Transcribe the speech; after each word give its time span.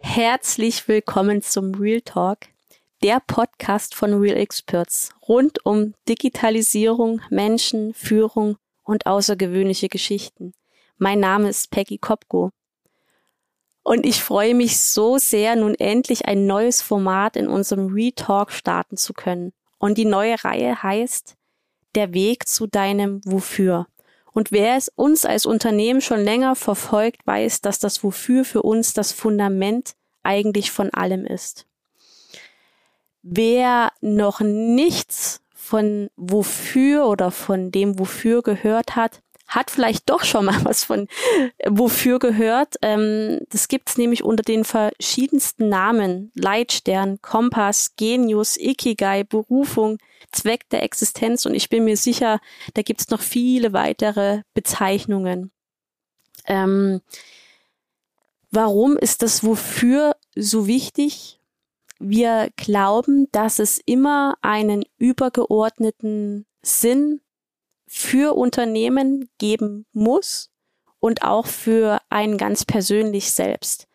Herzlich 0.00 0.86
willkommen 0.86 1.42
zum 1.42 1.74
Real 1.74 2.00
Talk, 2.02 2.38
der 3.02 3.20
Podcast 3.26 3.96
von 3.96 4.14
Real 4.14 4.36
Experts 4.36 5.10
rund 5.26 5.66
um 5.66 5.94
Digitalisierung, 6.08 7.20
Menschen, 7.30 7.94
Führung 7.94 8.58
und 8.84 9.06
außergewöhnliche 9.06 9.88
Geschichten. 9.88 10.52
Mein 10.98 11.18
Name 11.18 11.48
ist 11.48 11.72
Peggy 11.72 11.98
Kopko. 11.98 12.52
Und 13.86 14.04
ich 14.04 14.20
freue 14.20 14.56
mich 14.56 14.80
so 14.80 15.16
sehr, 15.16 15.54
nun 15.54 15.76
endlich 15.76 16.26
ein 16.26 16.44
neues 16.44 16.82
Format 16.82 17.36
in 17.36 17.46
unserem 17.46 17.86
Retalk 17.86 18.50
starten 18.50 18.96
zu 18.96 19.12
können. 19.12 19.52
Und 19.78 19.96
die 19.96 20.04
neue 20.04 20.42
Reihe 20.42 20.82
heißt 20.82 21.36
Der 21.94 22.12
Weg 22.12 22.48
zu 22.48 22.66
deinem 22.66 23.20
Wofür. 23.24 23.86
Und 24.32 24.50
wer 24.50 24.74
es 24.74 24.88
uns 24.88 25.24
als 25.24 25.46
Unternehmen 25.46 26.00
schon 26.00 26.18
länger 26.18 26.56
verfolgt, 26.56 27.24
weiß, 27.28 27.60
dass 27.60 27.78
das 27.78 28.02
Wofür 28.02 28.44
für 28.44 28.62
uns 28.62 28.92
das 28.92 29.12
Fundament 29.12 29.94
eigentlich 30.24 30.72
von 30.72 30.92
allem 30.92 31.24
ist. 31.24 31.68
Wer 33.22 33.92
noch 34.00 34.40
nichts 34.40 35.42
von 35.54 36.10
Wofür 36.16 37.06
oder 37.06 37.30
von 37.30 37.70
dem 37.70 38.00
Wofür 38.00 38.42
gehört 38.42 38.96
hat, 38.96 39.22
hat 39.46 39.70
vielleicht 39.70 40.10
doch 40.10 40.24
schon 40.24 40.46
mal 40.46 40.58
was 40.64 40.84
von 40.84 41.08
äh, 41.58 41.70
wofür 41.70 42.18
gehört. 42.18 42.76
Ähm, 42.82 43.40
das 43.50 43.68
gibt's 43.68 43.96
nämlich 43.96 44.24
unter 44.24 44.42
den 44.42 44.64
verschiedensten 44.64 45.68
Namen. 45.68 46.32
Leitstern, 46.34 47.20
Kompass, 47.22 47.94
Genius, 47.96 48.56
Ikigai, 48.56 49.24
Berufung, 49.24 49.98
Zweck 50.32 50.68
der 50.70 50.82
Existenz 50.82 51.46
und 51.46 51.54
ich 51.54 51.68
bin 51.68 51.84
mir 51.84 51.96
sicher, 51.96 52.40
da 52.74 52.82
gibt's 52.82 53.08
noch 53.10 53.20
viele 53.20 53.72
weitere 53.72 54.42
Bezeichnungen. 54.54 55.50
Ähm, 56.46 57.00
warum 58.50 58.96
ist 58.96 59.22
das 59.22 59.44
Wofür 59.44 60.16
so 60.34 60.66
wichtig? 60.66 61.40
Wir 61.98 62.50
glauben, 62.56 63.28
dass 63.32 63.58
es 63.58 63.80
immer 63.84 64.36
einen 64.42 64.84
übergeordneten 64.98 66.44
Sinn 66.62 67.20
für 67.86 68.36
Unternehmen 68.36 69.28
geben 69.38 69.86
muss 69.92 70.50
und 71.00 71.22
auch 71.22 71.46
für 71.46 72.00
einen 72.10 72.36
ganz 72.36 72.64
persönlich 72.64 73.32
selbst. 73.32 73.86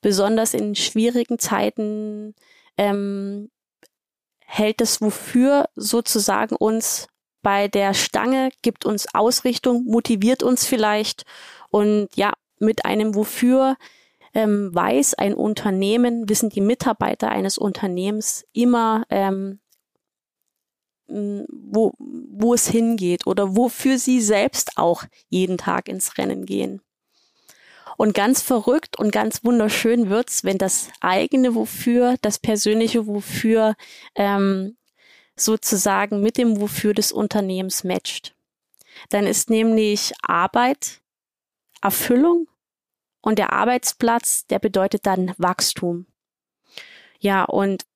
Besonders 0.00 0.54
in 0.54 0.74
schwierigen 0.74 1.38
Zeiten 1.38 2.34
ähm, 2.76 3.50
hält 4.40 4.80
es 4.80 5.00
wofür 5.00 5.68
sozusagen 5.74 6.56
uns 6.56 7.08
bei 7.42 7.68
der 7.68 7.94
Stange, 7.94 8.50
gibt 8.62 8.84
uns 8.84 9.06
Ausrichtung, 9.14 9.84
motiviert 9.84 10.42
uns 10.42 10.66
vielleicht 10.66 11.24
und 11.70 12.08
ja, 12.16 12.32
mit 12.58 12.84
einem 12.84 13.14
wofür 13.14 13.76
ähm, 14.34 14.74
weiß 14.74 15.14
ein 15.14 15.34
Unternehmen, 15.34 16.28
wissen 16.28 16.50
die 16.50 16.60
Mitarbeiter 16.60 17.30
eines 17.30 17.58
Unternehmens 17.58 18.44
immer, 18.52 19.04
ähm, 19.10 19.60
wo, 21.08 21.92
wo 21.98 22.54
es 22.54 22.68
hingeht 22.68 23.26
oder 23.26 23.56
wofür 23.56 23.98
sie 23.98 24.20
selbst 24.20 24.76
auch 24.76 25.04
jeden 25.28 25.58
Tag 25.58 25.88
ins 25.88 26.18
Rennen 26.18 26.46
gehen. 26.46 26.80
Und 27.96 28.12
ganz 28.12 28.42
verrückt 28.42 28.98
und 28.98 29.10
ganz 29.10 29.42
wunderschön 29.42 30.10
wird's, 30.10 30.44
wenn 30.44 30.58
das 30.58 30.90
eigene 31.00 31.54
Wofür, 31.54 32.16
das 32.20 32.38
persönliche 32.38 33.06
Wofür 33.06 33.74
ähm, 34.14 34.76
sozusagen 35.34 36.20
mit 36.20 36.36
dem 36.36 36.60
Wofür 36.60 36.92
des 36.92 37.12
Unternehmens 37.12 37.84
matcht. 37.84 38.34
Dann 39.10 39.26
ist 39.26 39.50
nämlich 39.50 40.12
Arbeit 40.22 41.00
Erfüllung 41.80 42.48
und 43.20 43.38
der 43.38 43.52
Arbeitsplatz, 43.52 44.46
der 44.46 44.58
bedeutet 44.58 45.06
dann 45.06 45.34
Wachstum. 45.38 46.06
Ja, 47.18 47.44
und 47.44 47.86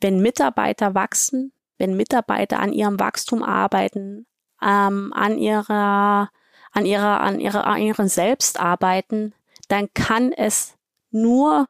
wenn 0.00 0.20
Mitarbeiter 0.20 0.94
wachsen, 0.94 1.52
wenn 1.82 1.96
Mitarbeiter 1.96 2.60
an 2.60 2.72
ihrem 2.72 3.00
Wachstum 3.00 3.42
arbeiten, 3.42 4.24
ähm, 4.62 5.12
an 5.12 5.36
ihrer, 5.36 6.30
an 6.70 6.86
ihrer, 6.86 7.20
an 7.20 7.40
ihrer, 7.40 7.66
an 7.66 7.82
ihren 7.82 8.08
Selbst 8.08 8.60
arbeiten, 8.60 9.34
dann 9.66 9.92
kann 9.92 10.32
es 10.32 10.76
nur 11.10 11.66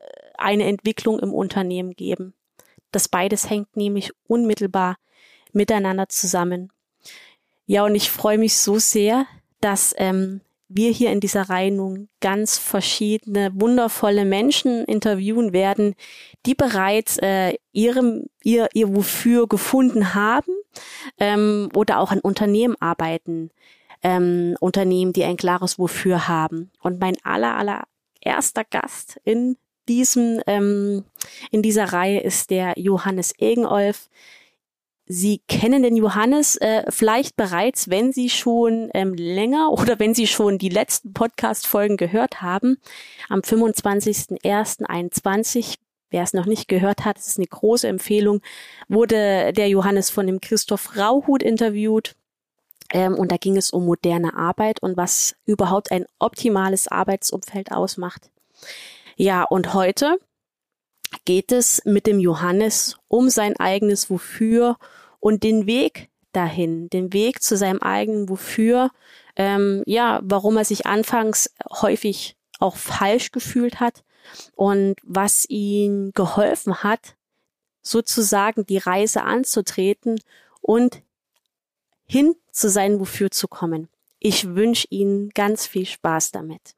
äh, 0.00 0.04
eine 0.36 0.66
Entwicklung 0.66 1.18
im 1.18 1.32
Unternehmen 1.32 1.92
geben. 1.92 2.34
Das 2.90 3.08
beides 3.08 3.48
hängt 3.48 3.74
nämlich 3.74 4.12
unmittelbar 4.28 4.98
miteinander 5.52 6.10
zusammen. 6.10 6.70
Ja, 7.64 7.84
und 7.84 7.94
ich 7.94 8.10
freue 8.10 8.36
mich 8.36 8.58
so 8.58 8.78
sehr, 8.78 9.24
dass 9.62 9.94
ähm, 9.96 10.42
wir 10.74 10.90
hier 10.90 11.10
in 11.10 11.20
dieser 11.20 11.48
Reihe 11.48 11.70
nun 11.70 12.08
ganz 12.20 12.58
verschiedene 12.58 13.50
wundervolle 13.54 14.24
Menschen 14.24 14.84
interviewen 14.84 15.52
werden, 15.52 15.94
die 16.46 16.54
bereits 16.54 17.18
äh, 17.18 17.54
ihrem, 17.72 18.26
ihr, 18.42 18.68
ihr 18.72 18.94
Wofür 18.94 19.46
gefunden 19.46 20.14
haben 20.14 20.52
ähm, 21.18 21.68
oder 21.74 21.98
auch 21.98 22.10
an 22.10 22.20
Unternehmen 22.20 22.76
arbeiten. 22.80 23.50
Ähm, 24.02 24.56
Unternehmen, 24.58 25.12
die 25.12 25.24
ein 25.24 25.36
klares 25.36 25.78
Wofür 25.78 26.26
haben. 26.26 26.72
Und 26.80 27.00
mein 27.00 27.16
aller, 27.22 27.56
aller 27.56 27.84
erster 28.20 28.64
Gast 28.64 29.20
in 29.24 29.56
diesem, 29.88 30.40
ähm, 30.46 31.04
in 31.50 31.62
dieser 31.62 31.92
Reihe 31.92 32.20
ist 32.20 32.50
der 32.50 32.74
Johannes 32.76 33.34
Egenolf. 33.38 34.08
Sie 35.14 35.42
kennen 35.46 35.82
den 35.82 35.94
Johannes 35.94 36.56
äh, 36.56 36.84
vielleicht 36.88 37.36
bereits, 37.36 37.90
wenn 37.90 38.14
Sie 38.14 38.30
schon 38.30 38.88
ähm, 38.94 39.12
länger 39.12 39.70
oder 39.72 39.98
wenn 39.98 40.14
Sie 40.14 40.26
schon 40.26 40.56
die 40.56 40.70
letzten 40.70 41.12
Podcast-Folgen 41.12 41.98
gehört 41.98 42.40
haben. 42.40 42.78
Am 43.28 43.40
25.01.21, 43.40 45.74
wer 46.08 46.22
es 46.22 46.32
noch 46.32 46.46
nicht 46.46 46.66
gehört 46.66 47.04
hat, 47.04 47.18
das 47.18 47.28
ist 47.28 47.36
eine 47.36 47.46
große 47.46 47.88
Empfehlung, 47.88 48.40
wurde 48.88 49.52
der 49.52 49.68
Johannes 49.68 50.08
von 50.08 50.26
dem 50.26 50.40
Christoph 50.40 50.96
Rauhut 50.96 51.42
interviewt. 51.42 52.16
Ähm, 52.90 53.14
und 53.14 53.30
da 53.30 53.36
ging 53.36 53.58
es 53.58 53.70
um 53.70 53.84
moderne 53.84 54.34
Arbeit 54.34 54.82
und 54.82 54.96
was 54.96 55.36
überhaupt 55.44 55.92
ein 55.92 56.06
optimales 56.20 56.88
Arbeitsumfeld 56.88 57.70
ausmacht. 57.70 58.30
Ja, 59.16 59.42
und 59.42 59.74
heute 59.74 60.16
geht 61.26 61.52
es 61.52 61.82
mit 61.84 62.06
dem 62.06 62.18
Johannes 62.18 62.96
um 63.08 63.28
sein 63.28 63.58
eigenes 63.58 64.08
Wofür 64.08 64.78
und 65.22 65.44
den 65.44 65.66
Weg 65.66 66.08
dahin, 66.32 66.90
den 66.90 67.12
Weg 67.12 67.42
zu 67.44 67.56
seinem 67.56 67.80
eigenen 67.80 68.28
Wofür, 68.28 68.90
ähm, 69.36 69.84
ja, 69.86 70.20
warum 70.24 70.56
er 70.56 70.64
sich 70.64 70.84
anfangs 70.84 71.48
häufig 71.70 72.36
auch 72.58 72.74
falsch 72.74 73.30
gefühlt 73.30 73.78
hat 73.78 74.02
und 74.56 74.96
was 75.04 75.48
ihn 75.48 76.10
geholfen 76.12 76.82
hat, 76.82 77.14
sozusagen 77.82 78.66
die 78.66 78.78
Reise 78.78 79.22
anzutreten 79.22 80.20
und 80.60 81.02
hin 82.04 82.34
zu 82.50 82.68
seinem 82.68 82.98
Wofür 82.98 83.30
zu 83.30 83.46
kommen. 83.46 83.88
Ich 84.18 84.56
wünsche 84.56 84.88
Ihnen 84.90 85.30
ganz 85.30 85.68
viel 85.68 85.86
Spaß 85.86 86.32
damit. 86.32 86.74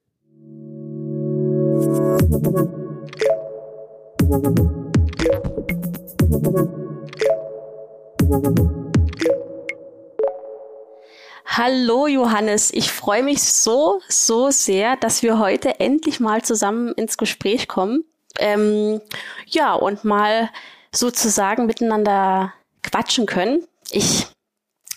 Hallo 11.46 12.06
Johannes, 12.06 12.72
ich 12.72 12.90
freue 12.90 13.22
mich 13.22 13.42
so, 13.42 14.00
so 14.08 14.50
sehr, 14.50 14.96
dass 14.96 15.22
wir 15.22 15.38
heute 15.38 15.78
endlich 15.78 16.20
mal 16.20 16.42
zusammen 16.42 16.92
ins 16.94 17.16
Gespräch 17.16 17.68
kommen. 17.68 18.04
Ähm, 18.38 19.00
ja, 19.46 19.74
und 19.74 20.04
mal 20.04 20.50
sozusagen 20.92 21.66
miteinander 21.66 22.52
quatschen 22.82 23.26
können. 23.26 23.62
Ich 23.90 24.26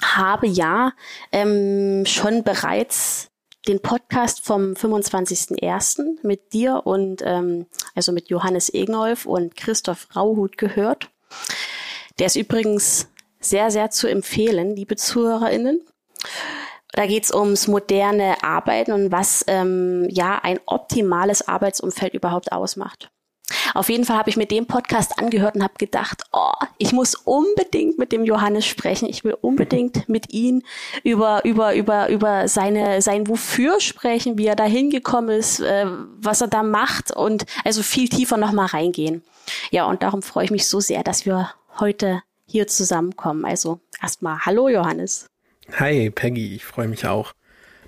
habe 0.02 0.48
ja 0.48 0.94
ähm, 1.32 2.06
schon 2.06 2.44
bereits 2.44 3.28
den 3.68 3.82
Podcast 3.82 4.46
vom 4.46 4.74
25.01. 4.74 6.20
mit 6.24 6.54
dir 6.54 6.82
und 6.86 7.22
ähm, 7.26 7.66
also 7.94 8.12
mit 8.12 8.30
Johannes 8.30 8.74
Egenolf 8.74 9.26
und 9.26 9.56
Christoph 9.56 10.08
Rauhut 10.16 10.58
gehört. 10.58 11.10
Der 12.20 12.28
ist 12.28 12.36
übrigens 12.36 13.10
sehr, 13.40 13.72
sehr 13.72 13.90
zu 13.90 14.08
empfehlen, 14.08 14.76
liebe 14.76 14.96
ZuhörerInnen. 14.96 15.82
Da 16.94 17.06
geht's 17.06 17.34
ums 17.34 17.68
moderne 17.68 18.44
Arbeiten 18.44 18.92
und 18.92 19.12
was 19.12 19.44
ähm, 19.48 20.08
ja 20.10 20.40
ein 20.42 20.60
optimales 20.66 21.48
Arbeitsumfeld 21.48 22.14
überhaupt 22.14 22.52
ausmacht. 22.52 23.12
Auf 23.74 23.90
jeden 23.90 24.04
Fall 24.04 24.18
habe 24.18 24.30
ich 24.30 24.38
mir 24.38 24.46
den 24.46 24.66
Podcast 24.66 25.20
angehört 25.20 25.56
und 25.56 25.64
habe 25.64 25.76
gedacht, 25.78 26.24
oh, 26.34 26.52
ich 26.78 26.92
muss 26.92 27.16
unbedingt 27.16 27.98
mit 27.98 28.12
dem 28.12 28.26
Johannes 28.26 28.66
sprechen. 28.66 29.08
Ich 29.08 29.24
will 29.24 29.38
unbedingt 29.40 30.10
mit 30.10 30.34
ihm 30.34 30.64
über 31.04 31.46
über 31.46 31.76
über 31.76 32.10
über 32.10 32.48
seine 32.48 33.02
sein 33.02 33.28
Wofür 33.28 33.80
sprechen, 33.80 34.38
wie 34.38 34.48
er 34.48 34.56
da 34.56 34.66
hingekommen 34.66 35.30
ist, 35.30 35.60
äh, 35.60 35.86
was 36.20 36.42
er 36.42 36.48
da 36.48 36.64
macht 36.64 37.12
und 37.12 37.46
also 37.64 37.84
viel 37.84 38.10
tiefer 38.10 38.38
noch 38.38 38.52
mal 38.52 38.66
reingehen. 38.66 39.24
Ja, 39.72 39.86
und 39.86 40.04
darum 40.04 40.22
freue 40.22 40.46
ich 40.46 40.52
mich 40.52 40.68
so 40.68 40.80
sehr, 40.80 41.04
dass 41.04 41.26
wir 41.26 41.52
heute 41.80 42.22
hier 42.48 42.68
zusammenkommen. 42.68 43.46
Also 43.46 43.80
erstmal 44.02 44.40
Hallo 44.46 44.70
Johannes. 44.70 45.28
Hi 45.78 46.10
Peggy, 46.10 46.56
ich 46.56 46.66
freue 46.66 46.88
mich 46.88 47.06
auch. 47.06 47.34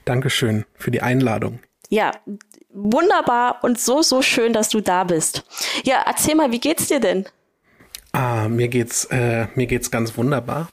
Dankeschön 0.06 0.66
für 0.76 0.92
die 0.92 1.02
Einladung. 1.02 1.60
Ja, 1.90 2.12
wunderbar 2.72 3.64
und 3.64 3.80
so, 3.80 4.02
so 4.02 4.22
schön, 4.22 4.54
dass 4.54 4.70
du 4.70 4.82
da 4.82 5.04
bist. 5.04 5.44
Ja, 5.84 6.04
erzähl 6.06 6.36
mal, 6.36 6.52
wie 6.52 6.60
geht's 6.60 6.88
dir 6.88 7.00
denn? 7.00 7.26
Ah, 8.12 8.48
mir 8.48 8.68
geht's, 8.68 9.06
äh, 9.06 9.48
mir 9.56 9.68
geht's 9.68 9.92
ganz 9.92 10.18
wunderbar. 10.18 10.70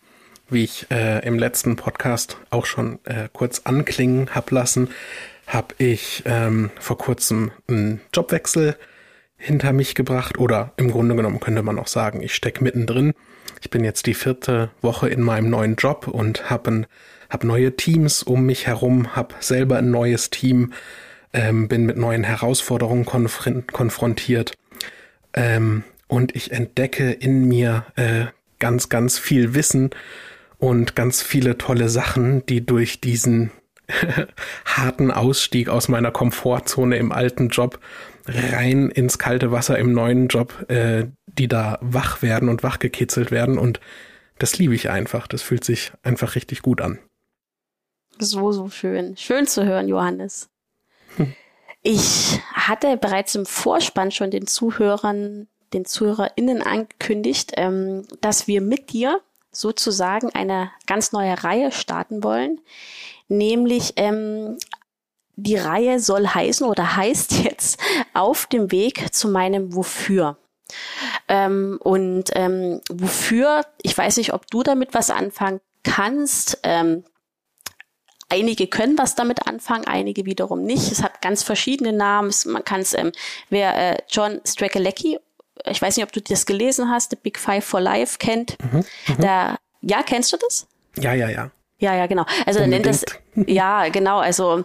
Wie 0.49 0.65
ich 0.65 0.87
äh, 0.91 1.27
im 1.27 1.39
letzten 1.39 1.77
Podcast 1.77 2.37
auch 2.51 2.67
schon 2.67 2.99
äh, 3.05 3.29
kurz 3.33 3.63
anklingen 3.65 4.35
hab 4.35 4.51
lassen, 4.51 4.91
habe 5.47 5.75
ich 5.79 6.23
ähm, 6.25 6.71
vor 6.79 6.99
kurzem 6.99 7.51
einen 7.69 8.01
Jobwechsel 8.13 8.77
hinter 9.37 9.73
mich 9.73 9.95
gebracht 9.95 10.39
oder 10.39 10.73
im 10.77 10.91
Grunde 10.91 11.15
genommen 11.15 11.41
könnte 11.41 11.63
man 11.63 11.79
auch 11.79 11.89
sagen, 11.89 12.23
ich 12.23 12.35
steck 12.35 12.61
mittendrin. 12.61 13.13
Ich 13.67 13.71
bin 13.71 13.83
jetzt 13.83 14.07
die 14.07 14.15
vierte 14.15 14.71
Woche 14.81 15.09
in 15.09 15.21
meinem 15.21 15.51
neuen 15.51 15.75
Job 15.75 16.07
und 16.07 16.51
habe 16.51 16.87
hab 17.29 17.43
neue 17.43 17.75
Teams 17.75 18.23
um 18.23 18.47
mich 18.47 18.69
herum, 18.69 19.17
habe 19.17 19.35
selber 19.41 19.79
ein 19.79 19.91
neues 19.91 20.31
Team, 20.31 20.73
ähm, 21.33 21.67
bin 21.67 21.85
mit 21.85 21.97
neuen 21.97 22.23
Herausforderungen 22.23 23.05
konf 23.05 23.43
konfrontiert 23.73 24.57
ähm, 25.33 25.83
und 26.07 26.37
ich 26.37 26.53
entdecke 26.53 27.11
in 27.11 27.49
mir 27.49 27.87
äh, 27.97 28.27
ganz, 28.61 28.89
ganz 28.89 29.19
viel 29.19 29.57
Wissen 29.57 29.91
und 30.59 30.95
ganz 30.95 31.21
viele 31.21 31.59
tolle 31.59 31.89
Sachen, 31.89 32.47
die 32.47 32.65
durch 32.65 33.01
diesen 33.01 33.51
harten 34.65 35.11
Ausstieg 35.11 35.69
aus 35.71 35.89
meiner 35.89 36.13
Komfortzone 36.13 36.99
im 36.99 37.11
alten 37.11 37.49
Job 37.49 37.81
rein 38.27 38.91
ins 38.91 39.19
kalte 39.19 39.53
Wasser 39.53 39.79
im 39.79 39.93
neuen 39.93 40.29
Job, 40.29 40.71
äh, 40.71 41.07
die 41.27 41.49
da 41.49 41.79
wach 41.81 42.23
werden 42.23 42.49
und 42.49 42.63
wachgekitzelt 42.63 43.31
werden 43.31 43.59
und 43.59 43.81
das 44.39 44.59
liebe 44.59 44.75
ich 44.75 44.91
einfach. 44.91 45.27
Das 45.27 45.43
fühlt 45.43 45.65
sich 45.65 45.93
einfach 46.03 46.35
richtig 46.35 46.63
gut 46.63 46.81
an. 46.81 46.99
So, 48.19 48.53
so 48.53 48.69
schön. 48.69 49.17
Schön 49.17 49.47
zu 49.47 49.65
hören, 49.65 49.89
Johannes. 49.89 50.49
Ich 51.83 52.41
hatte 52.53 52.97
bereits 52.97 53.37
im 53.37 53.47
Vorspann 53.47 54.11
schon 54.11 54.33
den 54.33 54.49
Zuhörern, 54.49 55.47
den 55.73 55.85
ZuhörerInnen 55.85 56.61
angekündigt, 56.63 57.53
ähm, 57.57 58.03
dass 58.21 58.49
wir 58.49 58.61
mit 58.61 58.93
dir 58.93 59.21
sozusagen 59.53 60.31
eine 60.31 60.73
ganz 60.87 61.13
neue 61.13 61.45
Reihe 61.45 61.71
starten 61.71 62.25
wollen. 62.25 62.61
Nämlich 63.29 63.93
ähm, 63.97 64.59
die 65.37 65.57
Reihe 65.57 66.01
soll 66.01 66.27
heißen 66.27 66.67
oder 66.67 66.97
heißt 66.97 67.33
jetzt 67.45 67.81
auf 68.15 68.47
dem 68.47 68.73
Weg 68.73 69.15
zu 69.15 69.29
meinem 69.29 69.75
Wofür. 69.75 70.39
Ähm, 71.29 71.79
und 71.83 72.31
ähm, 72.35 72.81
wofür, 72.91 73.63
ich 73.83 73.97
weiß 73.97 74.17
nicht, 74.17 74.33
ob 74.33 74.51
du 74.51 74.63
damit 74.63 74.95
was 74.95 75.11
anfangen 75.11 75.61
kannst. 75.85 76.59
Ähm, 76.65 77.05
Einige 78.29 78.67
können 78.67 78.99
was 78.99 79.15
damit 79.15 79.47
anfangen, 79.47 79.87
einige 79.87 80.27
wiederum 80.27 80.65
nicht. 80.65 80.91
Es 80.91 81.01
hat 81.01 81.23
ganz 81.23 81.45
verschiedene 81.45 81.93
Namen. 81.93 82.35
Man 82.47 82.65
kann 82.65 82.81
es, 82.81 82.93
ähm, 82.93 83.13
wer 83.51 83.93
äh, 83.93 83.99
John 84.09 84.41
Strzelecki, 84.45 85.21
ich 85.65 85.81
weiß 85.81 85.97
nicht, 85.97 86.05
ob 86.05 86.11
du 86.13 86.21
das 86.21 86.45
gelesen 86.45 86.91
hast, 86.91 87.11
The 87.11 87.17
Big 87.17 87.39
Five 87.39 87.65
for 87.65 87.81
Life 87.81 88.19
kennt. 88.19 88.57
Mhm, 88.61 88.79
mhm. 88.79 89.21
da, 89.21 89.57
ja, 89.81 90.03
kennst 90.03 90.33
du 90.33 90.39
das? 90.39 90.67
Ja, 90.97 91.13
ja, 91.13 91.29
ja. 91.29 91.53
Ja, 91.79 91.95
ja, 91.95 92.07
genau. 92.07 92.25
Also 92.47 92.61
er 92.61 92.67
nennt 92.67 92.87
das, 92.87 93.05
ja, 93.47 93.89
genau. 93.91 94.19
Also 94.19 94.65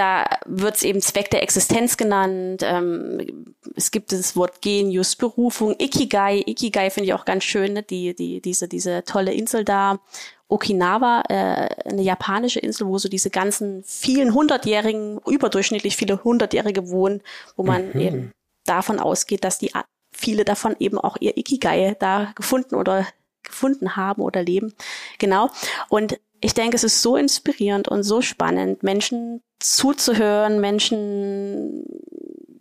da 0.00 0.24
wird 0.46 0.76
es 0.76 0.82
eben 0.82 1.02
Zweck 1.02 1.30
der 1.30 1.42
Existenz 1.42 1.98
genannt. 1.98 2.62
Ähm, 2.64 3.54
es 3.76 3.90
gibt 3.90 4.12
das 4.12 4.34
Wort 4.34 4.62
Genius, 4.62 5.14
Berufung, 5.14 5.74
Ikigai. 5.78 6.42
Ikigai 6.46 6.88
finde 6.88 7.08
ich 7.08 7.14
auch 7.14 7.26
ganz 7.26 7.44
schön, 7.44 7.74
ne? 7.74 7.82
die, 7.82 8.14
die, 8.14 8.40
diese, 8.40 8.66
diese 8.66 9.04
tolle 9.04 9.34
Insel 9.34 9.62
da. 9.62 10.00
Okinawa, 10.48 11.22
äh, 11.28 11.68
eine 11.84 12.00
japanische 12.00 12.60
Insel, 12.60 12.86
wo 12.86 12.96
so 12.96 13.10
diese 13.10 13.28
ganzen 13.28 13.84
vielen 13.84 14.32
hundertjährigen, 14.32 15.20
überdurchschnittlich 15.26 15.96
viele 15.96 16.24
hundertjährige 16.24 16.88
wohnen, 16.88 17.22
wo 17.56 17.62
man 17.62 17.90
mhm. 17.92 18.00
eben 18.00 18.32
davon 18.64 18.98
ausgeht, 19.00 19.44
dass 19.44 19.58
die 19.58 19.70
viele 20.16 20.46
davon 20.46 20.76
eben 20.78 20.98
auch 20.98 21.18
ihr 21.20 21.36
Ikigai 21.36 21.94
da 22.00 22.32
gefunden 22.34 22.74
oder 22.74 23.06
gefunden 23.42 23.96
haben 23.96 24.22
oder 24.22 24.42
leben. 24.42 24.72
Genau. 25.18 25.50
Und 25.90 26.18
ich 26.40 26.54
denke, 26.54 26.76
es 26.76 26.84
ist 26.84 27.02
so 27.02 27.16
inspirierend 27.16 27.86
und 27.86 28.02
so 28.02 28.22
spannend, 28.22 28.82
Menschen 28.82 29.42
zuzuhören, 29.60 30.60
Menschen 30.60 31.84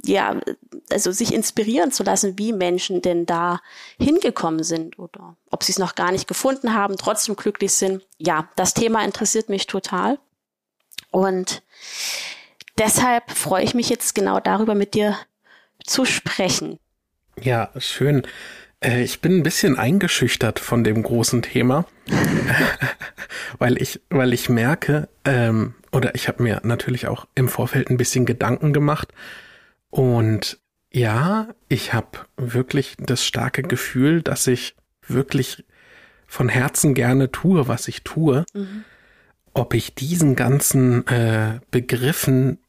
ja, 0.05 0.39
also 0.91 1.11
sich 1.11 1.33
inspirieren 1.33 1.91
zu 1.91 2.03
lassen, 2.03 2.37
wie 2.37 2.53
Menschen 2.53 3.01
denn 3.01 3.25
da 3.25 3.59
hingekommen 3.99 4.63
sind 4.63 4.97
oder 4.97 5.35
ob 5.51 5.63
sie 5.63 5.71
es 5.71 5.79
noch 5.79 5.95
gar 5.95 6.11
nicht 6.11 6.27
gefunden 6.27 6.73
haben, 6.73 6.97
trotzdem 6.97 7.35
glücklich 7.35 7.73
sind. 7.73 8.05
Ja, 8.17 8.49
das 8.55 8.73
Thema 8.73 9.03
interessiert 9.03 9.49
mich 9.49 9.67
total. 9.67 10.17
Und 11.11 11.61
deshalb 12.77 13.31
freue 13.31 13.63
ich 13.63 13.73
mich 13.73 13.89
jetzt 13.89 14.15
genau 14.15 14.39
darüber 14.39 14.75
mit 14.75 14.93
dir 14.93 15.17
zu 15.85 16.05
sprechen. 16.05 16.79
Ja, 17.39 17.69
schön. 17.77 18.23
Äh, 18.81 19.03
ich 19.03 19.21
bin 19.21 19.37
ein 19.37 19.43
bisschen 19.43 19.77
eingeschüchtert 19.77 20.59
von 20.59 20.83
dem 20.83 21.03
großen 21.03 21.41
Thema, 21.41 21.85
weil 23.59 23.81
ich, 23.81 24.01
weil 24.09 24.33
ich 24.33 24.49
merke, 24.49 25.09
ähm, 25.25 25.75
oder 25.91 26.15
ich 26.15 26.27
habe 26.27 26.43
mir 26.43 26.61
natürlich 26.63 27.07
auch 27.07 27.27
im 27.35 27.47
Vorfeld 27.47 27.89
ein 27.89 27.97
bisschen 27.97 28.25
Gedanken 28.25 28.73
gemacht, 28.73 29.13
und 29.89 30.59
ja, 30.91 31.49
ich 31.67 31.93
habe 31.93 32.19
wirklich 32.37 32.95
das 32.99 33.25
starke 33.25 33.61
Gefühl, 33.63 34.21
dass 34.21 34.47
ich 34.47 34.75
wirklich 35.07 35.65
von 36.27 36.49
Herzen 36.49 36.93
gerne 36.93 37.31
tue, 37.31 37.67
was 37.67 37.87
ich 37.87 38.03
tue. 38.03 38.45
Mhm. 38.53 38.83
Ob 39.53 39.73
ich 39.73 39.95
diesen 39.95 40.35
ganzen 40.35 41.05
äh, 41.07 41.59
Begriffen 41.71 42.59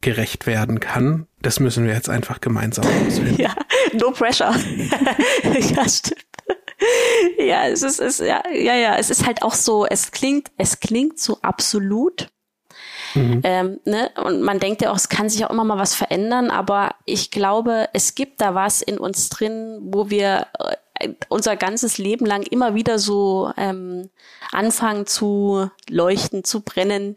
gerecht 0.00 0.46
werden 0.46 0.80
kann, 0.80 1.26
das 1.40 1.60
müssen 1.60 1.86
wir 1.86 1.94
jetzt 1.94 2.10
einfach 2.10 2.40
gemeinsam 2.40 2.84
ausfinden. 3.06 3.40
Ja, 3.40 3.54
no 3.92 4.10
pressure. 4.10 4.54
ja, 5.74 5.88
stimmt. 5.88 6.26
Ja, 7.38 7.66
es 7.66 7.82
ist, 7.82 8.00
es, 8.00 8.18
ja, 8.18 8.42
ja, 8.52 8.74
ja, 8.74 8.96
es 8.96 9.10
ist 9.10 9.26
halt 9.26 9.42
auch 9.42 9.54
so, 9.54 9.86
es 9.86 10.10
klingt, 10.10 10.50
es 10.56 10.80
klingt 10.80 11.18
so 11.18 11.38
absolut, 11.42 12.28
Mhm. 13.14 13.40
Ähm, 13.44 13.80
ne? 13.84 14.10
Und 14.22 14.42
man 14.42 14.58
denkt 14.58 14.82
ja 14.82 14.90
auch, 14.90 14.96
es 14.96 15.08
kann 15.08 15.28
sich 15.28 15.44
auch 15.44 15.50
immer 15.50 15.64
mal 15.64 15.78
was 15.78 15.94
verändern, 15.94 16.50
aber 16.50 16.94
ich 17.04 17.30
glaube, 17.30 17.88
es 17.92 18.14
gibt 18.14 18.40
da 18.40 18.54
was 18.54 18.82
in 18.82 18.98
uns 18.98 19.28
drin, 19.28 19.78
wo 19.82 20.10
wir 20.10 20.46
äh, 20.98 21.10
unser 21.28 21.56
ganzes 21.56 21.98
Leben 21.98 22.26
lang 22.26 22.42
immer 22.42 22.74
wieder 22.74 22.98
so 22.98 23.52
ähm, 23.56 24.10
anfangen 24.52 25.06
zu 25.06 25.70
leuchten, 25.88 26.44
zu 26.44 26.60
brennen, 26.60 27.14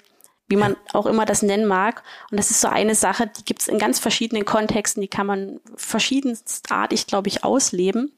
wie 0.47 0.55
man 0.55 0.73
ja. 0.73 0.77
auch 0.93 1.05
immer 1.05 1.25
das 1.25 1.41
nennen 1.41 1.65
mag. 1.65 2.03
Und 2.31 2.37
das 2.37 2.51
ist 2.51 2.61
so 2.61 2.67
eine 2.67 2.95
Sache, 2.95 3.27
die 3.27 3.43
gibt 3.43 3.61
es 3.61 3.67
in 3.67 3.79
ganz 3.79 3.99
verschiedenen 3.99 4.45
Kontexten, 4.45 5.01
die 5.01 5.07
kann 5.07 5.27
man 5.27 5.59
verschiedenstartig, 5.75 7.07
glaube 7.07 7.27
ich, 7.27 7.43
ausleben. 7.43 8.11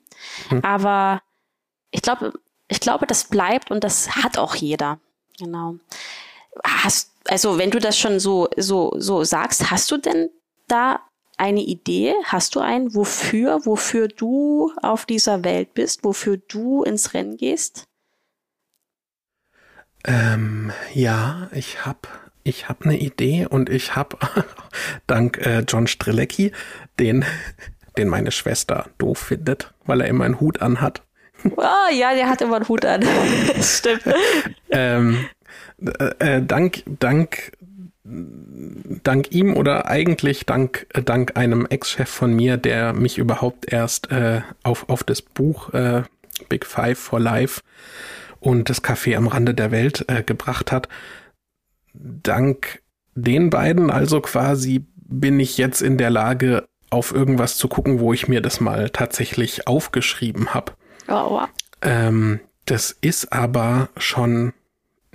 Mhm. 0.50 0.64
Aber 0.64 1.22
ich 1.92 2.02
glaube, 2.02 2.34
ich 2.68 2.80
glaube, 2.80 3.08
das 3.08 3.26
bleibt 3.26 3.72
und 3.72 3.84
das 3.84 4.16
hat 4.16 4.38
auch 4.38 4.56
jeder. 4.56 5.00
Genau. 5.38 5.76
Hast, 6.64 7.12
also 7.28 7.58
wenn 7.58 7.72
du 7.72 7.80
das 7.80 7.98
schon 7.98 8.20
so, 8.20 8.50
so, 8.58 8.94
so 8.98 9.24
sagst, 9.24 9.72
hast 9.72 9.90
du 9.92 9.98
denn 9.98 10.30
da 10.68 11.02
eine 11.38 11.62
Idee? 11.62 12.14
Hast 12.26 12.56
du 12.56 12.60
ein, 12.60 12.94
wofür, 12.94 13.66
wofür 13.66 14.08
du 14.08 14.72
auf 14.82 15.06
dieser 15.06 15.44
Welt 15.44 15.74
bist, 15.74 16.04
wofür 16.04 16.38
du 16.38 16.84
ins 16.84 17.14
Rennen 17.14 17.38
gehst? 17.38 17.88
Ähm, 20.06 20.72
ja, 20.94 21.50
ich 21.54 21.86
habe 21.86 22.08
ich 22.44 22.70
hab 22.70 22.86
eine 22.86 22.98
Idee 22.98 23.48
und 23.48 23.70
ich 23.70 23.96
habe 23.96 24.18
dank 25.08 25.38
äh, 25.40 25.60
John 25.68 25.88
Strelecki, 25.88 26.52
den, 27.00 27.26
den 27.98 28.08
meine 28.08 28.32
Schwester 28.32 28.90
doof 28.98 29.20
findet, 29.20 29.74
weil 29.86 30.02
er 30.02 30.08
immer 30.08 30.26
einen 30.26 30.40
Hut 30.40 30.62
anhat. 30.62 31.04
Ah, 31.58 31.90
ja, 31.92 32.14
der 32.14 32.30
hat 32.30 32.42
immer 32.42 32.58
einen 32.58 32.68
Hut 32.68 32.86
an. 32.86 33.04
Stimmt. 33.62 34.04
ähm, 34.70 35.26
äh, 35.82 36.38
äh, 36.38 36.44
dank, 36.44 36.84
dank, 37.00 37.54
dank 38.04 39.32
ihm 39.32 39.56
oder 39.56 39.88
eigentlich 39.88 40.46
dank, 40.46 40.88
dank 41.06 41.38
einem 41.38 41.66
Ex-Chef 41.66 42.10
von 42.10 42.34
mir, 42.34 42.58
der 42.58 42.94
mich 42.94 43.18
überhaupt 43.18 43.72
erst 43.72 44.12
äh, 44.12 44.42
auf, 44.64 44.90
auf 44.90 45.04
das 45.04 45.22
Buch 45.22 45.74
äh, 45.74 46.04
Big 46.50 46.66
Five 46.66 46.98
for 46.98 47.20
Life 47.20 47.62
und 48.40 48.70
das 48.70 48.84
Café 48.84 49.16
am 49.16 49.28
Rande 49.28 49.54
der 49.54 49.72
Welt 49.72 50.06
äh, 50.08 50.24
gebracht 50.24 50.72
hat. 50.72 50.88
Dank 51.94 52.82
den 53.16 53.50
beiden 53.50 53.90
also 53.90 54.22
quasi 54.22 54.86
bin 54.96 55.40
ich 55.40 55.58
jetzt 55.58 55.82
in 55.82 55.98
der 55.98 56.10
Lage, 56.10 56.68
auf 56.92 57.14
irgendwas 57.14 57.58
zu 57.58 57.68
gucken, 57.68 58.00
wo 58.00 58.14
ich 58.14 58.28
mir 58.28 58.42
das 58.42 58.60
mal 58.60 58.90
tatsächlich 58.90 59.68
aufgeschrieben 59.68 60.54
habe. 60.54 60.74
Wow. 61.10 61.50
Ähm, 61.82 62.40
das 62.66 62.92
ist 63.02 63.34
aber 63.34 63.90
schon 63.98 64.54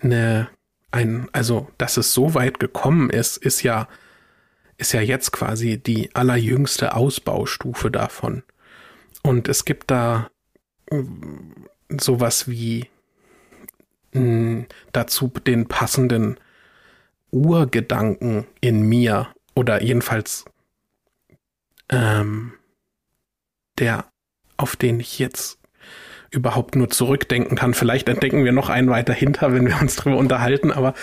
eine, 0.02 0.48
ein, 0.90 1.28
also, 1.32 1.68
dass 1.78 1.96
es 1.96 2.12
so 2.12 2.34
weit 2.34 2.58
gekommen 2.58 3.10
ist, 3.10 3.36
ist 3.36 3.62
ja, 3.62 3.88
ist 4.76 4.92
ja 4.92 5.00
jetzt 5.00 5.30
quasi 5.30 5.78
die 5.78 6.14
allerjüngste 6.14 6.94
Ausbaustufe 6.94 7.90
davon. 7.90 8.42
Und 9.22 9.48
es 9.48 9.64
gibt 9.64 9.90
da 9.90 10.30
mm, 10.90 11.66
sowas 12.00 12.48
wie 12.48 12.88
mm, 14.12 14.62
dazu 14.92 15.28
den 15.28 15.68
passenden 15.68 16.38
Urgedanken 17.30 18.46
in 18.60 18.82
mir 18.82 19.28
oder 19.54 19.80
jedenfalls 19.82 20.44
ähm, 21.88 22.52
der, 23.78 24.06
auf 24.56 24.76
den 24.76 25.00
ich 25.00 25.18
jetzt 25.18 25.58
überhaupt 26.34 26.76
nur 26.76 26.90
zurückdenken 26.90 27.56
kann. 27.56 27.74
Vielleicht 27.74 28.08
entdecken 28.08 28.44
wir 28.44 28.52
noch 28.52 28.68
einen 28.68 28.90
weiter 28.90 29.14
hinter, 29.14 29.52
wenn 29.52 29.66
wir 29.66 29.80
uns 29.80 29.96
drüber 29.96 30.16
unterhalten, 30.16 30.72
aber 30.72 30.94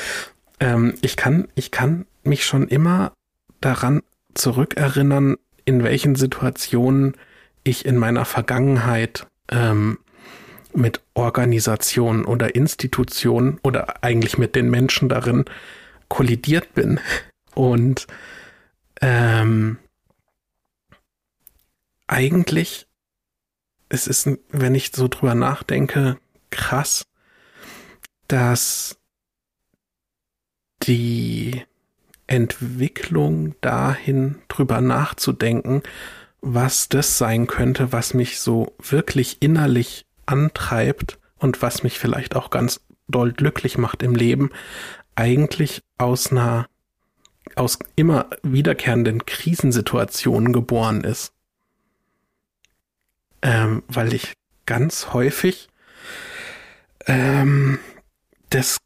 ähm, 0.60 0.94
ich 1.02 1.16
kann, 1.18 1.48
ich 1.56 1.72
kann 1.72 2.06
mich 2.24 2.46
schon 2.46 2.68
immer 2.68 3.14
daran 3.62 4.02
zurückerinnern, 4.34 5.38
in 5.66 5.84
welchen 5.84 6.16
Situationen 6.16 7.16
ich 7.64 7.86
in 7.86 7.98
meiner 7.98 8.26
Vergangenheit 8.26 9.28
ähm, 9.52 10.00
mit 10.74 11.02
Organisationen 11.14 12.26
oder 12.26 12.56
Institutionen 12.56 13.60
oder 13.64 14.04
eigentlich 14.04 14.38
mit 14.38 14.56
den 14.56 14.70
Menschen 14.70 15.10
darin 15.10 15.46
kollidiert 16.08 16.74
bin. 16.74 17.00
Und 17.54 18.08
ähm, 19.02 19.78
eigentlich, 22.08 22.88
es 23.92 24.08
ist, 24.08 24.30
wenn 24.50 24.74
ich 24.74 24.92
so 24.96 25.10
drüber 25.10 25.36
nachdenke, 25.36 26.18
krass, 26.50 27.06
dass 28.28 28.98
die 30.84 31.64
Entwicklung 32.26 33.56
dahin 33.60 34.42
drüber 34.48 34.80
nachzudenken, 34.80 35.84
was 36.40 36.88
das 36.88 37.18
sein 37.18 37.48
könnte, 37.48 37.92
was 37.92 38.14
mich 38.14 38.40
so 38.40 38.74
wirklich 38.80 39.42
innerlich 39.42 40.06
antreibt 40.26 41.20
und 41.38 41.62
was 41.62 41.84
mich 41.84 42.00
vielleicht 42.00 42.38
auch 42.38 42.50
ganz 42.50 42.80
doll 43.10 43.34
glücklich 43.34 43.78
macht 43.78 44.04
im 44.04 44.16
Leben, 44.16 44.52
eigentlich 45.16 45.82
aus 45.98 46.32
einer 46.32 46.68
aus 47.56 47.78
immer 47.98 48.30
wiederkehrenden 48.44 49.26
Krisensituationen 49.26 50.54
geboren 50.54 51.04
ist. 51.04 51.34
Ähm, 53.42 53.84
weil 53.88 54.14
ich 54.14 54.34
ganz 54.66 55.14
häufig 55.14 55.70
ähm, 57.08 57.80
das 58.50 58.78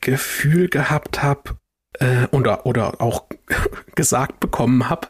Gefühl 0.00 0.68
gehabt 0.68 1.22
habe 1.22 1.58
äh, 1.94 2.26
oder, 2.30 2.66
oder 2.66 3.00
auch 3.00 3.24
gesagt 3.94 4.40
bekommen 4.40 4.88
habe, 4.88 5.08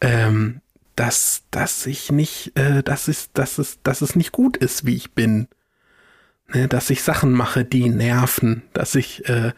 ähm, 0.00 0.60
dass, 0.94 1.42
dass 1.50 1.86
ich 1.86 2.12
nicht, 2.12 2.56
äh, 2.56 2.82
dass 2.82 3.08
es, 3.08 3.32
dass 3.32 3.58
es, 3.58 3.82
dass 3.82 4.00
es 4.00 4.16
nicht 4.16 4.32
gut 4.32 4.56
ist, 4.56 4.86
wie 4.86 4.94
ich 4.94 5.12
bin 5.12 5.48
ne, 6.48 6.68
dass 6.68 6.90
ich 6.90 7.02
Sachen 7.02 7.32
mache, 7.32 7.64
die 7.64 7.88
nerven, 7.88 8.62
dass 8.72 8.94
ich, 8.94 9.28
äh, 9.28 9.52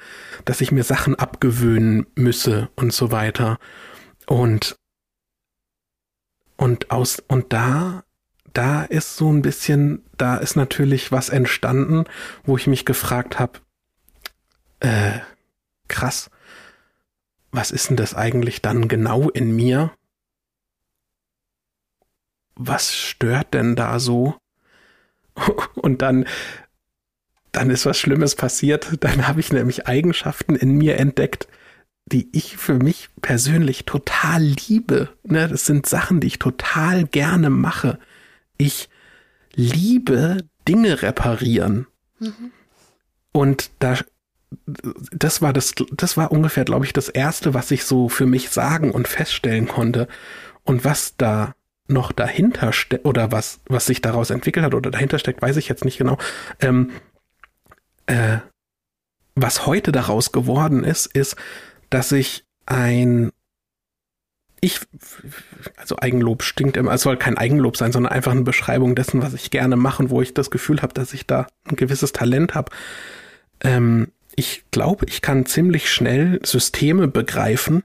dass 0.45 0.61
ich 0.61 0.73
mir 0.73 0.85
Sachen 0.85 1.15
abgewöhnen 1.15 2.07
müsse 2.15 2.69
und 2.77 2.93
so 2.93 3.11
weiter. 3.13 3.59
Und 4.27 4.77
und 6.57 6.91
aus 6.91 7.23
und 7.27 7.53
da 7.53 8.05
da 8.53 8.85
ist 8.85 9.17
so 9.17 9.33
ein 9.33 9.43
bisschen, 9.43 10.05
da 10.17 10.37
ist 10.37 10.57
natürlich 10.57 11.13
was 11.13 11.29
entstanden, 11.29 12.05
wo 12.45 12.57
ich 12.57 12.67
mich 12.67 12.85
gefragt 12.85 13.39
habe, 13.39 13.61
äh, 14.81 15.19
krass, 15.89 16.31
was 17.53 17.71
ist 17.71 17.91
denn 17.91 17.97
das 17.97 18.15
eigentlich 18.15 18.63
dann 18.63 18.89
genau 18.89 19.29
in 19.29 19.55
mir? 19.55 19.93
Was 22.55 22.95
stört 22.95 23.55
denn 23.55 23.77
da 23.77 23.99
so? 23.99 24.37
Und 25.75 26.03
dann 26.03 26.27
dann 27.53 27.71
ist 27.71 27.87
was 27.87 27.99
Schlimmes 27.99 28.37
passiert. 28.37 28.97
Dann 29.01 29.27
habe 29.27 29.41
ich 29.41 29.53
nämlich 29.53 29.87
Eigenschaften 29.87 30.55
in 30.55 30.77
mir 30.79 30.99
entdeckt, 30.99 31.49
die 32.07 32.29
ich 32.33 32.57
für 32.57 32.75
mich 32.75 33.09
persönlich 33.23 33.87
total 33.87 34.43
liebe. 34.43 35.09
Ne, 35.25 35.49
das 35.49 35.67
sind 35.67 35.87
Sachen, 35.87 36.21
die 36.21 36.29
ich 36.29 36.39
total 36.39 37.05
gerne 37.05 37.51
mache. 37.51 37.99
Ich 38.61 38.91
liebe 39.55 40.45
Dinge 40.69 41.01
reparieren. 41.01 41.87
Mhm. 42.19 42.53
Und 43.33 43.71
da, 43.79 43.97
das 45.13 45.41
war 45.41 45.55
das, 45.55 45.73
das 45.93 46.19
war 46.19 46.31
ungefähr, 46.31 46.67
glaube 46.67 46.85
ich, 46.85 46.93
das 46.93 47.09
erste, 47.09 47.55
was 47.55 47.71
ich 47.71 47.85
so 47.85 48.11
für 48.11 48.27
mich 48.27 48.51
sagen 48.51 48.91
und 48.91 49.09
feststellen 49.09 49.67
konnte. 49.67 50.09
Und 50.65 50.85
was 50.85 51.17
da 51.17 51.55
noch 51.87 52.13
dahinter 52.13 52.75
steckt 52.75 53.07
oder 53.07 53.33
was, 53.33 53.61
was 53.67 53.87
sich 53.87 54.03
daraus 54.03 54.29
entwickelt 54.29 54.67
hat 54.67 54.75
oder 54.75 54.91
dahinter 54.91 55.19
steckt, 55.19 55.41
weiß 55.41 55.57
ich 55.57 55.69
jetzt 55.69 55.87
nicht 55.87 55.97
genau. 55.97 56.19
Ähm, 56.61 56.91
äh, 58.07 58.39
was 59.35 59.65
heute 59.65 59.91
daraus 59.91 60.33
geworden 60.33 60.85
ist, 60.85 61.07
ist, 61.07 61.37
dass 61.89 62.13
ich 62.13 62.45
ein 62.67 63.33
ich, 64.61 64.81
also 65.77 65.97
Eigenlob 65.99 66.43
stinkt 66.43 66.77
immer, 66.77 66.93
es 66.93 67.03
soll 67.03 67.17
kein 67.17 67.39
Eigenlob 67.39 67.77
sein, 67.77 67.93
sondern 67.93 68.13
einfach 68.13 68.33
eine 68.33 68.43
Beschreibung 68.43 68.95
dessen, 68.95 69.23
was 69.23 69.35
ich 69.35 69.51
gerne 69.51 69.77
mache 69.77 70.03
und 70.03 70.11
wo 70.11 70.21
ich 70.21 70.35
das 70.35 70.51
Gefühl 70.51 70.83
habe, 70.83 70.95
dass 70.95 71.15
ich 71.15 71.27
da 71.27 71.47
ein 71.65 71.77
gewisses 71.77 72.13
Talent 72.13 72.55
habe. 72.55 72.71
Ähm, 73.63 74.09
ich 74.37 74.65
glaube, 74.71 75.07
ich 75.09 75.23
kann 75.23 75.47
ziemlich 75.47 75.91
schnell 75.91 76.41
Systeme 76.45 77.09
begreifen 77.09 77.83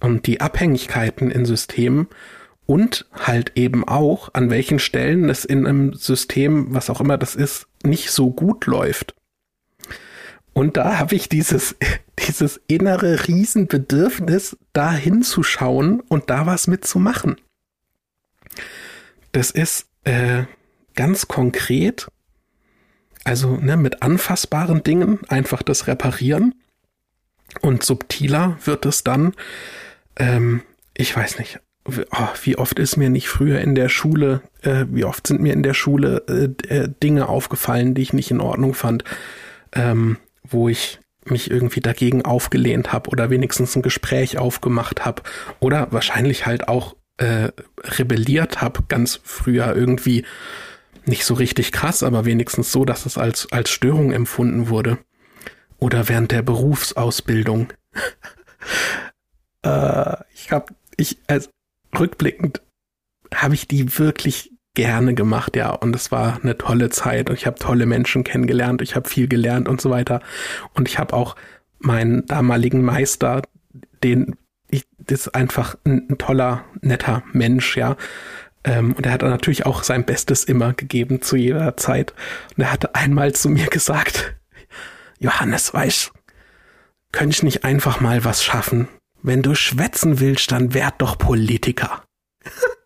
und 0.00 0.26
die 0.26 0.40
Abhängigkeiten 0.40 1.30
in 1.30 1.44
Systemen 1.44 2.08
und 2.66 3.06
halt 3.12 3.52
eben 3.54 3.86
auch, 3.86 4.28
an 4.34 4.50
welchen 4.50 4.78
Stellen 4.78 5.28
es 5.28 5.44
in 5.44 5.66
einem 5.66 5.94
System, 5.94 6.74
was 6.74 6.90
auch 6.90 7.00
immer 7.00 7.16
das 7.16 7.34
ist, 7.34 7.66
nicht 7.82 8.10
so 8.10 8.30
gut 8.30 8.66
läuft. 8.66 9.14
Und 10.58 10.76
da 10.76 10.98
habe 10.98 11.14
ich 11.14 11.28
dieses, 11.28 11.76
dieses 12.18 12.60
innere 12.66 13.28
Riesenbedürfnis, 13.28 14.56
da 14.72 14.92
hinzuschauen 14.92 16.00
und 16.00 16.30
da 16.30 16.46
was 16.46 16.66
mitzumachen. 16.66 17.36
Das 19.30 19.52
ist 19.52 19.86
äh, 20.02 20.46
ganz 20.96 21.28
konkret, 21.28 22.08
also 23.22 23.54
ne, 23.54 23.76
mit 23.76 24.02
anfassbaren 24.02 24.82
Dingen 24.82 25.20
einfach 25.28 25.62
das 25.62 25.86
Reparieren. 25.86 26.56
Und 27.60 27.84
subtiler 27.84 28.58
wird 28.64 28.84
es 28.84 29.04
dann, 29.04 29.34
ähm, 30.16 30.62
ich 30.96 31.16
weiß 31.16 31.38
nicht, 31.38 31.60
oh, 31.86 32.28
wie 32.42 32.58
oft 32.58 32.80
ist 32.80 32.96
mir 32.96 33.10
nicht 33.10 33.28
früher 33.28 33.60
in 33.60 33.76
der 33.76 33.88
Schule, 33.88 34.42
äh, 34.62 34.86
wie 34.90 35.04
oft 35.04 35.24
sind 35.28 35.40
mir 35.40 35.52
in 35.52 35.62
der 35.62 35.74
Schule 35.74 36.24
äh, 36.28 36.74
äh 36.74 36.88
Dinge 37.00 37.28
aufgefallen, 37.28 37.94
die 37.94 38.02
ich 38.02 38.12
nicht 38.12 38.32
in 38.32 38.40
Ordnung 38.40 38.74
fand. 38.74 39.04
Ähm, 39.72 40.16
wo 40.48 40.68
ich 40.68 40.98
mich 41.24 41.50
irgendwie 41.50 41.80
dagegen 41.80 42.24
aufgelehnt 42.24 42.92
habe 42.92 43.10
oder 43.10 43.30
wenigstens 43.30 43.76
ein 43.76 43.82
Gespräch 43.82 44.38
aufgemacht 44.38 45.04
habe 45.04 45.22
oder 45.60 45.88
wahrscheinlich 45.90 46.46
halt 46.46 46.68
auch 46.68 46.96
äh, 47.18 47.50
rebelliert 47.82 48.60
habe, 48.60 48.84
ganz 48.88 49.20
früher 49.22 49.74
irgendwie 49.74 50.24
nicht 51.04 51.24
so 51.24 51.34
richtig 51.34 51.72
krass, 51.72 52.02
aber 52.02 52.24
wenigstens 52.24 52.70
so, 52.70 52.84
dass 52.84 53.06
es 53.06 53.18
als, 53.18 53.50
als 53.52 53.70
Störung 53.70 54.12
empfunden 54.12 54.68
wurde. 54.68 54.98
Oder 55.78 56.08
während 56.08 56.32
der 56.32 56.42
Berufsausbildung. 56.42 57.72
äh, 59.62 60.16
ich 60.34 60.50
habe, 60.50 60.74
ich, 60.96 61.18
also 61.26 61.48
rückblickend 61.98 62.62
habe 63.34 63.54
ich 63.54 63.66
die 63.68 63.98
wirklich 63.98 64.52
gerne 64.78 65.12
gemacht, 65.12 65.56
ja. 65.56 65.70
Und 65.70 65.96
es 65.96 66.12
war 66.12 66.38
eine 66.40 66.56
tolle 66.56 66.88
Zeit 66.88 67.28
und 67.28 67.34
ich 67.34 67.46
habe 67.46 67.58
tolle 67.58 67.84
Menschen 67.84 68.22
kennengelernt, 68.22 68.80
ich 68.80 68.94
habe 68.94 69.08
viel 69.08 69.26
gelernt 69.26 69.68
und 69.68 69.80
so 69.80 69.90
weiter. 69.90 70.20
Und 70.72 70.88
ich 70.88 71.00
habe 71.00 71.14
auch 71.14 71.34
meinen 71.80 72.24
damaligen 72.26 72.82
Meister, 72.84 73.42
den 74.04 74.36
ich, 74.70 74.86
das 74.98 75.22
ist 75.22 75.34
einfach 75.34 75.74
ein, 75.84 76.06
ein 76.08 76.18
toller, 76.18 76.64
netter 76.80 77.24
Mensch, 77.32 77.76
ja. 77.76 77.96
Ähm, 78.62 78.92
und 78.92 79.04
er 79.04 79.10
hat 79.10 79.22
natürlich 79.22 79.66
auch 79.66 79.82
sein 79.82 80.04
Bestes 80.04 80.44
immer 80.44 80.74
gegeben 80.74 81.22
zu 81.22 81.34
jeder 81.34 81.76
Zeit. 81.76 82.14
Und 82.56 82.62
er 82.62 82.72
hatte 82.72 82.94
einmal 82.94 83.32
zu 83.32 83.48
mir 83.48 83.66
gesagt, 83.66 84.36
Johannes, 85.18 85.74
weißt, 85.74 86.12
könnte 87.10 87.34
ich 87.34 87.42
nicht 87.42 87.64
einfach 87.64 87.98
mal 87.98 88.24
was 88.24 88.44
schaffen? 88.44 88.86
Wenn 89.24 89.42
du 89.42 89.56
schwätzen 89.56 90.20
willst, 90.20 90.52
dann 90.52 90.72
werd 90.72 91.02
doch 91.02 91.18
Politiker. 91.18 92.04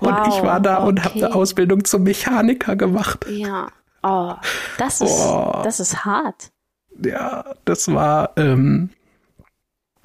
Und 0.00 0.14
wow, 0.14 0.28
ich 0.28 0.42
war 0.42 0.60
da 0.60 0.78
okay. 0.78 0.88
und 0.88 1.04
habe 1.04 1.14
eine 1.14 1.34
Ausbildung 1.34 1.84
zum 1.84 2.02
Mechaniker 2.02 2.76
gemacht. 2.76 3.26
Ja. 3.28 3.68
Oh, 4.02 4.34
das 4.78 5.00
ist, 5.00 5.10
oh. 5.10 5.60
das 5.62 5.80
ist 5.80 6.04
hart. 6.04 6.50
Ja, 7.02 7.54
das 7.64 7.92
war. 7.92 8.32
Ähm, 8.36 8.90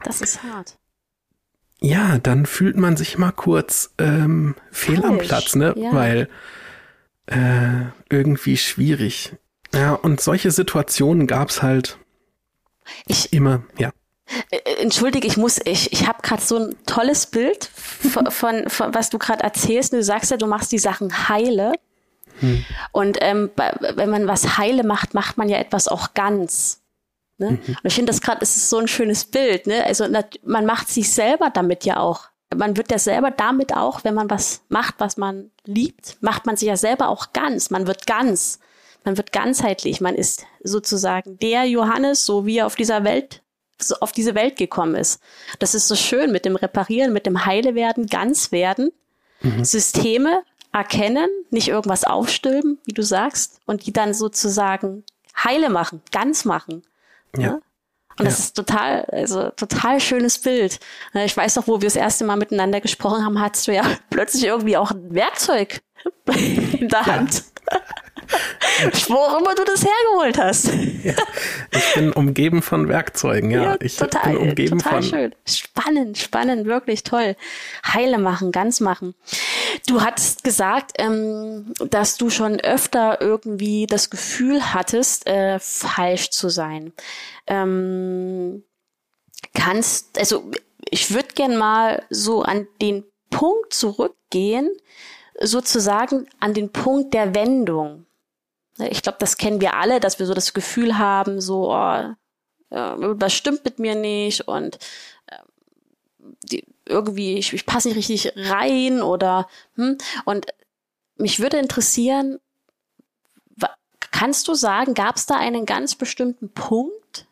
das 0.04 0.22
ist 0.22 0.44
hart. 0.44 0.78
ja, 1.82 2.20
dann 2.20 2.46
fühlt 2.46 2.78
man 2.78 2.96
sich 2.96 3.18
mal 3.18 3.32
kurz 3.32 3.94
ähm, 3.98 4.56
fehl 4.72 5.04
am 5.04 5.18
Platz, 5.18 5.56
ne? 5.56 5.74
Ja. 5.76 5.94
Weil 5.94 6.30
äh, 7.26 7.86
irgendwie 8.10 8.58
schwierig. 8.58 9.36
Ja, 9.74 9.94
und 9.94 10.22
solche 10.22 10.52
Situationen 10.52 11.28
gab's 11.28 11.62
halt 11.62 11.98
ich, 13.06 13.34
immer, 13.34 13.64
ja. 13.78 13.92
Äh, 14.50 14.82
entschuldige, 14.82 15.28
ich 15.28 15.38
muss, 15.38 15.60
ich, 15.64 15.92
ich 15.94 16.08
habe 16.08 16.22
gerade 16.22 16.42
so 16.42 16.58
ein 16.58 16.76
tolles 16.86 17.28
Bild 17.28 17.66
von, 17.66 18.30
von, 18.32 18.70
von 18.70 18.94
was 18.94 19.10
du 19.10 19.18
gerade 19.18 19.44
erzählst. 19.44 19.94
Du 19.94 20.04
sagst 20.04 20.32
ja, 20.32 20.38
du 20.38 20.48
machst 20.48 20.72
die 20.72 20.80
Sachen 20.80 21.30
heile. 21.30 21.74
Hm. 22.40 22.66
Und 22.92 23.18
ähm, 23.22 23.50
wenn 23.96 24.10
man 24.10 24.28
was 24.28 24.58
heile 24.58 24.84
macht, 24.84 25.14
macht 25.14 25.38
man 25.38 25.50
ja 25.50 25.58
etwas 25.58 25.88
auch 25.88 26.14
ganz. 26.14 26.82
Ne? 27.38 27.52
Mhm. 27.52 27.58
Und 27.68 27.86
ich 27.86 27.96
finde 27.96 28.12
das 28.12 28.22
gerade, 28.22 28.42
es 28.42 28.56
ist 28.56 28.70
so 28.70 28.78
ein 28.78 28.88
schönes 28.88 29.26
Bild. 29.26 29.68
Ne? 29.68 29.84
Also 29.86 30.06
man 30.44 30.66
macht 30.66 30.90
sich 30.90 31.12
selber 31.12 31.50
damit 31.50 31.86
ja 31.86 31.98
auch. 31.98 32.30
Man 32.56 32.78
wird 32.78 32.92
ja 32.92 33.00
selber 33.00 33.32
damit 33.32 33.76
auch, 33.76 34.04
wenn 34.04 34.14
man 34.14 34.30
was 34.30 34.62
macht, 34.70 34.96
was 35.00 35.18
man 35.18 35.52
liebt, 35.66 36.18
macht 36.22 36.46
man 36.46 36.56
sich 36.56 36.68
ja 36.68 36.78
selber 36.78 37.10
auch 37.10 37.34
ganz. 37.34 37.70
Man 37.70 37.88
wird 37.88 38.08
ganz. 38.08 38.60
Man 39.04 39.18
wird 39.18 39.32
ganzheitlich. 39.32 40.02
Man 40.02 40.16
ist 40.16 40.46
sozusagen 40.64 41.38
der 41.40 41.66
Johannes, 41.66 42.26
so 42.26 42.46
wie 42.46 42.58
er 42.58 42.66
auf 42.66 42.76
dieser 42.76 43.04
Welt, 43.04 43.42
so 43.80 43.96
auf 44.00 44.12
diese 44.12 44.36
Welt 44.36 44.58
gekommen 44.58 44.96
ist. 44.96 45.22
Das 45.60 45.76
ist 45.76 45.88
so 45.88 45.96
schön 45.96 46.32
mit 46.32 46.46
dem 46.46 46.56
Reparieren, 46.56 47.14
mit 47.14 47.26
dem 47.26 47.46
Heile 47.46 47.76
werden, 47.76 48.08
ganz 48.08 48.52
werden, 48.52 48.92
mhm. 49.42 49.64
Systeme 49.64 50.44
erkennen, 50.74 51.30
nicht 51.50 51.70
irgendwas 51.70 52.04
aufstülpen, 52.04 52.80
wie 52.86 52.94
du 52.94 53.02
sagst, 53.02 53.60
und 53.66 53.86
die 53.86 53.94
dann 53.94 54.14
sozusagen 54.14 55.04
heile 55.36 55.70
machen, 55.70 56.02
ganz 56.12 56.46
machen. 56.46 56.84
Ja. 57.36 57.52
Ne? 57.52 57.62
Und 58.20 58.26
das 58.26 58.40
ist 58.40 58.56
total, 58.56 59.06
also 59.12 59.52
total 59.52 60.00
schönes 60.00 60.40
Bild. 60.40 60.80
Ne, 61.14 61.26
ich 61.26 61.38
weiß 61.38 61.56
noch, 61.56 61.68
wo 61.68 61.82
wir 61.82 61.88
das 61.88 61.96
erste 61.96 62.26
Mal 62.26 62.36
miteinander 62.36 62.82
gesprochen 62.82 63.24
haben, 63.24 63.40
hattest 63.40 63.68
du 63.68 63.74
ja 63.74 63.84
plötzlich 64.10 64.44
irgendwie 64.44 64.78
auch 64.78 64.92
ein 64.92 65.14
Werkzeug 65.14 65.82
in 66.26 66.90
der 66.90 67.06
Hand. 67.06 67.44
Ja. 67.72 67.80
Wo 69.08 69.16
auch 69.16 69.40
immer 69.40 69.56
du 69.56 69.64
das 69.64 69.86
hergeholt 69.86 70.38
hast. 70.38 70.70
Ja, 71.04 71.14
ich 71.72 71.94
bin 71.96 72.12
umgeben 72.12 72.62
von 72.62 72.88
Werkzeugen, 72.88 73.52
ja. 73.52 73.64
ja 73.64 73.78
ich 73.80 73.96
total, 73.96 74.34
bin 74.34 74.50
umgeben 74.50 74.80
total 74.80 75.02
von. 75.02 75.04
schön. 75.04 75.36
Spannend, 75.46 76.18
spannend, 76.18 76.66
wirklich 76.66 77.04
toll. 77.04 77.36
Heile 77.86 78.18
machen, 78.18 78.52
ganz 78.52 78.80
machen. 78.80 79.16
Du 79.88 80.02
hattest 80.02 80.44
gesagt, 80.44 80.94
ähm, 80.98 81.74
dass 81.90 82.18
du 82.18 82.30
schon 82.30 82.60
öfter 82.60 83.22
irgendwie 83.22 83.88
das 83.88 84.10
Gefühl 84.10 84.74
hattest, 84.74 85.28
äh, 85.28 85.60
falsch 85.60 86.30
zu 86.30 86.50
sein. 86.50 86.94
Ähm, 87.48 88.64
kannst, 89.54 90.20
also 90.20 90.52
ich 90.90 91.14
würde 91.14 91.30
gern 91.36 91.58
mal 91.58 92.04
so 92.10 92.42
an 92.42 92.68
den 92.82 93.04
Punkt 93.30 93.74
zurückgehen, 93.74 94.70
sozusagen 95.40 96.28
an 96.40 96.54
den 96.54 96.72
Punkt 96.72 97.14
der 97.14 97.36
Wendung. 97.36 98.07
Ne, 98.78 98.90
ich 98.90 99.02
glaube, 99.02 99.18
das 99.20 99.38
kennen 99.38 99.62
wir 99.62 99.76
alle, 99.76 100.00
dass 100.00 100.20
wir 100.20 100.26
so 100.26 100.34
das 100.34 100.54
Gefühl 100.54 100.98
haben, 100.98 101.42
so, 101.42 101.74
oh, 101.74 102.14
was 102.70 103.34
stimmt 103.34 103.64
mit 103.66 103.80
mir 103.80 103.96
nicht 103.96 104.48
und 104.48 104.78
äh, 105.28 105.38
die, 106.44 106.66
irgendwie, 106.86 107.38
ich, 107.38 107.54
ich 107.54 107.66
passe 107.66 107.88
nicht 107.88 107.98
richtig 107.98 108.34
rein 108.36 109.02
oder 109.02 109.48
hm, 109.76 109.98
und 110.26 110.48
mich 111.16 111.40
würde 111.40 111.58
interessieren, 111.58 112.40
kannst 114.18 114.48
du 114.48 114.56
sagen, 114.56 114.96
gab 114.96 115.16
es 115.16 115.28
da 115.28 115.38
einen 115.38 115.68
ganz 115.68 115.94
bestimmten 115.94 116.50
Punkt 116.50 117.28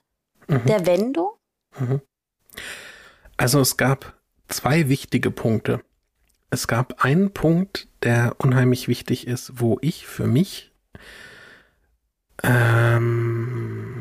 mhm. 0.48 0.66
der 0.68 0.86
Wendung? 0.86 1.32
Mhm. 1.80 2.02
Also 3.38 3.60
es 3.60 3.75
gab 3.75 4.14
zwei 4.50 4.88
wichtige 4.88 5.32
Punkte. 5.32 5.82
Es 6.52 6.68
gab 6.68 7.04
einen 7.04 7.34
Punkt, 7.34 7.88
der 8.04 8.36
unheimlich 8.38 8.88
wichtig 8.88 9.25
ist, 9.25 9.60
wo 9.60 9.80
ich 9.82 10.06
für 10.06 10.28
mich 10.28 10.72
ähm, 12.44 13.96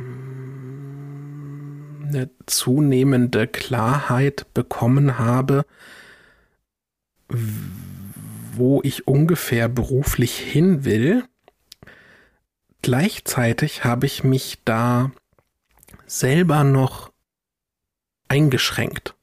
eine 2.06 2.30
zunehmende 2.46 3.46
Klarheit 3.46 4.46
bekommen 4.54 5.18
habe, 5.18 5.64
wo 8.52 8.80
ich 8.82 9.06
ungefähr 9.06 9.68
beruflich 9.68 10.38
hin 10.38 10.84
will. 10.84 11.24
Gleichzeitig 12.82 13.84
habe 13.84 14.06
ich 14.06 14.24
mich 14.24 14.58
da 14.64 15.10
selber 16.06 16.64
noch 16.64 17.12
eingeschränkt, 18.28 19.14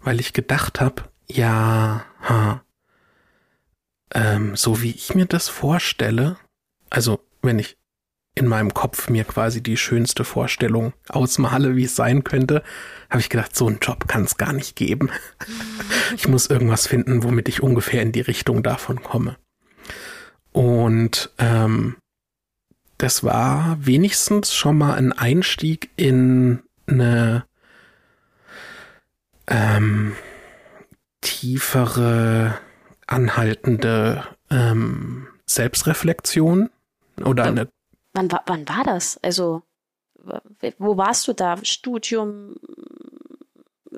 weil 0.00 0.20
ich 0.20 0.32
gedacht 0.32 0.80
habe, 0.80 1.04
ja, 1.26 2.04
ha, 2.20 2.62
ähm, 4.14 4.56
so 4.56 4.82
wie 4.82 4.90
ich 4.90 5.14
mir 5.14 5.26
das 5.26 5.48
vorstelle, 5.48 6.36
also 6.88 7.20
wenn 7.42 7.58
ich 7.58 7.76
in 8.36 8.46
meinem 8.46 8.74
Kopf 8.74 9.08
mir 9.08 9.24
quasi 9.24 9.62
die 9.62 9.78
schönste 9.78 10.22
Vorstellung 10.22 10.92
ausmale, 11.08 11.74
wie 11.74 11.84
es 11.84 11.96
sein 11.96 12.22
könnte, 12.22 12.62
habe 13.10 13.20
ich 13.20 13.30
gedacht, 13.30 13.56
so 13.56 13.66
einen 13.66 13.78
Job 13.80 14.06
kann 14.06 14.24
es 14.24 14.36
gar 14.36 14.52
nicht 14.52 14.76
geben. 14.76 15.10
ich 16.16 16.28
muss 16.28 16.46
irgendwas 16.46 16.86
finden, 16.86 17.24
womit 17.24 17.48
ich 17.48 17.62
ungefähr 17.62 18.02
in 18.02 18.12
die 18.12 18.20
Richtung 18.20 18.62
davon 18.62 19.02
komme. 19.02 19.36
Und 20.52 21.30
ähm, 21.38 21.96
das 22.98 23.24
war 23.24 23.78
wenigstens 23.80 24.54
schon 24.54 24.78
mal 24.78 24.94
ein 24.94 25.12
Einstieg 25.12 25.90
in 25.96 26.62
eine 26.86 27.46
ähm, 29.46 30.14
tiefere, 31.22 32.58
anhaltende 33.06 34.24
ähm, 34.50 35.28
Selbstreflexion 35.46 36.70
oder 37.24 37.44
eine 37.44 37.68
Wann, 38.16 38.30
wann 38.46 38.66
war 38.66 38.82
das? 38.82 39.18
Also, 39.22 39.62
wo 40.78 40.96
warst 40.96 41.28
du 41.28 41.34
da? 41.34 41.62
Studium, 41.62 42.56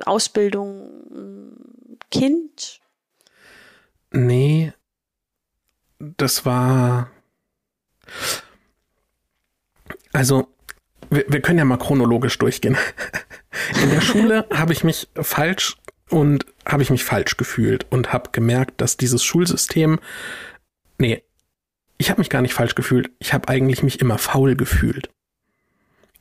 Ausbildung, 0.04 1.61
Kind? 2.11 2.81
Nee, 4.11 4.72
das 6.00 6.44
war. 6.44 7.12
Also, 10.12 10.48
wir, 11.11 11.24
wir 11.28 11.40
können 11.40 11.61
ja 11.61 11.64
mal 11.64 11.78
chronologisch 11.78 12.38
durchgehen. 12.38 12.76
In 13.81 13.90
der 13.90 14.00
Schule 14.00 14.48
habe 14.52 14.72
ich 14.72 14.83
mich 14.83 15.07
falsch 15.14 15.76
und 16.11 16.44
habe 16.66 16.83
ich 16.83 16.90
mich 16.90 17.04
falsch 17.04 17.37
gefühlt 17.37 17.87
und 17.90 18.12
habe 18.12 18.31
gemerkt, 18.33 18.81
dass 18.81 18.96
dieses 18.96 19.22
Schulsystem, 19.22 20.00
nee, 20.98 21.22
ich 21.98 22.11
habe 22.11 22.20
mich 22.20 22.30
gar 22.30 22.42
nicht 22.42 22.54
falsch 22.54 22.76
gefühlt. 22.76 23.11
Ich 23.18 23.34
habe 23.34 23.48
eigentlich 23.48 23.82
mich 23.82 24.00
immer 24.00 24.18
faul 24.18 24.54
gefühlt. 24.54 25.11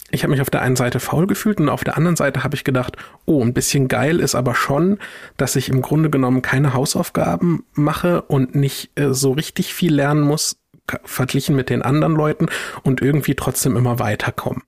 Ich 0.10 0.24
habe 0.24 0.32
mich 0.32 0.42
auf 0.42 0.50
der 0.50 0.62
einen 0.62 0.78
Seite 0.78 1.00
faul 1.00 1.28
gefühlt 1.28 1.60
und 1.60 1.70
auf 1.70 1.84
der 1.84 1.98
anderen 1.98 2.16
Seite 2.16 2.44
habe 2.44 2.56
ich 2.56 2.64
gedacht, 2.64 2.98
oh, 3.26 3.44
ein 3.44 3.54
bisschen 3.54 3.88
geil 3.88 4.20
ist 4.20 4.36
aber 4.36 4.56
schon, 4.56 5.00
dass 5.36 5.56
ich 5.56 5.70
im 5.70 5.82
Grunde 5.82 6.10
genommen 6.10 6.42
keine 6.42 6.74
Hausaufgaben 6.74 7.66
mache 7.74 8.22
und 8.24 8.56
nicht 8.56 8.92
äh, 8.96 9.14
so 9.14 9.34
richtig 9.34 9.74
viel 9.74 9.94
lernen 9.94 10.22
muss, 10.22 10.60
verglichen 11.04 11.56
mit 11.56 11.70
den 11.70 11.82
anderen 11.82 12.16
Leuten 12.16 12.48
und 12.84 13.02
irgendwie 13.02 13.36
trotzdem 13.36 13.76
immer 13.76 14.00
weiterkommen. 14.00 14.64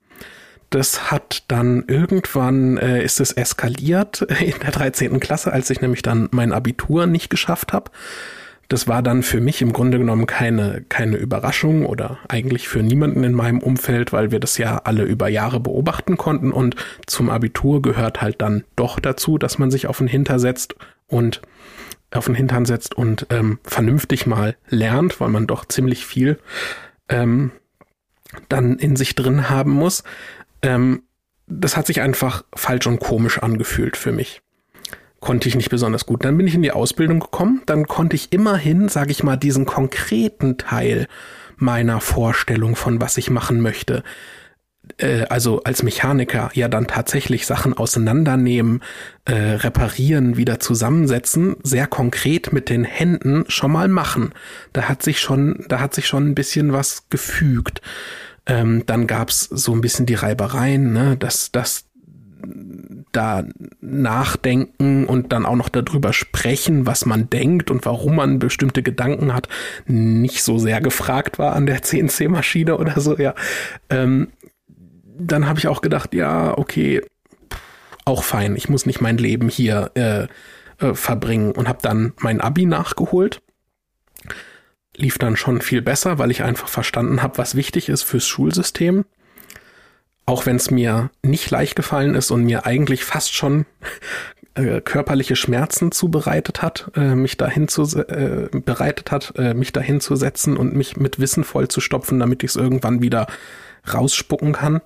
Das 0.71 1.09
hat 1.09 1.45
dann 1.47 1.85
irgendwann 1.87 2.77
äh, 2.77 3.01
ist 3.01 3.21
es 3.21 3.31
eskaliert 3.31 4.21
in 4.41 4.59
der 4.59 4.71
13. 4.71 5.21
Klasse, 5.21 5.53
als 5.53 5.69
ich 5.69 5.79
nämlich 5.79 6.01
dann 6.01 6.27
mein 6.31 6.51
Abitur 6.51 7.07
nicht 7.07 7.29
geschafft 7.29 7.71
habe 7.71 7.91
das 8.69 8.88
war 8.88 9.01
dann 9.01 9.23
für 9.23 9.41
mich 9.41 9.63
im 9.63 9.73
Grunde 9.73 9.97
genommen 9.97 10.27
keine, 10.27 10.86
keine 10.89 11.17
Überraschung 11.17 11.88
oder 11.88 12.19
eigentlich 12.27 12.67
für 12.67 12.84
niemanden 12.84 13.23
in 13.23 13.34
meinem 13.34 13.60
Umfeld, 13.60 14.13
weil 14.13 14.32
wir 14.32 14.39
das 14.39 14.60
ja 14.60 14.77
alle 14.84 15.03
über 15.03 15.27
Jahre 15.27 15.60
beobachten 15.60 16.17
konnten 16.17 16.51
und 16.51 16.75
zum 17.08 17.32
Abitur 17.32 17.82
gehört 17.82 18.21
halt 18.21 18.41
dann 18.41 18.63
doch 18.75 18.99
dazu, 18.99 19.39
dass 19.39 19.58
man 19.58 19.71
sich 19.71 19.88
auf 19.88 19.97
den 19.97 20.08
Hinter 20.08 20.38
setzt 20.38 20.75
und 21.08 21.41
auf 22.12 22.25
den 22.25 22.36
Hintern 22.36 22.65
setzt 22.65 22.95
und 22.95 23.25
ähm, 23.32 23.60
vernünftig 23.63 24.27
mal 24.27 24.55
lernt, 24.69 25.19
weil 25.19 25.29
man 25.29 25.47
doch 25.47 25.65
ziemlich 25.65 26.05
viel 26.05 26.39
ähm, 27.08 27.51
dann 28.49 28.77
in 28.77 28.95
sich 28.95 29.15
drin 29.15 29.49
haben 29.49 29.71
muss. 29.71 30.03
Ähm, 30.62 31.01
das 31.47 31.75
hat 31.75 31.88
sich 31.88 32.01
einfach 32.01 32.43
falsch 32.55 32.86
und 32.86 32.99
komisch 32.99 33.39
angefühlt 33.39 33.97
für 33.97 34.12
mich 34.12 34.43
konnte 35.19 35.49
ich 35.49 35.55
nicht 35.55 35.69
besonders 35.69 36.05
gut. 36.05 36.25
Dann 36.25 36.38
bin 36.38 36.47
ich 36.47 36.55
in 36.55 36.62
die 36.62 36.71
Ausbildung 36.71 37.19
gekommen, 37.19 37.62
dann 37.65 37.88
konnte 37.88 38.15
ich 38.15 38.32
immerhin, 38.32 38.89
sage 38.89 39.12
ich 39.12 39.23
mal, 39.23 39.38
diesen 39.38 39.65
konkreten 39.65 40.58
Teil 40.58 41.08
meiner 41.58 41.99
Vorstellung 42.01 42.75
von 42.75 43.01
was 43.01 43.17
ich 43.17 43.29
machen 43.29 43.62
möchte, 43.62 44.03
äh, 44.97 45.23
also 45.29 45.62
als 45.63 45.84
Mechaniker 45.84 46.49
ja 46.53 46.67
dann 46.67 46.88
tatsächlich 46.88 47.45
Sachen 47.45 47.73
auseinandernehmen, 47.73 48.82
äh, 49.25 49.34
reparieren, 49.34 50.38
wieder 50.38 50.60
zusammensetzen, 50.60 51.55
sehr 51.63 51.88
konkret 51.88 52.53
mit 52.53 52.69
den 52.69 52.84
Händen 52.84 53.45
schon 53.47 53.71
mal 53.71 53.88
machen. 53.88 54.34
Da 54.73 54.84
hat 54.84 55.03
sich 55.03 55.19
schon, 55.19 55.65
da 55.67 55.79
hat 55.79 55.93
sich 55.93 56.08
schon 56.08 56.27
ein 56.27 56.36
bisschen 56.36 56.73
was 56.73 57.10
gefügt. 57.10 57.82
Ähm, 58.45 58.84
dann 58.86 59.05
gab's 59.05 59.43
so 59.43 59.73
ein 59.73 59.82
bisschen 59.82 60.05
die 60.05 60.15
Reibereien, 60.15 60.91
ne, 60.91 61.17
dass, 61.17 61.51
dass 61.51 61.86
da 63.12 63.43
nachdenken 63.82 65.06
und 65.06 65.34
dann 65.34 65.45
auch 65.45 65.56
noch 65.56 65.69
darüber 65.69 66.13
sprechen, 66.13 66.86
was 66.86 67.06
man 67.06 67.30
denkt 67.30 67.71
und 67.71 67.86
warum 67.86 68.15
man 68.15 68.39
bestimmte 68.39 68.84
Gedanken 68.84 69.34
hat, 69.34 69.47
nicht 69.88 70.43
so 70.43 70.58
sehr 70.58 70.82
gefragt 70.82 71.39
war 71.39 71.56
an 71.56 71.65
der 71.65 71.82
CNC-Maschine 71.84 72.78
oder 72.78 72.99
so, 72.99 73.17
ja. 73.17 73.36
Ähm, 73.89 74.30
dann 75.17 75.47
habe 75.47 75.60
ich 75.60 75.67
auch 75.67 75.82
gedacht, 75.82 76.13
ja, 76.13 76.58
okay, 76.58 77.02
auch 78.06 78.23
fein, 78.23 78.56
ich 78.56 78.69
muss 78.69 78.86
nicht 78.86 79.02
mein 79.02 79.17
Leben 79.17 79.49
hier 79.49 79.91
äh, 79.95 80.28
äh, 80.80 80.93
verbringen 80.93 81.52
und 81.52 81.67
habe 81.67 81.80
dann 81.82 82.13
mein 82.19 82.41
Abi 82.41 82.65
nachgeholt. 82.65 83.41
Lief 84.95 85.17
dann 85.17 85.36
schon 85.36 85.62
viel 85.62 85.82
besser, 85.82 86.17
weil 86.17 86.32
ich 86.32 86.43
einfach 86.43 86.67
verstanden 86.67 87.21
habe, 87.21 87.38
was 87.38 87.56
wichtig 87.56 87.89
ist 87.89 88.04
fürs 88.04 88.28
Schulsystem 88.28 89.06
auch 90.29 90.45
wenn 90.45 90.57
es 90.57 90.69
mir 90.69 91.09
nicht 91.23 91.49
leicht 91.49 91.75
gefallen 91.75 92.13
ist 92.13 92.29
und 92.29 92.43
mir 92.43 92.67
eigentlich 92.67 93.03
fast 93.03 93.33
schon 93.33 93.65
äh, 94.53 94.79
körperliche 94.79 95.35
Schmerzen 95.35 95.91
zubereitet 95.91 96.61
hat, 96.61 96.91
äh, 96.95 97.15
mich 97.15 97.35
dahin 97.37 97.67
zu 97.67 97.81
äh, 97.97 98.47
bereitet 98.51 99.11
hat, 99.11 99.33
äh, 99.37 99.55
mich 99.55 99.73
dahin 99.73 99.99
zu 99.99 100.15
setzen 100.15 100.55
und 100.55 100.75
mich 100.75 100.97
mit 100.97 101.19
Wissen 101.19 101.43
voll 101.43 101.67
zu 101.67 101.81
stopfen, 101.81 102.19
damit 102.19 102.43
ich 102.43 102.51
es 102.51 102.55
irgendwann 102.57 103.01
wieder 103.01 103.25
rausspucken 103.91 104.53
kann. 104.53 104.81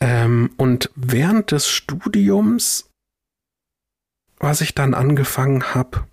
Ähm, 0.00 0.50
und 0.56 0.90
während 0.94 1.52
des 1.52 1.68
Studiums, 1.68 2.88
was 4.38 4.62
ich 4.62 4.74
dann 4.74 4.94
angefangen 4.94 5.74
habe, 5.74 6.06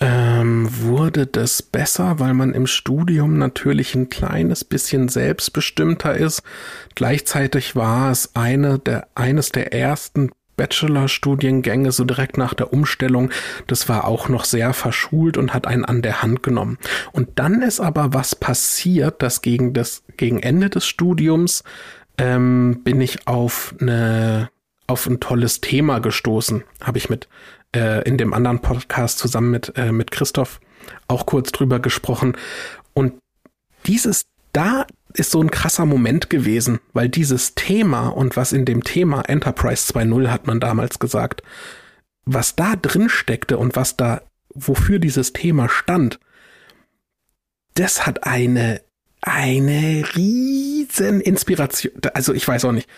ähm, 0.00 0.68
wurde 0.70 1.26
das 1.26 1.62
besser, 1.62 2.18
weil 2.18 2.34
man 2.34 2.54
im 2.54 2.66
Studium 2.66 3.38
natürlich 3.38 3.94
ein 3.94 4.08
kleines 4.08 4.64
bisschen 4.64 5.08
selbstbestimmter 5.08 6.16
ist. 6.16 6.42
Gleichzeitig 6.94 7.74
war 7.74 8.10
es 8.10 8.34
eine 8.36 8.78
der, 8.78 9.08
eines 9.14 9.50
der 9.50 9.72
ersten 9.72 10.30
Bachelor-Studiengänge 10.56 11.92
so 11.92 12.04
direkt 12.04 12.36
nach 12.36 12.52
der 12.52 12.72
Umstellung. 12.72 13.30
Das 13.66 13.88
war 13.88 14.06
auch 14.06 14.28
noch 14.28 14.44
sehr 14.44 14.74
verschult 14.74 15.36
und 15.36 15.54
hat 15.54 15.66
einen 15.66 15.84
an 15.84 16.02
der 16.02 16.20
Hand 16.22 16.42
genommen. 16.42 16.78
Und 17.12 17.38
dann 17.38 17.62
ist 17.62 17.80
aber 17.80 18.12
was 18.12 18.34
passiert, 18.34 19.22
dass 19.22 19.40
gegen 19.40 19.72
das, 19.72 20.02
gegen 20.16 20.40
Ende 20.40 20.68
des 20.68 20.86
Studiums 20.86 21.64
ähm, 22.18 22.80
bin 22.84 23.00
ich 23.00 23.26
auf 23.26 23.74
eine 23.80 24.50
auf 24.88 25.06
ein 25.06 25.20
tolles 25.20 25.60
Thema 25.60 25.98
gestoßen, 25.98 26.64
habe 26.82 26.96
ich 26.96 27.10
mit 27.10 27.28
äh, 27.74 28.02
in 28.08 28.18
dem 28.18 28.32
anderen 28.32 28.60
Podcast 28.60 29.18
zusammen 29.18 29.50
mit, 29.50 29.72
äh, 29.76 29.92
mit 29.92 30.10
Christoph 30.10 30.60
auch 31.06 31.26
kurz 31.26 31.52
drüber 31.52 31.80
gesprochen. 31.80 32.36
Und 32.94 33.14
dieses 33.86 34.26
da 34.52 34.86
ist 35.14 35.30
so 35.30 35.40
ein 35.40 35.50
krasser 35.50 35.86
Moment 35.86 36.30
gewesen, 36.30 36.80
weil 36.92 37.08
dieses 37.08 37.54
Thema 37.54 38.08
und 38.08 38.36
was 38.36 38.52
in 38.52 38.64
dem 38.64 38.84
Thema 38.84 39.22
Enterprise 39.22 39.92
2.0 39.92 40.28
hat 40.28 40.46
man 40.46 40.60
damals 40.60 40.98
gesagt, 40.98 41.42
was 42.24 42.56
da 42.56 42.76
drin 42.76 43.08
steckte 43.08 43.58
und 43.58 43.76
was 43.76 43.96
da, 43.96 44.22
wofür 44.54 44.98
dieses 44.98 45.32
Thema 45.32 45.68
stand, 45.68 46.18
das 47.74 48.06
hat 48.06 48.24
eine, 48.24 48.82
eine 49.20 50.04
riesen 50.14 51.20
Inspiration. 51.20 51.92
Also 52.14 52.34
ich 52.34 52.46
weiß 52.46 52.64
auch 52.64 52.72
nicht. 52.72 52.88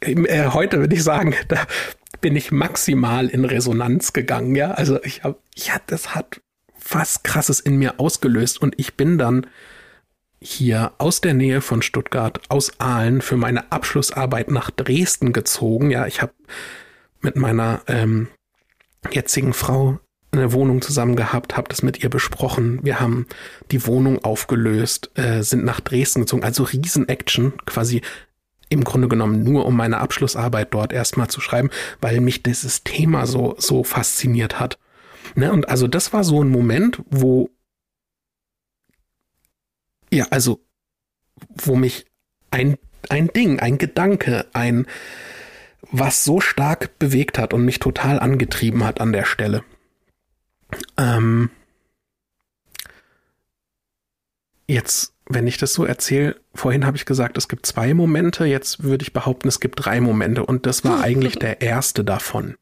Äh, 0.00 0.48
heute 0.48 0.78
würde 0.80 0.94
ich 0.94 1.04
sagen, 1.04 1.34
da, 1.48 1.66
bin 2.22 2.34
ich 2.36 2.50
maximal 2.50 3.28
in 3.28 3.44
Resonanz 3.44 4.14
gegangen, 4.14 4.56
ja. 4.56 4.70
Also 4.70 5.02
ich 5.02 5.24
habe, 5.24 5.38
ja, 5.54 5.74
das 5.86 6.14
hat 6.14 6.40
was 6.90 7.22
krasses 7.22 7.60
in 7.60 7.76
mir 7.76 8.00
ausgelöst 8.00 8.62
und 8.62 8.74
ich 8.78 8.94
bin 8.94 9.18
dann 9.18 9.46
hier 10.40 10.92
aus 10.98 11.20
der 11.20 11.34
Nähe 11.34 11.60
von 11.60 11.82
Stuttgart, 11.82 12.40
aus 12.48 12.80
Aalen, 12.80 13.20
für 13.20 13.36
meine 13.36 13.70
Abschlussarbeit 13.70 14.50
nach 14.50 14.70
Dresden 14.70 15.32
gezogen. 15.32 15.90
Ja, 15.90 16.06
ich 16.06 16.22
habe 16.22 16.32
mit 17.20 17.36
meiner 17.36 17.82
ähm, 17.86 18.28
jetzigen 19.10 19.52
Frau 19.52 19.98
eine 20.32 20.52
Wohnung 20.52 20.80
zusammen 20.80 21.14
gehabt, 21.14 21.56
habe 21.56 21.68
das 21.68 21.82
mit 21.82 22.02
ihr 22.02 22.08
besprochen. 22.08 22.80
Wir 22.82 23.00
haben 23.00 23.26
die 23.70 23.86
Wohnung 23.86 24.24
aufgelöst, 24.24 25.10
äh, 25.14 25.42
sind 25.42 25.64
nach 25.64 25.80
Dresden 25.80 26.20
gezogen. 26.20 26.42
Also 26.42 26.64
Riesen-Action, 26.64 27.52
quasi 27.66 28.00
im 28.72 28.84
Grunde 28.84 29.08
genommen 29.08 29.44
nur, 29.44 29.66
um 29.66 29.76
meine 29.76 29.98
Abschlussarbeit 29.98 30.72
dort 30.72 30.92
erstmal 30.92 31.28
zu 31.28 31.40
schreiben, 31.40 31.70
weil 32.00 32.20
mich 32.20 32.42
dieses 32.42 32.82
Thema 32.84 33.26
so, 33.26 33.54
so 33.58 33.84
fasziniert 33.84 34.58
hat. 34.58 34.78
Ne? 35.34 35.52
Und 35.52 35.68
also 35.68 35.86
das 35.86 36.12
war 36.12 36.24
so 36.24 36.42
ein 36.42 36.48
Moment, 36.48 37.02
wo, 37.10 37.50
ja, 40.10 40.26
also, 40.30 40.60
wo 41.54 41.76
mich 41.76 42.06
ein, 42.50 42.78
ein 43.08 43.28
Ding, 43.28 43.60
ein 43.60 43.78
Gedanke, 43.78 44.46
ein, 44.52 44.86
was 45.90 46.24
so 46.24 46.40
stark 46.40 46.98
bewegt 46.98 47.38
hat 47.38 47.52
und 47.52 47.64
mich 47.64 47.78
total 47.78 48.18
angetrieben 48.20 48.84
hat 48.84 49.00
an 49.00 49.12
der 49.12 49.24
Stelle. 49.24 49.64
Ähm, 50.96 51.50
jetzt 54.66 55.12
wenn 55.34 55.46
ich 55.46 55.58
das 55.58 55.72
so 55.74 55.84
erzähle, 55.84 56.36
vorhin 56.54 56.86
habe 56.86 56.96
ich 56.96 57.04
gesagt, 57.04 57.36
es 57.36 57.48
gibt 57.48 57.66
zwei 57.66 57.94
Momente, 57.94 58.44
jetzt 58.44 58.82
würde 58.82 59.02
ich 59.02 59.12
behaupten, 59.12 59.48
es 59.48 59.60
gibt 59.60 59.84
drei 59.84 60.00
Momente 60.00 60.44
und 60.44 60.66
das 60.66 60.84
war 60.84 61.00
eigentlich 61.02 61.38
der 61.38 61.60
erste 61.60 62.04
davon. 62.04 62.56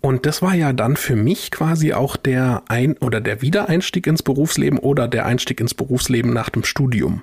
Und 0.00 0.24
das 0.24 0.40
war 0.40 0.54
ja 0.54 0.72
dann 0.72 0.96
für 0.96 1.16
mich 1.16 1.50
quasi 1.50 1.92
auch 1.92 2.16
der 2.16 2.62
Ein- 2.68 2.96
oder 2.98 3.20
der 3.20 3.42
Wiedereinstieg 3.42 4.06
ins 4.06 4.22
Berufsleben 4.22 4.78
oder 4.78 5.08
der 5.08 5.26
Einstieg 5.26 5.60
ins 5.60 5.74
Berufsleben 5.74 6.32
nach 6.32 6.48
dem 6.48 6.62
Studium. 6.62 7.22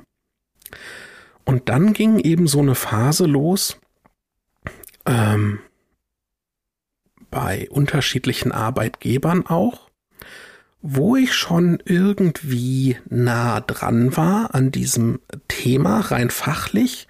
Und 1.46 1.70
dann 1.70 1.94
ging 1.94 2.20
eben 2.20 2.46
so 2.46 2.60
eine 2.60 2.76
Phase 2.76 3.26
los, 3.26 3.78
ähm, 5.06 5.60
bei 7.30 7.70
unterschiedlichen 7.70 8.52
Arbeitgebern 8.52 9.48
auch, 9.48 9.90
wo 10.86 11.16
ich 11.16 11.34
schon 11.34 11.82
irgendwie 11.86 12.98
nah 13.10 13.62
dran 13.62 14.16
war 14.18 14.54
an 14.54 14.70
diesem 14.70 15.22
Thema, 15.48 16.02
rein 16.02 16.30
fachlich, 16.30 17.08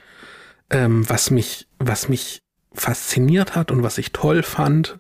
ähm, 0.69 1.09
was 1.09 1.31
mich, 1.31 1.67
was 1.79 2.07
mich 2.07 2.43
fasziniert 2.71 3.55
hat 3.55 3.71
und 3.71 3.81
was 3.81 3.97
ich 3.97 4.11
toll 4.11 4.43
fand, 4.43 4.99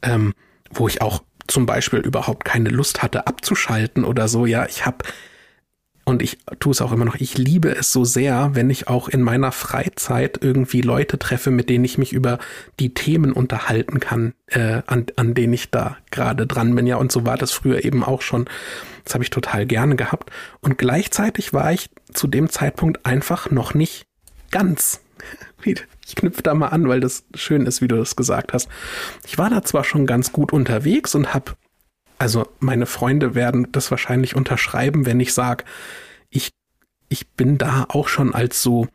ähm, 0.00 0.32
wo 0.70 0.88
ich 0.88 1.02
auch 1.02 1.22
zum 1.46 1.66
Beispiel 1.66 1.98
überhaupt 1.98 2.46
keine 2.46 2.70
Lust 2.70 3.02
hatte 3.02 3.26
abzuschalten 3.26 4.04
oder 4.04 4.26
so. 4.26 4.46
Ja, 4.46 4.64
ich 4.66 4.86
habe 4.86 5.04
und 6.04 6.22
ich 6.22 6.38
tue 6.60 6.72
es 6.72 6.82
auch 6.82 6.92
immer 6.92 7.06
noch, 7.06 7.14
ich 7.16 7.38
liebe 7.38 7.74
es 7.74 7.92
so 7.92 8.04
sehr, 8.04 8.50
wenn 8.52 8.68
ich 8.68 8.88
auch 8.88 9.08
in 9.08 9.22
meiner 9.22 9.52
Freizeit 9.52 10.38
irgendwie 10.42 10.82
Leute 10.82 11.18
treffe, 11.18 11.50
mit 11.50 11.70
denen 11.70 11.84
ich 11.84 11.96
mich 11.96 12.12
über 12.12 12.38
die 12.78 12.92
Themen 12.92 13.32
unterhalten 13.32 14.00
kann, 14.00 14.34
äh, 14.48 14.82
an, 14.86 15.06
an 15.16 15.34
denen 15.34 15.54
ich 15.54 15.70
da 15.70 15.96
gerade 16.10 16.46
dran 16.46 16.74
bin. 16.74 16.86
Ja, 16.86 16.96
und 16.96 17.10
so 17.10 17.24
war 17.24 17.38
das 17.38 17.52
früher 17.52 17.84
eben 17.84 18.04
auch 18.04 18.20
schon. 18.20 18.46
Das 19.04 19.14
habe 19.14 19.24
ich 19.24 19.30
total 19.30 19.66
gerne 19.66 19.96
gehabt. 19.96 20.30
Und 20.60 20.76
gleichzeitig 20.76 21.52
war 21.54 21.72
ich 21.72 21.88
zu 22.12 22.26
dem 22.26 22.50
Zeitpunkt 22.50 23.06
einfach 23.06 23.50
noch 23.50 23.74
nicht 23.74 24.06
ganz. 24.50 25.00
Ich 26.06 26.16
knüpfe 26.16 26.42
da 26.42 26.52
mal 26.52 26.68
an, 26.68 26.86
weil 26.86 27.00
das 27.00 27.24
schön 27.34 27.64
ist, 27.64 27.80
wie 27.80 27.88
du 27.88 27.96
das 27.96 28.14
gesagt 28.14 28.52
hast. 28.52 28.68
Ich 29.26 29.38
war 29.38 29.48
da 29.48 29.62
zwar 29.62 29.84
schon 29.84 30.04
ganz 30.04 30.32
gut 30.32 30.52
unterwegs 30.52 31.14
und 31.14 31.32
habe 31.32 31.52
also 32.18 32.48
meine 32.60 32.86
Freunde 32.86 33.34
werden 33.34 33.70
das 33.72 33.90
wahrscheinlich 33.90 34.36
unterschreiben, 34.36 35.06
wenn 35.06 35.20
ich 35.20 35.34
sage, 35.34 35.64
ich, 36.30 36.52
ich 37.08 37.28
bin 37.32 37.58
da 37.58 37.86
auch 37.88 38.08
schon 38.08 38.34
als 38.34 38.62
so, 38.62 38.88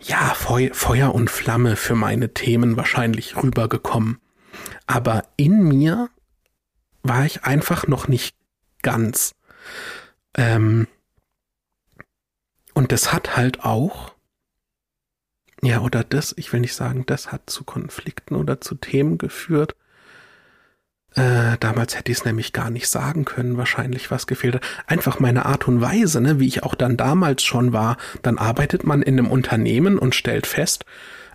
ja, 0.00 0.34
Feu 0.34 0.70
Feuer 0.72 1.14
und 1.14 1.30
Flamme 1.30 1.76
für 1.76 1.94
meine 1.94 2.34
Themen 2.34 2.76
wahrscheinlich 2.76 3.36
rübergekommen. 3.36 4.18
Aber 4.86 5.24
in 5.36 5.62
mir 5.62 6.08
war 7.02 7.24
ich 7.24 7.44
einfach 7.44 7.86
noch 7.86 8.08
nicht 8.08 8.36
ganz. 8.82 9.34
Ähm, 10.36 10.88
und 12.74 12.92
das 12.92 13.12
hat 13.12 13.36
halt 13.36 13.64
auch, 13.64 14.14
ja, 15.62 15.80
oder 15.80 16.02
das, 16.02 16.34
ich 16.36 16.52
will 16.52 16.60
nicht 16.60 16.74
sagen, 16.74 17.04
das 17.06 17.30
hat 17.30 17.48
zu 17.48 17.64
Konflikten 17.64 18.34
oder 18.34 18.60
zu 18.60 18.74
Themen 18.74 19.18
geführt, 19.18 19.76
äh, 21.14 21.58
damals 21.60 21.96
hätte 21.96 22.10
ich 22.10 22.18
es 22.18 22.24
nämlich 22.24 22.52
gar 22.52 22.70
nicht 22.70 22.88
sagen 22.88 23.24
können, 23.24 23.56
wahrscheinlich 23.56 24.10
was 24.10 24.26
gefehlt 24.26 24.54
hat. 24.54 24.62
Einfach 24.86 25.20
meine 25.20 25.44
Art 25.46 25.68
und 25.68 25.80
Weise, 25.80 26.20
ne, 26.20 26.40
wie 26.40 26.46
ich 26.46 26.62
auch 26.62 26.74
dann 26.74 26.96
damals 26.96 27.42
schon 27.42 27.72
war. 27.72 27.98
Dann 28.22 28.38
arbeitet 28.38 28.84
man 28.84 29.02
in 29.02 29.18
einem 29.18 29.30
Unternehmen 29.30 29.98
und 29.98 30.14
stellt 30.14 30.46
fest, 30.46 30.84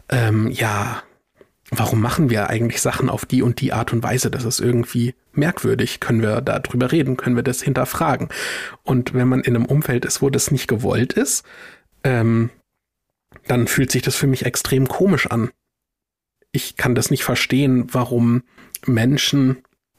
ähm, 0.09 0.49
ja, 0.49 1.03
warum 1.69 2.01
machen 2.01 2.29
wir 2.29 2.49
eigentlich 2.49 2.81
Sachen 2.81 3.09
auf 3.09 3.25
die 3.25 3.41
und 3.41 3.61
die 3.61 3.73
Art 3.73 3.93
und 3.93 4.01
Weise? 4.01 4.31
Das 4.31 4.45
ist 4.45 4.59
irgendwie 4.59 5.13
merkwürdig. 5.33 5.99
Können 5.99 6.21
wir 6.21 6.41
da 6.41 6.59
drüber 6.59 6.91
reden? 6.91 7.17
Können 7.17 7.35
wir 7.35 7.43
das 7.43 7.61
hinterfragen? 7.61 8.29
Und 8.83 9.13
wenn 9.13 9.27
man 9.27 9.41
in 9.41 9.55
einem 9.55 9.65
Umfeld 9.65 10.05
ist, 10.05 10.21
wo 10.21 10.29
das 10.29 10.49
nicht 10.49 10.67
gewollt 10.67 11.13
ist, 11.13 11.45
ähm, 12.03 12.49
dann 13.47 13.67
fühlt 13.67 13.91
sich 13.91 14.01
das 14.01 14.15
für 14.15 14.27
mich 14.27 14.45
extrem 14.45 14.87
komisch 14.87 15.27
an. 15.27 15.51
Ich 16.51 16.77
kann 16.77 16.95
das 16.95 17.11
nicht 17.11 17.23
verstehen, 17.23 17.87
warum 17.93 18.43
Menschen 18.85 19.57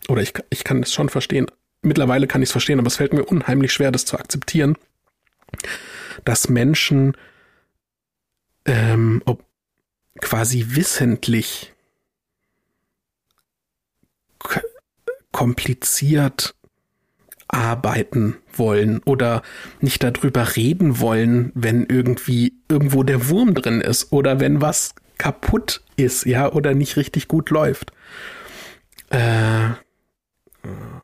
oder 0.09 0.23
ich, 0.23 0.33
ich 0.51 0.65
kann 0.65 0.83
es 0.83 0.93
schon 0.93 1.09
verstehen, 1.09 1.47
mittlerweile 1.83 2.27
kann 2.27 2.43
ich 2.43 2.49
es 2.49 2.53
verstehen, 2.53 2.79
aber 2.79 2.89
es 2.89 2.97
fällt 2.97 3.13
mir 3.13 3.25
unheimlich 3.25 3.73
schwer, 3.73 3.93
das 3.93 4.05
zu 4.05 4.19
akzeptieren, 4.19 4.77
dass 6.25 6.49
Menschen 6.49 7.17
ähm, 8.65 9.23
ob 9.25 9.45
quasi 10.21 10.67
wissentlich 10.71 11.73
kompliziert 15.33 16.55
arbeiten 17.49 18.37
wollen 18.53 19.01
oder 19.05 19.43
nicht 19.81 20.03
darüber 20.03 20.57
reden 20.57 21.01
wollen, 21.01 21.51
wenn 21.55 21.87
irgendwie 21.87 22.55
irgendwo 22.69 23.03
der 23.03 23.29
Wurm 23.29 23.55
drin 23.55 23.81
ist 23.81 24.13
oder 24.13 24.39
wenn 24.39 24.61
was 24.61 24.95
kaputt 25.17 25.83
ist, 25.97 26.27
ja, 26.27 26.53
oder 26.53 26.75
nicht 26.75 26.97
richtig 26.97 27.27
gut 27.27 27.51
läuft. 27.51 27.93
Äh, 29.11 29.71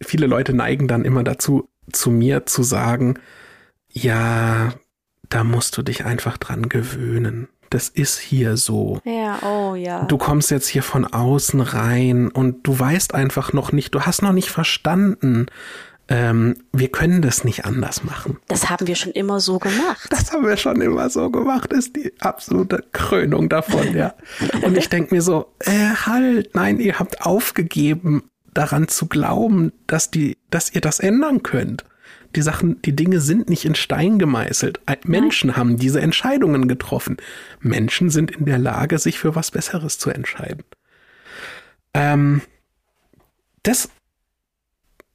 viele 0.00 0.26
Leute 0.26 0.52
neigen 0.52 0.88
dann 0.88 1.04
immer 1.04 1.24
dazu, 1.24 1.68
zu 1.92 2.10
mir 2.10 2.46
zu 2.46 2.62
sagen, 2.62 3.18
ja, 3.88 4.74
da 5.28 5.44
musst 5.44 5.76
du 5.76 5.82
dich 5.82 6.04
einfach 6.04 6.38
dran 6.38 6.68
gewöhnen 6.68 7.48
das 7.70 7.88
ist 7.88 8.18
hier 8.18 8.56
so. 8.56 9.00
Ja, 9.04 9.38
oh 9.42 9.74
ja. 9.74 10.04
Du 10.04 10.18
kommst 10.18 10.50
jetzt 10.50 10.68
hier 10.68 10.82
von 10.82 11.04
außen 11.04 11.60
rein 11.60 12.28
und 12.28 12.66
du 12.66 12.78
weißt 12.78 13.14
einfach 13.14 13.52
noch 13.52 13.72
nicht, 13.72 13.94
du 13.94 14.02
hast 14.02 14.22
noch 14.22 14.32
nicht 14.32 14.50
verstanden, 14.50 15.46
ähm, 16.08 16.56
wir 16.72 16.88
können 16.88 17.20
das 17.20 17.44
nicht 17.44 17.64
anders 17.64 18.04
machen. 18.04 18.38
Das 18.48 18.70
haben 18.70 18.86
wir 18.86 18.94
schon 18.94 19.12
immer 19.12 19.40
so 19.40 19.58
gemacht. 19.58 20.06
Das 20.10 20.32
haben 20.32 20.46
wir 20.46 20.56
schon 20.56 20.80
immer 20.80 21.10
so 21.10 21.30
gemacht, 21.30 21.72
ist 21.72 21.96
die 21.96 22.12
absolute 22.20 22.84
Krönung 22.92 23.48
davon, 23.48 23.94
ja. 23.94 24.14
Und 24.62 24.76
ich 24.76 24.88
denke 24.88 25.14
mir 25.14 25.22
so, 25.22 25.52
äh, 25.60 25.94
halt, 26.06 26.54
nein, 26.54 26.78
ihr 26.78 26.98
habt 26.98 27.22
aufgegeben, 27.22 28.30
daran 28.54 28.88
zu 28.88 29.06
glauben, 29.06 29.72
dass 29.86 30.10
die, 30.10 30.38
dass 30.50 30.72
ihr 30.74 30.80
das 30.80 31.00
ändern 31.00 31.42
könnt 31.42 31.84
die 32.36 32.42
Sachen, 32.42 32.80
die 32.82 32.94
Dinge 32.94 33.20
sind 33.20 33.48
nicht 33.48 33.64
in 33.64 33.74
Stein 33.74 34.18
gemeißelt. 34.18 34.80
Menschen 35.04 35.48
Nein. 35.48 35.56
haben 35.56 35.76
diese 35.78 36.00
Entscheidungen 36.00 36.68
getroffen. 36.68 37.16
Menschen 37.60 38.10
sind 38.10 38.30
in 38.30 38.44
der 38.44 38.58
Lage, 38.58 38.98
sich 38.98 39.18
für 39.18 39.34
was 39.34 39.50
Besseres 39.50 39.98
zu 39.98 40.10
entscheiden. 40.10 40.64
Ähm, 41.94 42.42
das, 43.62 43.88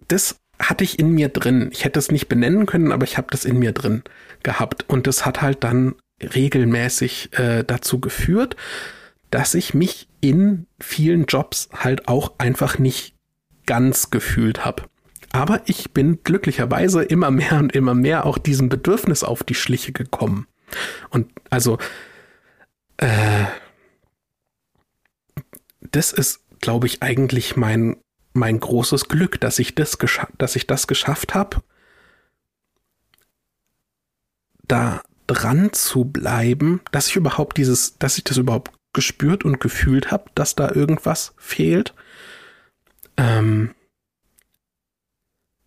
das 0.08 0.40
hatte 0.62 0.84
ich 0.84 1.00
in 1.00 1.12
mir 1.12 1.30
drin. 1.30 1.69
Ich 1.71 1.86
hätte 1.86 2.00
es 2.00 2.12
nicht 2.12 2.28
benennen 2.28 2.65
können, 2.65 2.91
aber 2.91 3.04
ich 3.04 3.17
habe 3.17 3.28
das 3.32 3.45
in 3.45 3.60
mir 3.60 3.71
drin 3.71 4.04
gehabt. 4.43 4.86
Und 4.88 5.08
das 5.08 5.26
hat 5.26 5.41
halt 5.41 5.63
dann 5.63 5.95
regelmäßig 6.21 7.38
äh, 7.38 7.63
dazu 7.63 8.00
geführt, 8.00 8.56
dass 9.32 9.56
ich 9.56 9.74
mich 9.74 10.08
in 10.19 10.67
vielen 10.80 11.26
Jobs 11.26 11.69
halt 11.74 12.08
auch 12.08 12.34
einfach 12.38 12.78
nicht 12.78 13.15
ganz 13.65 14.12
gefühlt 14.12 14.65
habe. 14.65 14.84
Aber 15.32 15.62
ich 15.65 15.91
bin 15.91 16.24
glücklicherweise 16.24 17.04
immer 17.04 17.32
mehr 17.32 17.58
und 17.58 17.74
immer 17.74 17.93
mehr 17.93 18.26
auch 18.26 18.38
diesem 18.38 18.69
Bedürfnis 18.69 19.24
auf 19.24 19.43
die 19.43 19.56
Schliche 19.56 19.93
gekommen. 19.93 20.47
Und 21.10 21.32
also, 21.50 21.78
äh, 22.97 23.45
das 25.80 26.12
ist, 26.12 26.41
glaube 26.60 26.88
ich, 26.88 27.02
eigentlich 27.02 27.56
mein, 27.56 27.97
mein 28.34 28.60
großes 28.60 29.08
Glück, 29.08 29.39
dass 29.39 29.60
ich 29.60 29.76
das, 29.76 29.98
dass 30.38 30.56
ich 30.56 30.67
das 30.67 30.88
geschafft 30.88 31.34
habe, 31.34 31.62
da 34.63 35.02
dran 35.28 35.74
zu 35.74 36.06
bleiben, 36.06 36.82
dass 36.91 37.08
ich 37.08 37.15
überhaupt 37.15 37.58
dieses, 37.58 37.98
dass 37.98 38.17
ich 38.17 38.24
das 38.24 38.38
überhaupt 38.38 38.72
gespürt 38.94 39.46
und 39.46 39.60
gefühlt 39.60 40.12
habe, 40.12 40.30
dass 40.36 40.56
da 40.56 40.72
irgendwas 40.72 41.34
fehlt. 41.38 41.94
Ähm, 43.17 43.74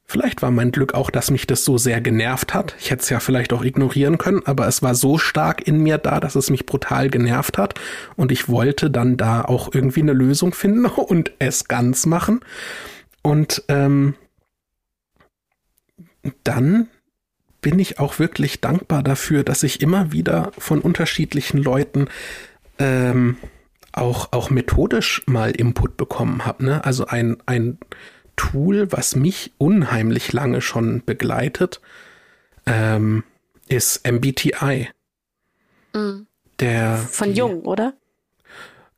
Vielleicht 0.06 0.42
war 0.42 0.50
mein 0.50 0.70
Glück 0.70 0.92
auch, 0.94 1.10
dass 1.10 1.30
mich 1.30 1.46
das 1.46 1.64
so 1.64 1.78
sehr 1.78 2.00
genervt 2.00 2.52
hat. 2.52 2.76
Ich 2.78 2.90
hätte 2.90 3.02
es 3.02 3.08
ja 3.08 3.20
vielleicht 3.20 3.52
auch 3.52 3.64
ignorieren 3.64 4.18
können, 4.18 4.42
aber 4.44 4.68
es 4.68 4.82
war 4.82 4.94
so 4.94 5.16
stark 5.16 5.66
in 5.66 5.78
mir 5.78 5.96
da, 5.96 6.20
dass 6.20 6.34
es 6.34 6.50
mich 6.50 6.66
brutal 6.66 7.08
genervt 7.08 7.56
hat. 7.56 7.80
Und 8.14 8.30
ich 8.30 8.48
wollte 8.48 8.90
dann 8.90 9.16
da 9.16 9.42
auch 9.42 9.74
irgendwie 9.74 10.02
eine 10.02 10.12
Lösung 10.12 10.52
finden 10.52 10.84
und 10.86 11.32
es 11.38 11.68
ganz 11.68 12.04
machen. 12.04 12.40
Und 13.22 13.64
ähm, 13.68 14.14
dann 16.42 16.88
bin 17.62 17.78
ich 17.78 17.98
auch 17.98 18.18
wirklich 18.18 18.60
dankbar 18.60 19.02
dafür, 19.02 19.42
dass 19.42 19.62
ich 19.62 19.80
immer 19.80 20.12
wieder 20.12 20.52
von 20.58 20.80
unterschiedlichen 20.80 21.56
Leuten 21.56 22.08
ähm, 22.78 23.38
auch, 23.92 24.32
auch 24.32 24.50
methodisch 24.50 25.22
mal 25.26 25.50
Input 25.52 25.96
bekommen 25.96 26.44
habe. 26.44 26.64
Ne? 26.64 26.84
Also 26.84 27.06
ein, 27.06 27.38
ein 27.46 27.78
Tool, 28.36 28.90
was 28.92 29.16
mich 29.16 29.52
unheimlich 29.58 30.32
lange 30.32 30.60
schon 30.60 31.04
begleitet, 31.04 31.80
ähm, 32.66 33.24
ist 33.68 34.06
MBTI. 34.06 34.88
Mhm. 35.94 36.26
Der, 36.60 36.96
Von 36.96 37.32
die, 37.32 37.38
Jung, 37.38 37.62
oder? 37.62 37.94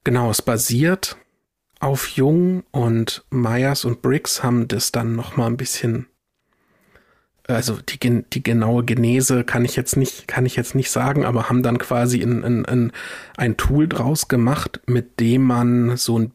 Genau, 0.04 0.30
es 0.30 0.42
basiert 0.42 1.16
auf 1.80 2.08
Jung 2.08 2.64
und 2.70 3.24
Myers 3.30 3.84
und 3.84 4.02
Briggs 4.02 4.42
haben 4.42 4.68
das 4.68 4.92
dann 4.92 5.14
noch 5.14 5.36
mal 5.36 5.46
ein 5.46 5.56
bisschen 5.56 6.06
also 7.48 7.78
die, 7.80 7.98
die 8.32 8.42
genaue 8.42 8.84
Genese 8.84 9.44
kann 9.44 9.64
ich 9.64 9.76
jetzt 9.76 9.96
nicht, 9.96 10.26
kann 10.26 10.46
ich 10.46 10.56
jetzt 10.56 10.74
nicht 10.74 10.90
sagen, 10.90 11.24
aber 11.24 11.48
haben 11.48 11.62
dann 11.62 11.78
quasi 11.78 12.20
in, 12.20 12.42
in, 12.42 12.64
in 12.64 12.92
ein 13.36 13.56
Tool 13.56 13.88
draus 13.88 14.28
gemacht, 14.28 14.80
mit 14.86 15.20
dem 15.20 15.42
man 15.42 15.96
so 15.96 16.18
ein 16.18 16.32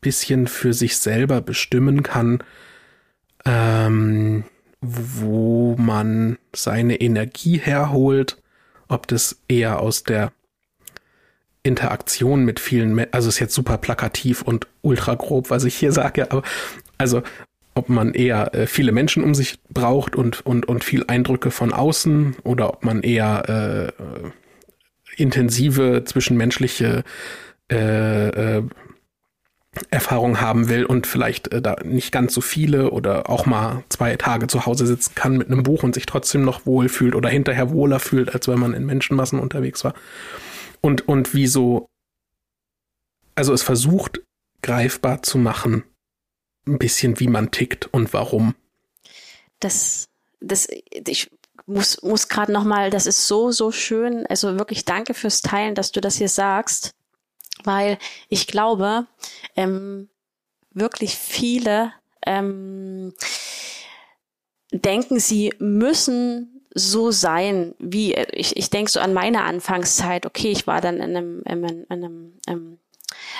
bisschen 0.00 0.46
für 0.46 0.72
sich 0.72 0.96
selber 0.98 1.40
bestimmen 1.40 2.02
kann, 2.02 2.42
ähm, 3.44 4.44
wo 4.80 5.76
man 5.76 6.38
seine 6.54 7.00
Energie 7.00 7.58
herholt, 7.58 8.40
ob 8.88 9.06
das 9.06 9.40
eher 9.48 9.80
aus 9.80 10.04
der 10.04 10.32
Interaktion 11.62 12.44
mit 12.44 12.60
vielen, 12.60 13.12
also 13.12 13.28
ist 13.28 13.40
jetzt 13.40 13.54
super 13.54 13.78
plakativ 13.78 14.42
und 14.42 14.66
ultra 14.82 15.14
grob, 15.14 15.50
was 15.50 15.64
ich 15.64 15.76
hier 15.76 15.92
sage, 15.92 16.30
aber 16.30 16.42
also 16.96 17.22
ob 17.74 17.88
man 17.88 18.14
eher 18.14 18.54
äh, 18.54 18.66
viele 18.66 18.92
Menschen 18.92 19.22
um 19.22 19.34
sich 19.34 19.58
braucht 19.68 20.16
und, 20.16 20.44
und, 20.44 20.66
und 20.66 20.82
viel 20.82 21.04
Eindrücke 21.06 21.50
von 21.50 21.72
außen 21.72 22.36
oder 22.42 22.70
ob 22.70 22.84
man 22.84 23.02
eher 23.02 23.92
äh, 23.94 25.22
intensive 25.22 26.02
zwischenmenschliche 26.04 27.04
äh, 27.70 28.56
äh, 28.56 28.62
Erfahrung 29.90 30.40
haben 30.40 30.68
will 30.68 30.84
und 30.84 31.06
vielleicht 31.06 31.52
äh, 31.52 31.60
da 31.60 31.76
nicht 31.84 32.10
ganz 32.10 32.34
so 32.34 32.40
viele 32.40 32.90
oder 32.90 33.28
auch 33.28 33.46
mal 33.46 33.84
zwei 33.88 34.16
Tage 34.16 34.46
zu 34.46 34.66
Hause 34.66 34.86
sitzen 34.86 35.14
kann 35.14 35.36
mit 35.36 35.48
einem 35.48 35.62
Buch 35.62 35.82
und 35.82 35.94
sich 35.94 36.06
trotzdem 36.06 36.42
noch 36.42 36.66
wohl 36.66 36.88
fühlt 36.88 37.14
oder 37.14 37.28
hinterher 37.28 37.70
wohler 37.70 38.00
fühlt, 38.00 38.34
als 38.34 38.48
wenn 38.48 38.58
man 38.58 38.74
in 38.74 38.86
Menschenmassen 38.86 39.38
unterwegs 39.38 39.84
war. 39.84 39.94
Und, 40.80 41.06
und 41.06 41.34
wie 41.34 41.46
so, 41.46 41.88
also 43.34 43.52
es 43.52 43.62
versucht 43.62 44.22
greifbar 44.62 45.22
zu 45.22 45.38
machen, 45.38 45.84
ein 46.66 46.78
bisschen 46.78 47.20
wie 47.20 47.28
man 47.28 47.50
tickt 47.50 47.86
und 47.92 48.12
warum. 48.12 48.54
Das, 49.60 50.08
das, 50.40 50.68
ich 51.06 51.30
muss, 51.66 52.02
muss 52.02 52.28
gerade 52.28 52.52
nochmal, 52.52 52.90
das 52.90 53.06
ist 53.06 53.26
so, 53.26 53.50
so 53.50 53.70
schön. 53.70 54.26
Also 54.26 54.58
wirklich 54.58 54.84
danke 54.84 55.14
fürs 55.14 55.42
Teilen, 55.42 55.74
dass 55.74 55.92
du 55.92 56.00
das 56.00 56.16
hier 56.16 56.28
sagst 56.28 56.94
weil 57.64 57.98
ich 58.28 58.46
glaube, 58.46 59.06
ähm, 59.56 60.08
wirklich 60.72 61.16
viele 61.16 61.92
ähm, 62.26 63.14
denken, 64.72 65.18
sie 65.18 65.54
müssen 65.58 66.66
so 66.74 67.10
sein, 67.10 67.74
wie 67.78 68.14
ich, 68.14 68.56
ich 68.56 68.70
denke 68.70 68.90
so 68.90 69.00
an 69.00 69.14
meine 69.14 69.42
Anfangszeit. 69.42 70.26
Okay, 70.26 70.50
ich 70.50 70.66
war 70.66 70.80
dann 70.80 70.96
in 70.96 71.16
einem, 71.16 71.42
in 71.42 71.64
einem, 71.64 71.86
in 71.88 72.04
einem, 72.04 72.32
einem 72.46 72.78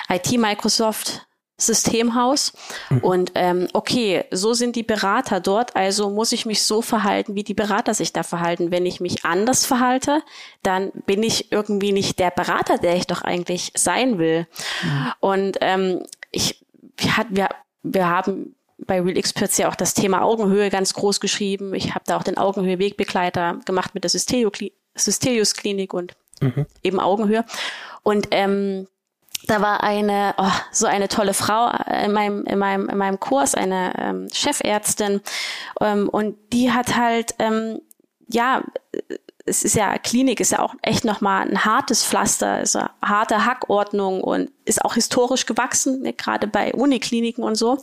IT-Microsoft 0.09 1.27
Systemhaus. 1.59 2.53
Mhm. 2.89 2.97
Und 2.99 3.31
ähm, 3.35 3.67
okay, 3.73 4.25
so 4.31 4.53
sind 4.53 4.75
die 4.75 4.83
Berater 4.83 5.39
dort, 5.39 5.75
also 5.75 6.09
muss 6.09 6.31
ich 6.31 6.45
mich 6.45 6.63
so 6.63 6.81
verhalten, 6.81 7.35
wie 7.35 7.43
die 7.43 7.53
Berater 7.53 7.93
sich 7.93 8.13
da 8.13 8.23
verhalten. 8.23 8.71
Wenn 8.71 8.85
ich 8.85 8.99
mich 8.99 9.25
anders 9.25 9.65
verhalte, 9.65 10.23
dann 10.63 10.91
bin 11.05 11.21
ich 11.21 11.51
irgendwie 11.51 11.91
nicht 11.91 12.17
der 12.19 12.31
Berater, 12.31 12.77
der 12.77 12.95
ich 12.95 13.05
doch 13.05 13.21
eigentlich 13.21 13.71
sein 13.75 14.17
will. 14.17 14.47
Mhm. 14.83 15.11
Und 15.19 15.57
ähm, 15.61 16.03
ich, 16.31 16.65
wir, 16.97 17.17
hat, 17.17 17.27
wir, 17.29 17.49
wir 17.83 18.07
haben 18.07 18.55
bei 18.85 19.01
Real 19.01 19.17
Experts 19.17 19.57
ja 19.57 19.69
auch 19.69 19.75
das 19.75 19.93
Thema 19.93 20.21
Augenhöhe 20.21 20.69
ganz 20.69 20.93
groß 20.93 21.19
geschrieben. 21.19 21.73
Ich 21.73 21.93
habe 21.93 22.05
da 22.07 22.17
auch 22.17 22.23
den 22.23 22.37
Augenhöhe-Wegbegleiter 22.37 23.59
gemacht 23.65 23.93
mit 23.93 24.03
der 24.03 24.09
Systelius 24.09 25.53
Klinik 25.53 25.93
und 25.93 26.15
mhm. 26.41 26.65
eben 26.83 26.99
Augenhöhe. 26.99 27.43
Und 28.03 28.29
ähm, 28.31 28.87
da 29.47 29.61
war 29.61 29.83
eine, 29.83 30.33
oh, 30.37 30.51
so 30.71 30.85
eine 30.85 31.07
tolle 31.07 31.33
Frau 31.33 31.71
in 32.03 32.11
meinem, 32.11 32.45
in 32.45 32.59
meinem, 32.59 32.89
in 32.89 32.97
meinem 32.97 33.19
Kurs, 33.19 33.55
eine 33.55 33.93
ähm, 33.97 34.27
Chefärztin, 34.31 35.21
ähm, 35.81 36.09
und 36.09 36.35
die 36.53 36.71
hat 36.71 36.95
halt, 36.95 37.35
ähm, 37.39 37.81
ja, 38.27 38.63
es 39.49 39.63
ist 39.63 39.75
ja, 39.75 39.97
Klinik 39.97 40.39
ist 40.39 40.51
ja 40.51 40.59
auch 40.59 40.75
echt 40.81 41.03
nochmal 41.03 41.47
ein 41.47 41.65
hartes 41.65 42.05
Pflaster, 42.05 42.61
ist 42.61 42.75
eine 42.75 42.91
harte 43.03 43.45
Hackordnung 43.45 44.23
und 44.23 44.51
ist 44.65 44.85
auch 44.85 44.93
historisch 44.93 45.45
gewachsen, 45.47 46.01
ne, 46.03 46.13
gerade 46.13 46.47
bei 46.47 46.73
Unikliniken 46.73 47.43
und 47.43 47.55
so. 47.55 47.79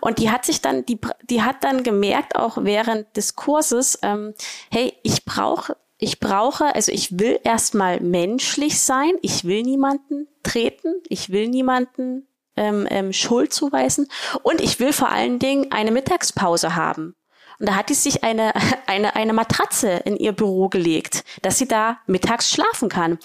Und 0.00 0.18
die 0.18 0.30
hat 0.30 0.46
sich 0.46 0.62
dann, 0.62 0.86
die, 0.86 0.98
die 1.28 1.42
hat 1.42 1.62
dann 1.62 1.82
gemerkt, 1.82 2.36
auch 2.36 2.56
während 2.62 3.14
des 3.16 3.36
Kurses, 3.36 3.98
ähm, 4.02 4.34
hey, 4.70 4.94
ich 5.02 5.24
brauche 5.24 5.76
ich 6.04 6.20
brauche, 6.20 6.74
also 6.74 6.92
ich 6.92 7.18
will 7.18 7.40
erstmal 7.44 7.98
menschlich 8.00 8.78
sein, 8.78 9.12
ich 9.22 9.44
will 9.44 9.62
niemanden 9.62 10.28
treten, 10.42 11.00
ich 11.08 11.30
will 11.30 11.48
niemanden 11.48 12.28
ähm, 12.56 12.86
ähm, 12.90 13.14
Schuld 13.14 13.54
zuweisen 13.54 14.08
und 14.42 14.60
ich 14.60 14.78
will 14.80 14.92
vor 14.92 15.08
allen 15.08 15.38
Dingen 15.38 15.72
eine 15.72 15.90
Mittagspause 15.90 16.76
haben. 16.76 17.16
Und 17.58 17.68
da 17.68 17.76
hat 17.76 17.88
die 17.88 17.94
sich 17.94 18.24
eine, 18.24 18.52
eine, 18.86 19.16
eine 19.16 19.32
Matratze 19.32 19.90
in 20.04 20.16
ihr 20.16 20.32
Büro 20.32 20.68
gelegt, 20.68 21.24
dass 21.42 21.58
sie 21.58 21.68
da 21.68 21.98
mittags 22.06 22.50
schlafen 22.50 22.88
kann. 22.88 23.18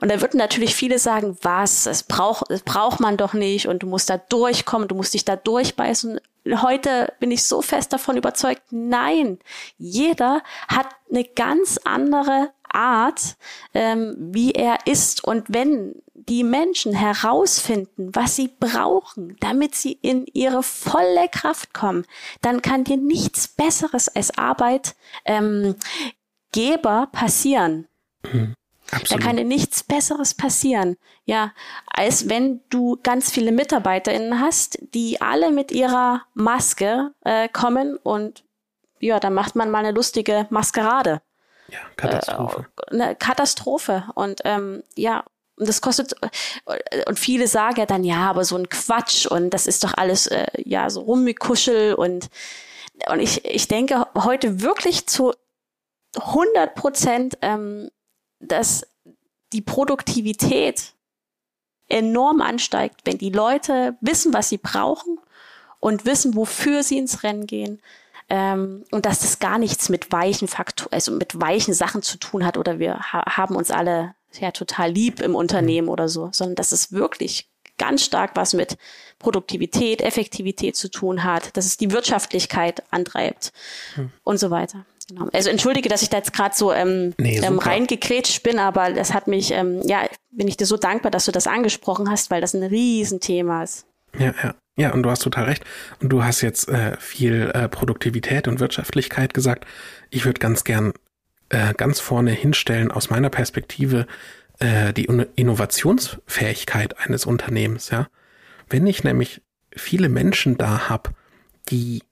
Und 0.00 0.10
da 0.10 0.20
würden 0.20 0.38
natürlich 0.38 0.74
viele 0.74 0.98
sagen, 0.98 1.36
was, 1.42 1.84
das 1.84 2.02
braucht, 2.02 2.50
das 2.50 2.62
braucht 2.62 3.00
man 3.00 3.16
doch 3.16 3.32
nicht 3.32 3.68
und 3.68 3.82
du 3.82 3.86
musst 3.86 4.10
da 4.10 4.18
durchkommen, 4.18 4.88
du 4.88 4.94
musst 4.94 5.14
dich 5.14 5.24
da 5.24 5.36
durchbeißen. 5.36 6.20
Heute 6.62 7.12
bin 7.20 7.30
ich 7.30 7.44
so 7.44 7.60
fest 7.62 7.92
davon 7.92 8.16
überzeugt, 8.16 8.62
nein, 8.70 9.38
jeder 9.76 10.42
hat 10.68 10.88
eine 11.10 11.24
ganz 11.24 11.78
andere 11.84 12.50
Art, 12.72 13.36
ähm, 13.74 14.16
wie 14.18 14.52
er 14.52 14.78
ist. 14.86 15.24
Und 15.24 15.52
wenn 15.52 16.02
die 16.28 16.44
Menschen 16.44 16.92
herausfinden, 16.92 18.10
was 18.14 18.36
sie 18.36 18.48
brauchen, 18.48 19.36
damit 19.40 19.74
sie 19.74 19.92
in 19.92 20.26
ihre 20.26 20.62
volle 20.62 21.28
Kraft 21.30 21.72
kommen, 21.74 22.06
dann 22.42 22.62
kann 22.62 22.84
dir 22.84 22.96
nichts 22.96 23.48
Besseres 23.48 24.08
als 24.08 24.36
Arbeitgeber 24.36 24.94
ähm, 25.24 25.76
passieren. 27.12 27.88
Mhm. 28.22 28.54
Da 29.08 29.18
kann 29.18 29.36
dir 29.36 29.44
nichts 29.44 29.84
Besseres 29.84 30.34
passieren, 30.34 30.96
ja, 31.24 31.52
als 31.86 32.28
wenn 32.28 32.60
du 32.70 32.98
ganz 33.02 33.30
viele 33.30 33.52
MitarbeiterInnen 33.52 34.40
hast, 34.40 34.78
die 34.94 35.20
alle 35.20 35.52
mit 35.52 35.70
ihrer 35.70 36.22
Maske 36.34 37.12
äh, 37.20 37.48
kommen 37.48 37.96
und 37.96 38.42
ja, 38.98 39.20
dann 39.20 39.32
macht 39.32 39.54
man 39.54 39.70
mal 39.70 39.78
eine 39.78 39.92
lustige 39.92 40.46
Maskerade. 40.50 41.22
Ja, 41.68 41.78
Katastrophe. 41.96 42.66
Äh, 42.88 42.94
eine 42.94 43.16
Katastrophe. 43.16 44.04
Und 44.14 44.40
ähm, 44.44 44.82
ja, 44.96 45.24
und 45.60 45.68
das 45.68 45.82
kostet, 45.82 46.14
und 47.06 47.18
viele 47.18 47.46
sagen 47.46 47.78
ja 47.78 47.86
dann, 47.86 48.02
ja, 48.02 48.30
aber 48.30 48.44
so 48.44 48.56
ein 48.56 48.70
Quatsch 48.70 49.26
und 49.26 49.50
das 49.50 49.66
ist 49.66 49.84
doch 49.84 49.92
alles, 49.94 50.26
äh, 50.26 50.46
ja, 50.56 50.88
so 50.88 51.02
rummikuschel 51.02 51.94
und, 51.94 52.30
und 53.10 53.20
ich, 53.20 53.44
ich 53.44 53.68
denke 53.68 54.06
heute 54.16 54.62
wirklich 54.62 55.06
zu 55.06 55.34
100 56.18 56.74
Prozent, 56.74 57.38
ähm, 57.42 57.90
dass 58.40 58.86
die 59.52 59.60
Produktivität 59.60 60.94
enorm 61.88 62.40
ansteigt, 62.40 63.02
wenn 63.04 63.18
die 63.18 63.30
Leute 63.30 63.98
wissen, 64.00 64.32
was 64.32 64.48
sie 64.48 64.58
brauchen 64.58 65.18
und 65.78 66.06
wissen, 66.06 66.36
wofür 66.36 66.82
sie 66.82 66.96
ins 66.96 67.22
Rennen 67.22 67.46
gehen. 67.46 67.82
Ähm, 68.30 68.84
und 68.92 69.04
dass 69.04 69.20
das 69.20 69.40
gar 69.40 69.58
nichts 69.58 69.90
mit 69.90 70.10
weichen 70.10 70.48
Faktoren, 70.48 70.92
also 70.92 71.12
mit 71.12 71.38
weichen 71.38 71.74
Sachen 71.74 72.00
zu 72.00 72.16
tun 72.16 72.46
hat 72.46 72.56
oder 72.56 72.78
wir 72.78 73.12
ha 73.12 73.36
haben 73.36 73.56
uns 73.56 73.70
alle 73.70 74.14
ja 74.38 74.50
total 74.50 74.92
lieb 74.92 75.20
im 75.20 75.34
Unternehmen 75.34 75.86
mhm. 75.86 75.92
oder 75.92 76.08
so, 76.08 76.28
sondern 76.32 76.56
dass 76.56 76.72
es 76.72 76.92
wirklich 76.92 77.48
ganz 77.78 78.04
stark 78.04 78.32
was 78.34 78.52
mit 78.52 78.76
Produktivität, 79.18 80.02
Effektivität 80.02 80.76
zu 80.76 80.90
tun 80.90 81.24
hat, 81.24 81.56
dass 81.56 81.64
es 81.64 81.78
die 81.78 81.90
Wirtschaftlichkeit 81.90 82.82
antreibt 82.90 83.52
hm. 83.94 84.10
und 84.22 84.38
so 84.38 84.50
weiter. 84.50 84.84
Genau. 85.08 85.28
Also 85.32 85.50
entschuldige, 85.50 85.88
dass 85.88 86.02
ich 86.02 86.10
da 86.10 86.18
jetzt 86.18 86.32
gerade 86.32 86.54
so 86.54 86.72
ähm, 86.72 87.14
nee, 87.18 87.38
ähm, 87.38 87.58
reingekrätscht 87.58 88.42
bin, 88.42 88.58
aber 88.58 88.92
das 88.92 89.12
hat 89.12 89.26
mich, 89.26 89.50
ähm, 89.50 89.80
ja, 89.84 90.06
bin 90.30 90.46
ich 90.46 90.56
dir 90.56 90.66
so 90.66 90.76
dankbar, 90.76 91.10
dass 91.10 91.24
du 91.24 91.32
das 91.32 91.46
angesprochen 91.46 92.10
hast, 92.10 92.30
weil 92.30 92.40
das 92.40 92.54
ein 92.54 92.62
Riesenthema 92.62 93.62
ist. 93.62 93.86
Ja, 94.18 94.34
ja. 94.42 94.54
Ja, 94.76 94.94
und 94.94 95.02
du 95.02 95.10
hast 95.10 95.20
total 95.20 95.44
recht. 95.44 95.62
Und 96.00 96.08
du 96.08 96.24
hast 96.24 96.40
jetzt 96.40 96.68
äh, 96.68 96.96
viel 96.98 97.50
äh, 97.52 97.68
Produktivität 97.68 98.48
und 98.48 98.60
Wirtschaftlichkeit 98.60 99.34
gesagt. 99.34 99.66
Ich 100.08 100.24
würde 100.24 100.38
ganz 100.38 100.64
gern 100.64 100.94
äh, 101.50 101.74
ganz 101.74 102.00
vorne 102.00 102.32
hinstellen 102.32 102.90
aus 102.90 103.10
meiner 103.10 103.30
Perspektive 103.30 104.06
äh, 104.58 104.92
die 104.92 105.04
Innovationsfähigkeit 105.04 106.98
eines 106.98 107.26
Unternehmens. 107.26 107.90
Ja, 107.90 108.08
wenn 108.68 108.86
ich 108.86 109.04
nämlich 109.04 109.42
viele 109.76 110.08
Menschen 110.08 110.58
da 110.58 110.88
habe, 110.88 111.10
die 111.68 112.02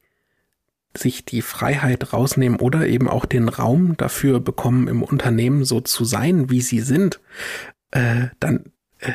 sich 0.96 1.24
die 1.24 1.42
Freiheit 1.42 2.12
rausnehmen 2.12 2.59
oder 2.59 2.87
eben 2.87 3.09
auch 3.09 3.24
den 3.24 3.48
Raum 3.48 3.96
dafür 3.96 4.40
bekommen, 4.40 4.88
im 4.88 5.03
Unternehmen 5.03 5.64
so 5.64 5.81
zu 5.81 6.05
sein, 6.05 6.51
wie 6.51 6.61
sie 6.61 6.81
sind, 6.81 7.20
äh, 7.92 8.29
dann 8.40 8.72
äh, 8.98 9.12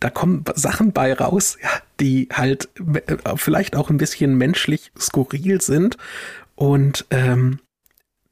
da 0.00 0.10
kommen 0.10 0.44
Sachen 0.54 0.92
bei 0.92 1.14
raus, 1.14 1.56
ja, 1.62 1.70
die 2.00 2.28
halt 2.30 2.68
äh, 2.94 3.16
vielleicht 3.36 3.76
auch 3.76 3.88
ein 3.88 3.96
bisschen 3.96 4.34
menschlich 4.36 4.92
skurril 4.98 5.60
sind 5.62 5.96
und 6.56 7.06
ähm, 7.10 7.60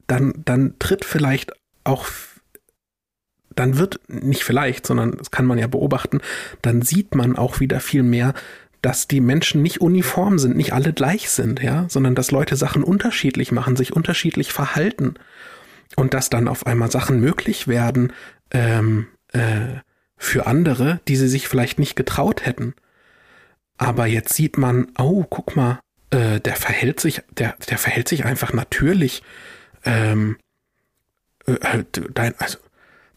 dann, 0.07 0.33
dann 0.45 0.75
tritt 0.79 1.05
vielleicht 1.05 1.53
auch, 1.83 2.07
dann 3.55 3.77
wird 3.77 3.99
nicht 4.07 4.43
vielleicht, 4.43 4.85
sondern 4.85 5.17
das 5.17 5.31
kann 5.31 5.45
man 5.45 5.57
ja 5.57 5.67
beobachten, 5.67 6.21
dann 6.61 6.81
sieht 6.81 7.15
man 7.15 7.37
auch 7.37 7.59
wieder 7.59 7.79
viel 7.79 8.03
mehr, 8.03 8.33
dass 8.81 9.07
die 9.07 9.21
Menschen 9.21 9.61
nicht 9.61 9.79
uniform 9.79 10.37
sind, 10.37 10.57
nicht 10.57 10.73
alle 10.73 10.91
gleich 10.91 11.29
sind, 11.29 11.61
ja, 11.61 11.85
sondern 11.87 12.15
dass 12.15 12.31
Leute 12.31 12.57
Sachen 12.57 12.83
unterschiedlich 12.83 13.51
machen, 13.51 13.77
sich 13.77 13.93
unterschiedlich 13.93 14.51
verhalten 14.51 15.15
und 15.95 16.13
dass 16.13 16.29
dann 16.29 16.49
auf 16.49 16.67
einmal 16.67 16.91
Sachen 16.91 17.21
möglich 17.21 17.67
werden 17.67 18.11
ähm, 18.51 19.07
äh, 19.31 19.79
für 20.17 20.47
andere, 20.47 20.99
die 21.07 21.15
sie 21.15 21.29
sich 21.29 21.47
vielleicht 21.47 21.79
nicht 21.79 21.95
getraut 21.95 22.45
hätten. 22.45 22.73
Aber 23.77 24.05
jetzt 24.05 24.33
sieht 24.33 24.57
man, 24.57 24.87
oh, 24.97 25.23
guck 25.29 25.55
mal, 25.55 25.79
äh, 26.09 26.39
der 26.41 26.55
verhält 26.55 26.99
sich, 26.99 27.21
der, 27.31 27.55
der 27.69 27.77
verhält 27.77 28.09
sich 28.09 28.25
einfach 28.25 28.53
natürlich 28.53 29.23
ähm, 29.85 30.37
äh, 31.45 31.53
äh, 31.53 31.83
dein, 32.13 32.35
also 32.39 32.57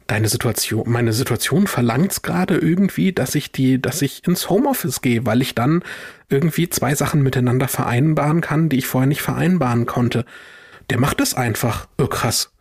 deine 0.06 0.28
Situation, 0.28 0.90
meine 0.90 1.12
Situation 1.12 1.66
verlangt's 1.66 2.22
gerade 2.22 2.56
irgendwie, 2.56 3.12
dass 3.12 3.34
ich 3.34 3.50
die, 3.52 3.80
dass 3.80 4.02
ich 4.02 4.26
ins 4.26 4.48
Homeoffice 4.48 5.00
gehe, 5.00 5.26
weil 5.26 5.42
ich 5.42 5.54
dann 5.54 5.82
irgendwie 6.28 6.68
zwei 6.68 6.94
Sachen 6.94 7.22
miteinander 7.22 7.68
vereinbaren 7.68 8.40
kann, 8.40 8.68
die 8.68 8.78
ich 8.78 8.86
vorher 8.86 9.08
nicht 9.08 9.22
vereinbaren 9.22 9.86
konnte. 9.86 10.24
Der 10.90 11.00
macht 11.00 11.20
es 11.20 11.34
einfach. 11.34 11.88
Oh, 11.98 12.06
krass. 12.06 12.52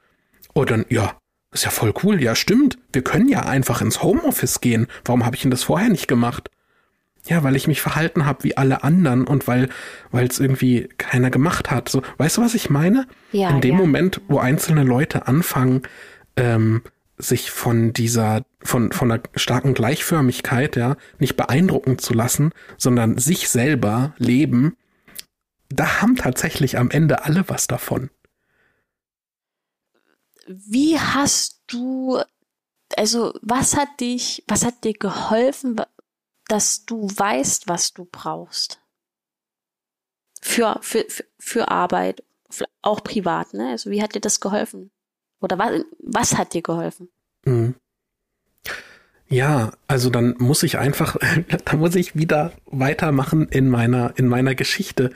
Oh, 0.54 0.66
dann, 0.66 0.86
ja, 0.90 1.18
ist 1.52 1.66
ja 1.66 1.70
voll 1.70 1.94
cool. 2.04 2.22
Ja, 2.22 2.36
stimmt. 2.36 2.78
Wir 2.92 3.04
können 3.04 3.30
ja 3.30 3.42
einfach 3.46 3.82
ins 3.82 4.02
Homeoffice 4.02 4.62
gehen. 4.62 4.88
Warum 5.04 5.26
habe 5.26 5.36
ich 5.36 5.44
denn 5.44 5.52
das 5.52 5.64
vorher 5.64 5.90
nicht 5.90 6.08
gemacht? 6.08 6.50
Ja, 7.28 7.44
weil 7.44 7.56
ich 7.56 7.68
mich 7.68 7.82
verhalten 7.82 8.26
habe 8.26 8.44
wie 8.44 8.56
alle 8.56 8.84
anderen 8.84 9.26
und 9.26 9.48
weil 9.48 9.70
weil 10.12 10.28
es 10.28 10.40
irgendwie 10.40 10.90
keiner 10.98 11.32
gemacht 11.32 11.72
hat. 11.72 11.90
So, 11.90 12.04
weißt 12.18 12.38
du, 12.38 12.42
was 12.42 12.54
ich 12.54 12.70
meine? 12.70 13.08
Ja, 13.32 13.50
In 13.50 13.62
dem 13.62 13.76
ja. 13.76 13.78
Moment, 13.78 14.22
wo 14.28 14.38
einzelne 14.38 14.84
Leute 14.84 15.28
anfangen, 15.28 15.82
ähm, 16.36 16.84
sich 17.18 17.50
von 17.52 17.94
dieser, 17.94 18.46
von, 18.62 18.92
von 18.92 19.12
einer 19.12 19.24
starken 19.36 19.74
Gleichförmigkeit, 19.74 20.76
ja, 20.76 20.98
nicht 21.18 21.38
beeindrucken 21.38 21.98
zu 21.98 22.14
lassen, 22.14 22.52
sondern 22.78 23.18
sich 23.18 23.50
selber 23.50 24.14
leben, 24.18 24.76
da 25.70 26.02
haben 26.02 26.16
tatsächlich 26.16 26.78
am 26.78 26.92
Ende 26.92 27.24
alle 27.24 27.48
was 27.48 27.68
davon. 27.68 28.10
Wie 30.48 31.00
hast 31.00 31.62
du, 31.68 32.22
also 32.98 33.34
was 33.42 33.76
hat 33.76 34.00
dich, 34.00 34.44
was 34.48 34.64
hat 34.64 34.84
dir 34.84 34.94
geholfen, 34.94 35.82
dass 36.48 36.86
du 36.86 37.08
weißt, 37.08 37.68
was 37.68 37.94
du 37.94 38.06
brauchst. 38.06 38.80
Für, 40.42 40.78
für, 40.82 41.06
für, 41.08 41.26
für 41.40 41.70
Arbeit, 41.70 42.24
auch 42.82 43.04
privat, 43.04 43.54
ne? 43.54 43.70
Also 43.70 43.90
wie 43.90 44.02
hat 44.02 44.16
dir 44.16 44.22
das 44.22 44.40
geholfen? 44.40 44.92
Oder 45.42 45.58
was, 45.58 45.82
was 46.00 46.38
hat 46.38 46.54
dir 46.54 46.62
geholfen? 46.62 47.10
Mhm. 47.46 47.76
Ja, 49.28 49.72
also 49.88 50.10
dann 50.10 50.36
muss 50.38 50.64
ich 50.64 50.78
einfach, 50.78 51.18
da 51.66 51.76
muss 51.76 51.96
ich 51.96 52.16
wieder 52.16 52.54
weitermachen 52.66 53.48
in 53.50 53.70
meiner, 53.70 54.14
in 54.18 54.28
meiner 54.28 54.56
Geschichte. 54.56 55.12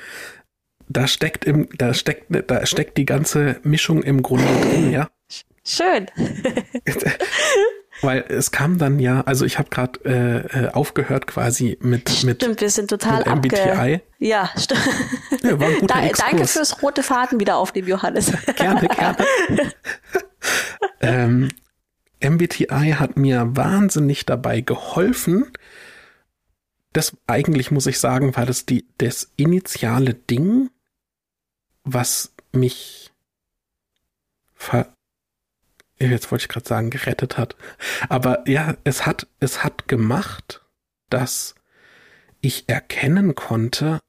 Da 0.88 1.08
steckt 1.08 1.46
im, 1.46 1.70
da 1.78 1.94
steckt, 1.94 2.28
da 2.50 2.66
steckt 2.66 2.98
die 2.98 3.06
ganze 3.06 3.60
Mischung 3.64 4.02
im 4.02 4.24
Grunde 4.24 4.48
drin, 4.62 4.92
ja. 4.92 5.10
Schön. 5.64 6.08
Weil 8.02 8.26
es 8.30 8.52
kam 8.52 8.78
dann 8.78 9.00
ja, 9.00 9.22
also 9.22 9.46
ich 9.46 9.58
habe 9.58 9.70
gerade 9.70 10.00
äh, 10.06 10.66
äh, 10.66 10.72
aufgehört 10.72 11.28
quasi 11.28 11.78
mit 11.82 12.24
mit 12.24 12.42
Stimmt, 12.42 12.62
wir 12.62 12.70
sind 12.70 12.90
total 12.90 13.20
mit 13.20 13.52
MBTI. 13.52 14.02
Ja, 14.20 14.50
stimmt. 14.58 14.82
Ja, 15.44 15.56
da, 15.88 16.08
danke 16.08 16.48
fürs 16.48 16.82
rote 16.82 17.04
Faden 17.04 17.40
wieder 17.40 17.58
aufnehmen, 17.58 17.88
Johannes. 17.88 18.32
Gerne, 18.56 18.88
gerne. 18.88 19.26
ähm, 21.02 21.50
MBTI 22.22 22.96
hat 22.98 23.18
mir 23.18 23.56
wahnsinnig 23.56 24.26
dabei 24.26 24.62
geholfen. 24.62 25.52
Das 26.94 27.16
eigentlich 27.28 27.72
muss 27.72 27.86
ich 27.86 28.00
sagen, 28.00 28.36
war 28.36 28.46
das 28.46 28.66
die 28.66 28.88
das 28.98 29.32
initiale 29.36 30.14
Ding, 30.14 30.70
was 31.84 32.34
mich 32.52 33.12
ver 34.54 34.94
jetzt 36.08 36.32
wollte 36.32 36.44
ich 36.44 36.50
gerade 36.50 36.68
sagen, 36.68 36.90
gerettet 36.90 37.38
hat. 37.38 37.56
Aber 38.08 38.48
ja, 38.48 38.76
es 38.84 39.06
hat, 39.06 39.28
es 39.40 39.64
hat 39.64 39.88
gemacht, 39.88 40.62
dass 41.10 41.56
ich 42.42 42.66
erkennen 42.68 43.36
konnte, 43.36 44.00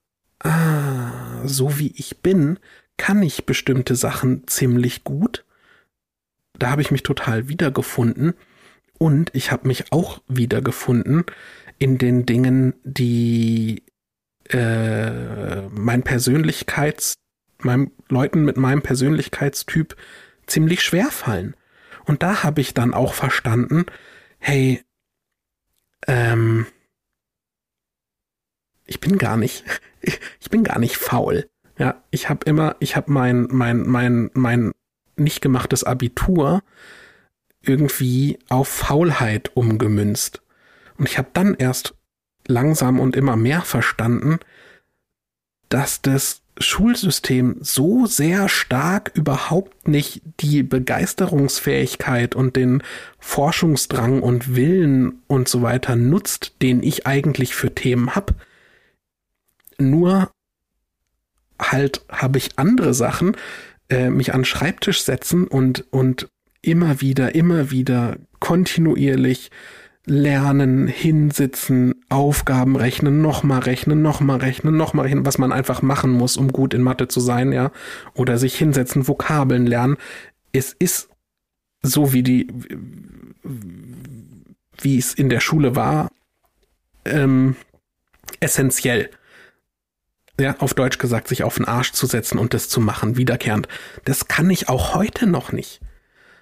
ah, 0.41 1.45
so 1.45 1.79
wie 1.79 1.93
ich 1.97 2.19
bin, 2.19 2.59
kann 2.97 3.23
ich 3.23 3.47
bestimmte 3.47 3.97
Sachen 3.97 4.47
ziemlich 4.47 5.05
gut. 5.05 5.45
Da 6.59 6.71
habe 6.71 6.83
ich 6.83 6.91
mich 6.91 7.03
total 7.03 7.49
wiedergefunden. 7.49 8.35
Und 8.99 9.31
ich 9.35 9.51
habe 9.51 9.67
mich 9.67 9.93
auch 9.93 10.21
wiedergefunden 10.29 11.25
in 11.79 11.97
den 11.97 12.27
Dingen, 12.27 12.75
die 12.85 13.83
äh, 14.51 15.63
mein 15.71 16.03
Persönlichkeits, 16.03 17.15
meinem 17.63 17.93
Leuten 18.09 18.45
mit 18.45 18.59
meinem 18.59 18.83
Persönlichkeitstyp 18.83 19.97
ziemlich 20.47 20.83
schwer 20.83 21.07
fallen. 21.07 21.57
Und 22.11 22.25
da 22.25 22.43
habe 22.43 22.61
ich 22.61 22.75
dann 22.75 22.93
auch 22.93 23.15
verstanden, 23.15 23.87
hey, 24.41 24.85
ähm, 26.09 26.67
ich 28.85 28.99
bin 28.99 29.17
gar 29.17 29.37
nicht, 29.37 29.63
ich 30.41 30.51
bin 30.51 30.65
gar 30.65 30.81
nicht 30.81 30.97
faul. 30.97 31.49
Ja, 31.79 32.03
ich 32.11 32.29
habe 32.29 32.45
immer, 32.47 32.75
ich 32.81 32.97
habe 32.97 33.13
mein, 33.13 33.47
mein, 33.53 33.83
mein, 33.83 34.29
mein 34.35 34.73
nicht 35.15 35.41
gemachtes 35.41 35.85
Abitur 35.85 36.65
irgendwie 37.61 38.41
auf 38.49 38.67
Faulheit 38.67 39.53
umgemünzt. 39.55 40.43
Und 40.99 41.09
ich 41.09 41.17
habe 41.17 41.29
dann 41.33 41.55
erst 41.55 41.95
langsam 42.49 42.99
und 42.99 43.15
immer 43.15 43.37
mehr 43.37 43.63
verstanden, 43.63 44.41
dass 45.69 46.03
das 46.03 46.43
Schulsystem 46.61 47.57
so 47.61 48.07
sehr 48.07 48.49
stark 48.49 49.11
überhaupt 49.15 49.89
nicht 49.89 50.23
die 50.41 50.63
Begeisterungsfähigkeit 50.63 52.35
und 52.35 52.55
den 52.55 52.83
Forschungsdrang 53.19 54.23
und 54.23 54.55
Willen 54.55 55.23
und 55.27 55.49
so 55.49 55.63
weiter 55.63 55.97
nutzt, 55.97 56.57
den 56.61 56.83
ich 56.83 57.07
eigentlich 57.07 57.55
für 57.55 57.75
Themen 57.75 58.15
hab. 58.15 58.35
Nur 59.79 60.31
halt 61.59 62.05
habe 62.11 62.39
ich 62.39 62.59
andere 62.59 62.93
Sachen, 62.93 63.37
äh, 63.89 64.11
mich 64.11 64.35
an 64.35 64.45
Schreibtisch 64.45 65.03
setzen 65.03 65.47
und, 65.47 65.87
und 65.91 66.29
immer 66.63 67.01
wieder, 67.01 67.35
immer 67.35 67.71
wieder 67.71 68.17
kontinuierlich 68.39 69.51
lernen, 70.11 70.89
hinsitzen, 70.89 71.95
Aufgaben 72.09 72.75
rechnen, 72.75 73.23
nochmal 73.23 73.61
rechnen, 73.61 74.03
nochmal 74.03 74.41
rechnen, 74.41 74.77
nochmal 74.77 75.07
rechnen, 75.07 75.25
was 75.25 75.39
man 75.39 75.53
einfach 75.53 75.83
machen 75.83 76.11
muss, 76.11 76.37
um 76.37 76.51
gut 76.51 76.75
in 76.75 76.83
Mathe 76.83 77.07
zu 77.07 77.21
sein, 77.21 77.53
ja. 77.53 77.71
Oder 78.15 78.37
sich 78.37 78.57
hinsetzen, 78.57 79.07
Vokabeln 79.07 79.69
lernen. 79.69 79.99
Es 80.53 80.75
ist 80.77 81.11
so 81.83 82.13
wie 82.13 82.25
die, 82.25 82.49
wie 84.81 84.99
es 84.99 85.15
in 85.15 85.29
der 85.29 85.39
Schule 85.39 85.77
war, 85.77 86.11
ähm, 87.05 87.55
essentiell. 88.41 89.11
Ja, 90.41 90.57
auf 90.59 90.75
Deutsch 90.75 90.99
gesagt, 90.99 91.29
sich 91.29 91.45
auf 91.45 91.55
den 91.55 91.67
Arsch 91.67 91.93
zu 91.93 92.07
setzen 92.07 92.37
und 92.37 92.53
das 92.53 92.69
zu 92.69 92.81
machen, 92.81 93.17
wiederkehrend. 93.17 93.69
Das 94.05 94.27
kann 94.27 94.51
ich 94.51 94.69
auch 94.69 94.93
heute 94.93 95.29
noch 95.29 95.53
nicht. 95.53 95.81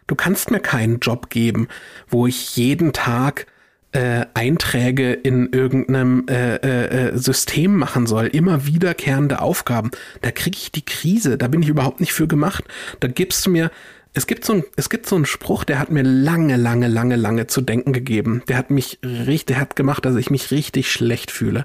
Du 0.07 0.14
kannst 0.14 0.51
mir 0.51 0.61
keinen 0.61 1.01
Job 1.01 1.29
geben, 1.29 1.69
wo 2.09 2.27
ich 2.27 2.57
jeden 2.57 2.95
Tag 2.95 3.47
äh, 3.93 4.26
Einträge 4.34 5.12
in 5.12 5.51
irgendeinem 5.53 6.26
äh, 6.28 6.57
äh, 6.57 7.09
äh, 7.09 7.18
System 7.18 7.76
machen 7.76 8.07
soll, 8.07 8.26
immer 8.26 8.66
wiederkehrende 8.66 9.41
Aufgaben. 9.41 9.91
Da 10.20 10.30
kriege 10.30 10.57
ich 10.57 10.72
die 10.72 10.84
Krise, 10.84 11.39
da 11.39 11.49
bin 11.49 11.62
ich 11.62 11.68
überhaupt 11.68 12.01
nicht 12.01 12.12
für 12.12 12.28
gemacht. 12.28 12.64
Da 13.01 13.09
gibst 13.09 13.47
du 13.47 13.51
mir, 13.51 13.70
es 14.12 14.26
gibt 14.26 14.45
so 14.45 14.55
ein, 14.55 14.64
es 14.76 14.91
gibt 14.91 15.07
so 15.07 15.16
einen 15.16 15.26
Spruch, 15.26 15.64
der 15.64 15.78
hat 15.78 15.91
mir 15.91 16.03
lange, 16.03 16.57
lange, 16.57 16.89
lange, 16.89 17.16
lange 17.16 17.47
zu 17.47 17.61
denken 17.61 17.93
gegeben. 17.93 18.43
Der 18.49 18.59
hat 18.59 18.70
mich 18.70 18.99
richtig, 19.03 19.47
der 19.47 19.61
hat 19.61 19.76
gemacht, 19.76 20.05
dass 20.05 20.16
ich 20.16 20.30
mich 20.30 20.51
richtig 20.51 20.91
schlecht 20.93 21.30
fühle. 21.30 21.64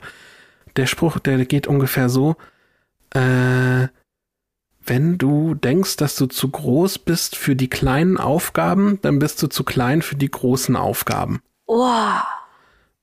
Der 0.77 0.85
Spruch, 0.85 1.19
der 1.19 1.45
geht 1.45 1.67
ungefähr 1.67 2.09
so, 2.09 2.35
äh, 3.13 3.87
wenn 4.85 5.17
du 5.17 5.55
denkst, 5.55 5.97
dass 5.97 6.15
du 6.15 6.25
zu 6.25 6.49
groß 6.49 6.99
bist 6.99 7.35
für 7.35 7.55
die 7.55 7.69
kleinen 7.69 8.17
Aufgaben, 8.17 8.99
dann 9.01 9.19
bist 9.19 9.41
du 9.41 9.47
zu 9.47 9.63
klein 9.63 10.01
für 10.01 10.15
die 10.15 10.29
großen 10.29 10.75
Aufgaben. 10.75 11.41
Oh. 11.75 12.19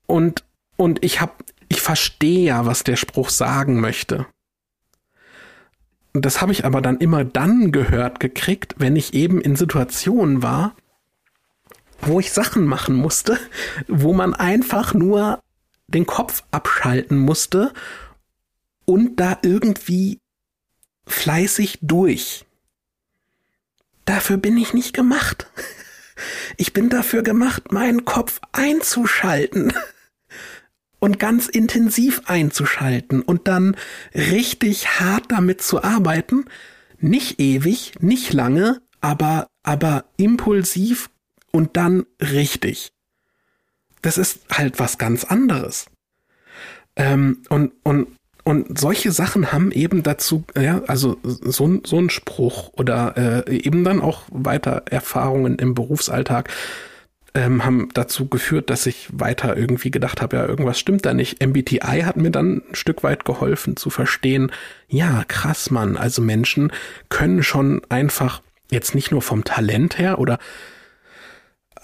Und, 0.06 0.44
und 0.76 1.04
ich 1.04 1.20
hab, 1.20 1.42
ich 1.68 1.80
verstehe 1.80 2.44
ja, 2.44 2.66
was 2.66 2.84
der 2.84 2.94
Spruch 2.94 3.28
sagen 3.28 3.80
möchte. 3.80 4.26
Das 6.12 6.40
habe 6.40 6.52
ich 6.52 6.64
aber 6.64 6.80
dann 6.80 6.98
immer 6.98 7.24
dann 7.24 7.72
gehört 7.72 8.20
gekriegt, 8.20 8.76
wenn 8.78 8.94
ich 8.94 9.12
eben 9.12 9.40
in 9.40 9.56
Situationen 9.56 10.44
war, 10.44 10.76
wo 12.00 12.20
ich 12.20 12.30
Sachen 12.30 12.64
machen 12.64 12.94
musste, 12.94 13.40
wo 13.88 14.12
man 14.12 14.34
einfach 14.34 14.94
nur 14.94 15.42
den 15.88 16.06
Kopf 16.06 16.44
abschalten 16.52 17.18
musste 17.18 17.72
und 18.84 19.16
da 19.16 19.36
irgendwie 19.42 20.20
fleißig 21.08 21.80
durch. 21.82 22.44
Dafür 24.04 24.36
bin 24.36 24.56
ich 24.56 24.74
nicht 24.74 24.94
gemacht. 24.94 25.50
Ich 26.56 26.72
bin 26.72 26.88
dafür 26.88 27.22
gemacht, 27.22 27.72
meinen 27.72 28.04
Kopf 28.04 28.40
einzuschalten 28.52 29.72
und 30.98 31.18
ganz 31.18 31.46
intensiv 31.46 32.22
einzuschalten 32.26 33.22
und 33.22 33.48
dann 33.48 33.76
richtig 34.14 35.00
hart 35.00 35.24
damit 35.28 35.62
zu 35.62 35.82
arbeiten. 35.82 36.44
Nicht 36.98 37.40
ewig, 37.40 37.94
nicht 38.00 38.32
lange, 38.32 38.82
aber, 39.00 39.48
aber 39.62 40.04
impulsiv 40.16 41.10
und 41.50 41.76
dann 41.76 42.06
richtig. 42.20 42.92
Das 44.02 44.18
ist 44.18 44.40
halt 44.50 44.78
was 44.78 44.98
ganz 44.98 45.24
anderes. 45.24 45.86
Ähm, 46.96 47.42
und, 47.48 47.72
und 47.82 48.08
und 48.50 48.80
solche 48.80 49.12
Sachen 49.12 49.52
haben 49.52 49.70
eben 49.70 50.02
dazu, 50.02 50.42
ja, 50.60 50.82
also 50.88 51.16
so, 51.22 51.80
so 51.84 51.98
ein 51.98 52.10
Spruch 52.10 52.72
oder 52.72 53.46
äh, 53.46 53.56
eben 53.56 53.84
dann 53.84 54.00
auch 54.00 54.24
weiter 54.28 54.82
Erfahrungen 54.90 55.54
im 55.54 55.74
Berufsalltag 55.74 56.50
ähm, 57.32 57.64
haben 57.64 57.90
dazu 57.94 58.26
geführt, 58.26 58.68
dass 58.68 58.86
ich 58.86 59.08
weiter 59.12 59.56
irgendwie 59.56 59.92
gedacht 59.92 60.20
habe, 60.20 60.36
ja, 60.36 60.46
irgendwas 60.46 60.80
stimmt 60.80 61.06
da 61.06 61.14
nicht. 61.14 61.40
MBTI 61.40 62.02
hat 62.04 62.16
mir 62.16 62.32
dann 62.32 62.62
ein 62.68 62.74
Stück 62.74 63.04
weit 63.04 63.24
geholfen 63.24 63.76
zu 63.76 63.88
verstehen, 63.88 64.50
ja, 64.88 65.22
krass, 65.28 65.70
Mann, 65.70 65.96
also 65.96 66.20
Menschen 66.20 66.72
können 67.08 67.44
schon 67.44 67.82
einfach 67.88 68.42
jetzt 68.68 68.96
nicht 68.96 69.12
nur 69.12 69.22
vom 69.22 69.44
Talent 69.44 69.96
her 69.96 70.18
oder 70.18 70.40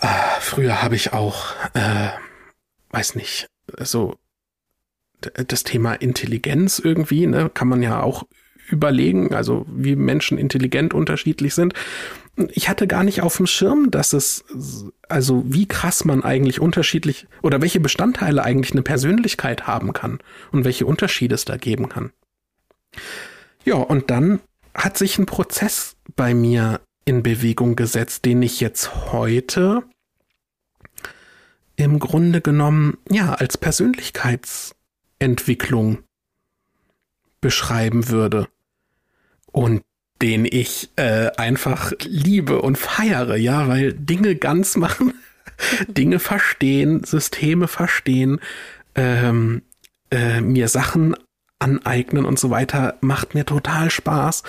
äh, 0.01 0.09
früher 0.41 0.83
habe 0.83 0.97
ich 0.97 1.13
auch, 1.13 1.55
äh, 1.75 2.09
weiß 2.91 3.15
nicht, 3.15 3.47
so 3.79 4.17
das 5.21 5.65
Thema 5.65 5.95
Intelligenz 5.95 6.79
irgendwie, 6.79 7.27
ne, 7.27 7.51
kann 7.53 7.69
man 7.69 7.83
ja 7.83 8.03
auch 8.03 8.25
überlegen, 8.69 9.35
also 9.35 9.65
wie 9.69 9.97
Menschen 9.97 10.39
intelligent 10.39 10.93
unterschiedlich 10.95 11.55
sind. 11.55 11.75
Ich 12.51 12.69
hatte 12.69 12.87
gar 12.87 13.05
nicht 13.05 13.23
auf 13.23 13.37
dem 13.37 13.47
Schirm, 13.47 13.91
dass 13.91 14.13
es, 14.13 14.45
also 15.09 15.45
wie 15.47 15.67
krass 15.67 16.05
man 16.05 16.23
eigentlich 16.23 16.61
unterschiedlich 16.61 17.27
oder 17.43 17.63
welche 17.63 17.81
Bestandteile 17.81 18.43
eigentlich 18.43 18.73
eine 18.73 18.83
Persönlichkeit 18.83 19.67
haben 19.67 19.93
kann 19.93 20.19
und 20.53 20.65
welche 20.65 20.85
Unterschiede 20.85 21.35
es 21.35 21.45
da 21.45 21.57
geben 21.57 21.89
kann. 21.89 22.11
Ja, 23.65 23.77
und 23.77 24.11
dann 24.11 24.41
hat 24.75 24.99
sich 24.99 25.19
ein 25.19 25.27
Prozess 25.27 25.97
bei 26.15 26.35
mir 26.35 26.81
in 27.05 27.23
Bewegung 27.23 27.77
gesetzt, 27.77 28.25
den 28.25 28.43
ich 28.43 28.61
jetzt 28.61 29.13
heute 29.13 29.85
im 31.77 31.99
Grunde 31.99 32.41
genommen, 32.41 32.99
ja, 33.11 33.35
als 33.35 33.59
Persönlichkeits 33.59 34.76
Entwicklung 35.19 35.99
beschreiben 37.41 38.09
würde 38.09 38.49
und 39.53 39.83
den 40.23 40.47
ich 40.47 40.91
äh, 40.97 41.31
einfach 41.37 41.93
liebe 42.03 42.63
und 42.63 42.79
feiere, 42.79 43.37
ja, 43.37 43.69
weil 43.69 43.93
Dinge 43.93 44.37
ganz 44.37 44.77
machen, 44.77 45.15
Dinge 45.89 46.19
verstehen, 46.19 47.05
Systeme 47.05 47.69
verstehen, 47.69 48.41
ähm, 48.95 49.63
äh, 50.11 50.41
mir 50.41 50.69
Sachen 50.69 51.15
aneignen 51.59 52.25
und 52.25 52.39
so 52.39 52.51
weiter, 52.51 52.97
macht 53.01 53.35
mir 53.35 53.45
total 53.45 53.91
Spaß 53.91 54.43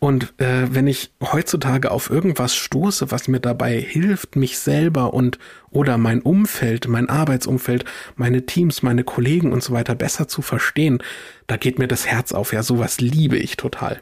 und 0.00 0.32
äh, 0.40 0.74
wenn 0.74 0.86
ich 0.86 1.12
heutzutage 1.22 1.90
auf 1.90 2.08
irgendwas 2.08 2.56
stoße, 2.56 3.10
was 3.10 3.28
mir 3.28 3.38
dabei 3.38 3.78
hilft, 3.78 4.34
mich 4.34 4.58
selber 4.58 5.12
und 5.12 5.38
oder 5.70 5.98
mein 5.98 6.22
Umfeld, 6.22 6.88
mein 6.88 7.10
Arbeitsumfeld, 7.10 7.84
meine 8.16 8.46
Teams, 8.46 8.82
meine 8.82 9.04
Kollegen 9.04 9.52
und 9.52 9.62
so 9.62 9.74
weiter 9.74 9.94
besser 9.94 10.26
zu 10.26 10.40
verstehen, 10.40 11.02
da 11.46 11.58
geht 11.58 11.78
mir 11.78 11.86
das 11.86 12.06
Herz 12.06 12.32
auf. 12.32 12.54
Ja, 12.54 12.62
sowas 12.62 12.98
liebe 12.98 13.36
ich 13.36 13.58
total. 13.58 14.00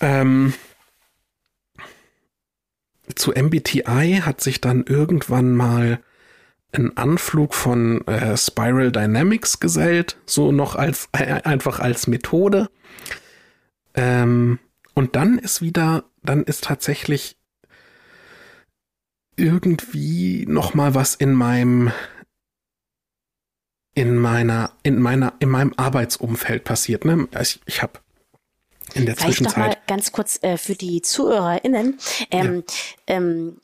Ähm, 0.00 0.54
zu 3.14 3.30
MBTI 3.30 4.22
hat 4.24 4.40
sich 4.40 4.60
dann 4.60 4.84
irgendwann 4.88 5.54
mal 5.54 6.00
ein 6.72 6.96
Anflug 6.96 7.54
von 7.54 8.04
äh, 8.08 8.36
Spiral 8.36 8.90
Dynamics 8.90 9.60
gesellt, 9.60 10.16
so 10.26 10.50
noch 10.50 10.74
als 10.74 11.08
äh, 11.12 11.42
einfach 11.44 11.78
als 11.78 12.08
Methode. 12.08 12.68
Ähm, 13.98 14.60
und 14.94 15.16
dann 15.16 15.38
ist 15.38 15.60
wieder, 15.60 16.04
dann 16.22 16.44
ist 16.44 16.64
tatsächlich 16.64 17.36
irgendwie 19.36 20.46
noch 20.46 20.74
mal 20.74 20.94
was 20.94 21.14
in 21.14 21.32
meinem 21.32 21.92
in 23.94 24.16
meiner 24.16 24.72
in 24.84 25.00
meiner 25.00 25.34
in 25.40 25.48
meinem 25.48 25.72
Arbeitsumfeld 25.76 26.62
passiert. 26.62 27.04
Ne? 27.04 27.26
Ich, 27.40 27.60
ich 27.66 27.82
habe 27.82 27.98
in 28.94 29.04
der 29.04 29.16
Vielleicht 29.16 29.38
Zwischenzeit. 29.38 29.56
Noch 29.56 29.74
mal 29.74 29.76
ganz 29.88 30.12
kurz 30.12 30.38
äh, 30.42 30.56
für 30.56 30.74
die 30.74 31.02
ZuhörerInnen. 31.02 31.98
Ähm, 32.30 32.64
ja. 33.08 33.16
ähm, 33.16 33.60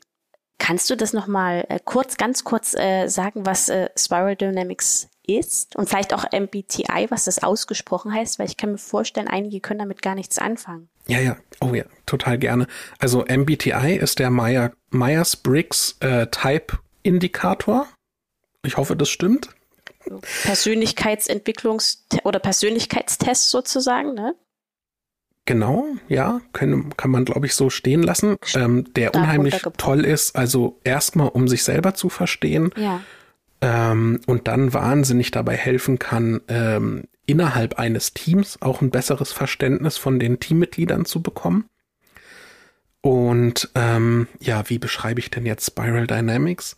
kannst 0.57 0.89
du 0.89 0.97
das 0.97 1.13
noch 1.13 1.27
mal 1.27 1.65
äh, 1.69 1.79
kurz, 1.83 2.17
ganz 2.17 2.43
kurz 2.43 2.73
äh, 2.75 3.07
sagen, 3.07 3.45
was 3.45 3.69
äh, 3.69 3.89
Spiral 3.97 4.35
Dynamics 4.35 5.09
ist 5.27 5.75
und 5.75 5.89
vielleicht 5.89 6.13
auch 6.13 6.25
MBTI, 6.31 7.07
was 7.09 7.25
das 7.25 7.43
ausgesprochen 7.43 8.13
heißt, 8.13 8.39
weil 8.39 8.47
ich 8.47 8.57
kann 8.57 8.71
mir 8.71 8.77
vorstellen, 8.77 9.27
einige 9.27 9.59
können 9.59 9.79
damit 9.79 10.01
gar 10.01 10.15
nichts 10.15 10.37
anfangen. 10.37 10.89
Ja, 11.07 11.19
ja, 11.19 11.37
oh 11.61 11.73
ja, 11.73 11.85
total 12.05 12.37
gerne. 12.37 12.67
Also 12.99 13.23
MBTI 13.25 13.97
ist 13.97 14.19
der 14.19 14.29
Myers-Briggs 14.31 15.97
äh, 15.99 16.27
Type 16.27 16.79
Indikator. 17.03 17.87
Ich 18.63 18.77
hoffe, 18.77 18.95
das 18.95 19.09
stimmt. 19.09 19.49
Persönlichkeitsentwicklungs- 20.43 21.99
oder 22.23 22.39
Persönlichkeitstest 22.39 23.49
sozusagen, 23.49 24.13
ne? 24.13 24.35
Genau, 25.45 25.85
ja, 26.07 26.41
können, 26.53 26.97
kann 26.97 27.11
man, 27.11 27.23
glaube 27.23 27.45
ich, 27.45 27.53
so 27.53 27.69
stehen 27.69 28.01
lassen. 28.01 28.37
Ähm, 28.55 28.91
der 28.95 29.13
unheimlich 29.13 29.61
toll 29.77 30.03
ist, 30.03 30.35
also 30.35 30.79
erstmal, 30.83 31.29
um 31.29 31.47
sich 31.47 31.63
selber 31.63 31.93
zu 31.93 32.09
verstehen. 32.09 32.71
Ja. 32.75 33.01
Ähm, 33.65 34.19
und 34.27 34.47
dann 34.47 34.73
wahnsinnig 34.73 35.31
dabei 35.31 35.57
helfen 35.57 35.97
kann, 35.97 36.41
ähm, 36.49 37.05
innerhalb 37.25 37.79
eines 37.79 38.13
Teams 38.13 38.61
auch 38.61 38.81
ein 38.81 38.91
besseres 38.91 39.31
Verständnis 39.31 39.97
von 39.97 40.19
den 40.19 40.39
Teammitgliedern 40.39 41.05
zu 41.05 41.23
bekommen. 41.23 41.65
Und 43.01 43.71
ähm, 43.73 44.27
ja, 44.39 44.69
wie 44.69 44.77
beschreibe 44.77 45.19
ich 45.19 45.31
denn 45.31 45.47
jetzt 45.47 45.65
Spiral 45.65 46.05
Dynamics? 46.05 46.75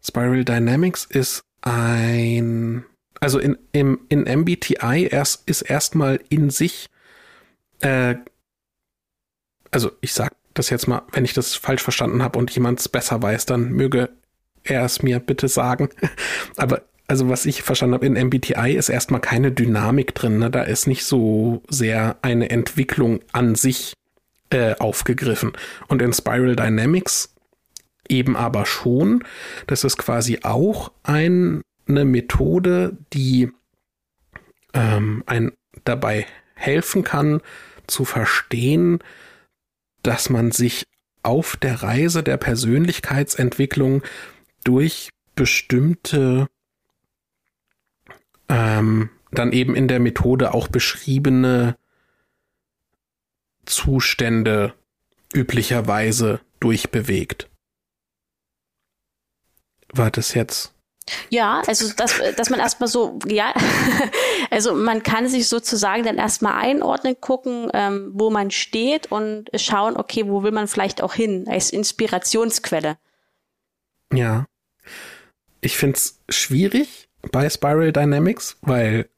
Spiral 0.00 0.44
Dynamics 0.44 1.06
ist 1.06 1.42
ein, 1.62 2.84
also 3.18 3.40
in, 3.40 3.58
im, 3.72 4.00
in 4.08 4.22
MBTI 4.22 5.08
erst, 5.10 5.48
ist 5.48 5.62
erstmal 5.62 6.20
in 6.28 6.50
sich 6.50 6.86
äh, 7.80 8.14
also 9.72 9.90
ich 10.00 10.12
sag 10.12 10.36
das 10.54 10.70
jetzt 10.70 10.86
mal, 10.86 11.02
wenn 11.10 11.24
ich 11.24 11.32
das 11.32 11.56
falsch 11.56 11.82
verstanden 11.82 12.22
habe 12.22 12.38
und 12.38 12.50
jemand 12.52 12.78
es 12.78 12.88
besser 12.88 13.20
weiß, 13.20 13.46
dann 13.46 13.72
möge 13.72 14.10
er 14.64 14.84
es 14.84 15.02
mir 15.02 15.20
bitte 15.20 15.48
sagen. 15.48 15.88
Aber 16.56 16.82
also 17.08 17.28
was 17.28 17.46
ich 17.46 17.62
verstanden 17.62 17.94
habe 17.94 18.06
in 18.06 18.14
MBTI 18.14 18.74
ist 18.74 18.88
erstmal 18.88 19.20
keine 19.20 19.52
Dynamik 19.52 20.14
drin. 20.14 20.38
Ne? 20.38 20.50
Da 20.50 20.62
ist 20.62 20.86
nicht 20.86 21.04
so 21.04 21.62
sehr 21.68 22.16
eine 22.22 22.50
Entwicklung 22.50 23.20
an 23.32 23.54
sich 23.54 23.92
äh, 24.50 24.74
aufgegriffen. 24.78 25.52
Und 25.88 26.00
in 26.00 26.12
Spiral 26.12 26.56
Dynamics 26.56 27.34
eben 28.08 28.36
aber 28.36 28.66
schon. 28.66 29.24
Das 29.66 29.84
ist 29.84 29.98
quasi 29.98 30.40
auch 30.42 30.92
ein, 31.02 31.62
eine 31.88 32.04
Methode, 32.04 32.96
die 33.12 33.50
ähm, 34.74 35.22
ein 35.26 35.52
dabei 35.84 36.26
helfen 36.54 37.02
kann, 37.02 37.40
zu 37.86 38.04
verstehen, 38.04 39.00
dass 40.02 40.30
man 40.30 40.50
sich 40.50 40.84
auf 41.22 41.56
der 41.56 41.82
Reise 41.82 42.22
der 42.22 42.36
Persönlichkeitsentwicklung 42.36 44.02
durch 44.64 45.10
bestimmte 45.34 46.48
ähm, 48.48 49.10
dann 49.30 49.52
eben 49.52 49.74
in 49.74 49.88
der 49.88 50.00
Methode 50.00 50.52
auch 50.54 50.68
beschriebene 50.68 51.76
Zustände 53.64 54.74
üblicherweise 55.32 56.40
durchbewegt. 56.60 57.48
War 59.92 60.10
das 60.10 60.34
jetzt 60.34 60.74
ja, 61.30 61.62
also 61.66 61.92
dass, 61.94 62.20
dass 62.36 62.50
man 62.50 62.60
erstmal 62.60 62.88
so, 62.88 63.18
ja, 63.26 63.52
also 64.50 64.74
man 64.74 65.02
kann 65.02 65.28
sich 65.28 65.48
sozusagen 65.48 66.04
dann 66.04 66.16
erstmal 66.16 66.54
einordnen, 66.54 67.20
gucken, 67.20 67.70
ähm, 67.74 68.12
wo 68.14 68.30
man 68.30 68.50
steht 68.50 69.10
und 69.10 69.50
schauen, 69.54 69.96
okay, 69.96 70.28
wo 70.28 70.42
will 70.42 70.52
man 70.52 70.68
vielleicht 70.68 71.02
auch 71.02 71.14
hin, 71.14 71.46
als 71.48 71.70
Inspirationsquelle. 71.70 72.98
Ja. 74.12 74.46
Ich 75.62 75.78
find's 75.78 76.20
schwierig 76.28 77.08
bei 77.30 77.48
Spiral 77.48 77.92
Dynamics, 77.92 78.58
weil 78.60 79.08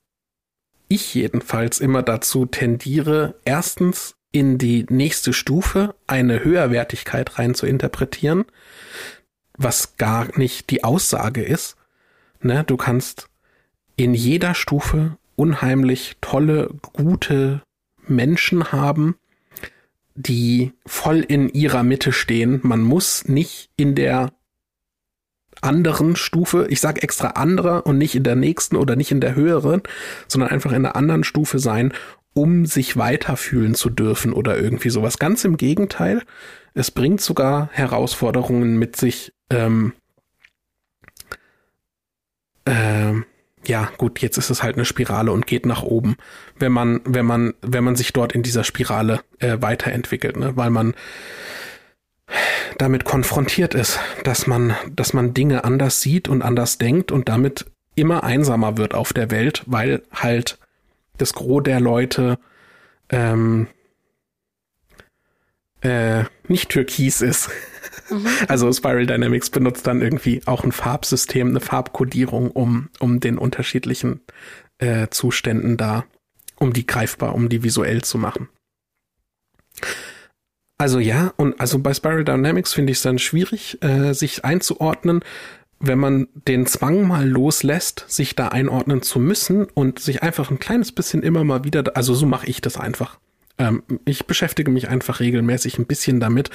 ich 0.87 1.15
jedenfalls 1.15 1.81
immer 1.81 2.05
dazu 2.05 2.47
tendiere, 2.47 3.35
erstens 3.45 4.15
in 4.31 4.59
die 4.59 4.87
nächste 4.89 5.33
Stufe 5.33 5.97
eine 6.07 6.45
Höherwertigkeit 6.45 7.39
rein 7.39 7.57
zu 7.57 7.67
interpretieren 7.67 8.45
was 9.57 9.97
gar 9.97 10.37
nicht 10.39 10.71
die 10.71 10.85
Aussage 10.85 11.43
ist. 11.43 11.77
Ne? 12.41 12.65
Du 12.65 12.77
kannst 12.77 13.29
in 13.97 14.15
jeder 14.15 14.55
Stufe 14.55 15.17
unheimlich 15.37 16.17
tolle, 16.21 16.71
gute 16.93 17.63
Menschen 18.07 18.73
haben, 18.73 19.17
die 20.15 20.73
voll 20.87 21.21
in 21.21 21.49
ihrer 21.49 21.83
Mitte 21.83 22.13
stehen. 22.13 22.61
Man 22.63 22.83
muss 22.83 23.27
nicht 23.27 23.71
in 23.77 23.95
der 23.95 24.33
anderen 25.65 26.17
Stufe, 26.17 26.67
ich 26.69 26.81
sage 26.81 27.03
extra 27.03 27.29
andere 27.29 27.83
und 27.83 27.99
nicht 27.99 28.15
in 28.15 28.23
der 28.23 28.37
nächsten 28.37 28.77
oder 28.77 28.97
nicht 28.97 29.11
in 29.11 29.21
der 29.21 29.35
höheren, 29.35 29.83
sondern 30.29 30.51
einfach 30.51 30.73
in 30.73 30.83
der 30.83 30.97
anderen 30.97 31.25
Stufe 31.25 31.59
sein, 31.59 31.93
um 32.35 32.67
sich 32.67 32.97
weiterfühlen 32.97 33.75
zu 33.75 33.91
dürfen 33.91 34.33
oder 34.33 34.59
irgendwie 34.59 34.91
sowas. 34.91 35.19
Ganz 35.19 35.45
im 35.45 35.57
Gegenteil, 35.57 36.23
es 36.75 36.91
bringt 36.91 37.21
sogar 37.21 37.71
Herausforderungen 37.73 38.77
mit 38.77 38.97
sich, 38.97 39.33
ähm, 39.51 39.93
äh, 42.65 43.13
ja, 43.67 43.91
gut, 43.97 44.21
jetzt 44.21 44.37
ist 44.37 44.51
es 44.51 44.63
halt 44.63 44.77
eine 44.77 44.85
Spirale 44.85 45.33
und 45.33 45.47
geht 45.47 45.65
nach 45.65 45.83
oben, 45.83 46.17
wenn 46.59 46.73
man, 46.73 47.01
wenn 47.05 47.25
man, 47.25 47.55
wenn 47.63 47.85
man 47.85 47.97
sich 47.97 48.13
dort 48.13 48.33
in 48.33 48.43
dieser 48.43 48.65
Spirale 48.65 49.21
äh, 49.39 49.59
weiterentwickelt, 49.61 50.37
ne? 50.37 50.57
weil 50.57 50.71
man 50.71 50.95
damit 52.79 53.05
konfrontiert 53.05 53.75
ist, 53.75 53.99
dass 54.25 54.47
man, 54.47 54.75
dass 54.91 55.13
man 55.13 55.35
Dinge 55.35 55.65
anders 55.65 56.01
sieht 56.01 56.29
und 56.29 56.43
anders 56.43 56.79
denkt 56.79 57.13
und 57.13 57.29
damit 57.29 57.67
immer 57.95 58.25
einsamer 58.25 58.77
wird 58.77 58.95
auf 58.95 59.13
der 59.13 59.31
Welt, 59.31 59.63
weil 59.67 60.03
halt 60.13 60.59
das 61.19 61.33
Gros 61.33 61.63
der 61.63 61.81
Leute 61.81 62.39
ähm, 63.11 63.69
äh, 65.83 66.25
nicht 66.49 66.71
türkis 66.71 67.21
ist. 67.21 67.51
Mhm. 68.11 68.27
Also 68.49 68.73
Spiral 68.73 69.07
Dynamics 69.07 69.51
benutzt 69.51 69.87
dann 69.87 70.03
irgendwie 70.03 70.43
auch 70.47 70.65
ein 70.65 70.73
Farbsystem, 70.73 71.49
eine 71.49 71.61
Farbkodierung, 71.61 72.51
um, 72.51 72.91
um 72.99 73.21
den 73.21 73.39
unterschiedlichen 73.39 74.21
äh, 74.79 75.09
Zuständen 75.09 75.77
da, 75.77 76.05
um 76.57 76.73
die 76.73 76.87
greifbar, 76.87 77.35
um 77.35 77.49
die 77.49 77.63
visuell 77.63 78.03
zu 78.03 78.19
machen. 78.19 78.49
Also 80.77 80.99
ja, 80.99 81.33
und 81.37 81.61
also 81.61 81.79
bei 81.79 81.95
Spiral 81.95 82.25
Dynamics 82.25 82.73
finde 82.73 82.91
ich 82.91 82.99
es 82.99 83.03
dann 83.03 83.19
schwierig, 83.19 83.79
äh, 83.83 84.13
sich 84.13 84.45
einzuordnen, 84.45 85.21
wenn 85.79 85.99
man 85.99 86.29
den 86.49 86.67
Zwang 86.67 87.07
mal 87.07 87.29
loslässt, 87.29 88.05
sich 88.09 88.35
da 88.35 88.49
einordnen 88.49 89.03
zu 89.03 89.19
müssen 89.19 89.67
und 89.75 89.99
sich 89.99 90.23
einfach 90.23 90.51
ein 90.51 90.59
kleines 90.59 90.93
bisschen 90.93 91.23
immer 91.23 91.45
mal 91.45 91.65
wieder, 91.65 91.85
also 91.97 92.15
so 92.15 92.27
mache 92.27 92.47
ich 92.47 92.61
das 92.61 92.77
einfach. 92.77 93.19
Ähm, 93.59 93.83
ich 94.05 94.27
beschäftige 94.27 94.71
mich 94.71 94.89
einfach 94.89 95.21
regelmäßig 95.21 95.79
ein 95.79 95.87
bisschen 95.87 96.19
damit 96.19 96.51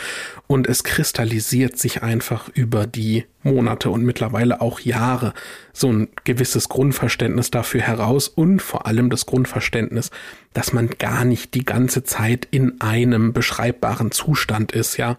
und 0.47 0.67
es 0.67 0.83
kristallisiert 0.83 1.77
sich 1.77 2.03
einfach 2.03 2.49
über 2.49 2.87
die 2.87 3.25
Monate 3.41 3.89
und 3.89 4.03
mittlerweile 4.03 4.59
auch 4.59 4.81
Jahre 4.81 5.33
so 5.71 5.91
ein 5.91 6.09
gewisses 6.25 6.67
Grundverständnis 6.67 7.51
dafür 7.51 7.81
heraus 7.81 8.27
und 8.27 8.61
vor 8.61 8.85
allem 8.85 9.09
das 9.09 9.25
Grundverständnis, 9.25 10.11
dass 10.53 10.73
man 10.73 10.89
gar 10.89 11.23
nicht 11.23 11.53
die 11.53 11.63
ganze 11.63 12.03
Zeit 12.03 12.47
in 12.51 12.81
einem 12.81 13.31
beschreibbaren 13.31 14.11
Zustand 14.11 14.73
ist, 14.73 14.97
ja 14.97 15.17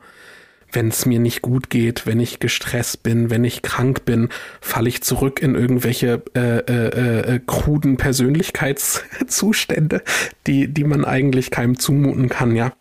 wenn 0.72 0.88
es 0.88 1.06
mir 1.06 1.18
nicht 1.18 1.42
gut 1.42 1.70
geht, 1.70 2.06
wenn 2.06 2.20
ich 2.20 2.40
gestresst 2.40 3.02
bin, 3.02 3.30
wenn 3.30 3.44
ich 3.44 3.62
krank 3.62 4.04
bin, 4.04 4.28
falle 4.60 4.88
ich 4.88 5.02
zurück 5.02 5.42
in 5.42 5.54
irgendwelche 5.54 6.22
äh, 6.34 6.58
äh, 6.58 7.34
äh, 7.34 7.40
kruden 7.44 7.96
Persönlichkeitszustände, 7.96 10.02
die, 10.46 10.68
die 10.68 10.84
man 10.84 11.04
eigentlich 11.04 11.50
keinem 11.50 11.78
zumuten 11.78 12.28
kann, 12.28 12.54
ja. 12.54 12.72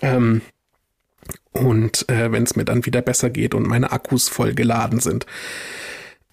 Ähm, 0.00 0.42
und 1.52 2.08
äh, 2.08 2.32
wenn 2.32 2.44
es 2.44 2.56
mir 2.56 2.64
dann 2.64 2.86
wieder 2.86 3.02
besser 3.02 3.30
geht 3.30 3.54
und 3.54 3.66
meine 3.66 3.92
Akkus 3.92 4.28
voll 4.28 4.54
geladen 4.54 5.00
sind, 5.00 5.26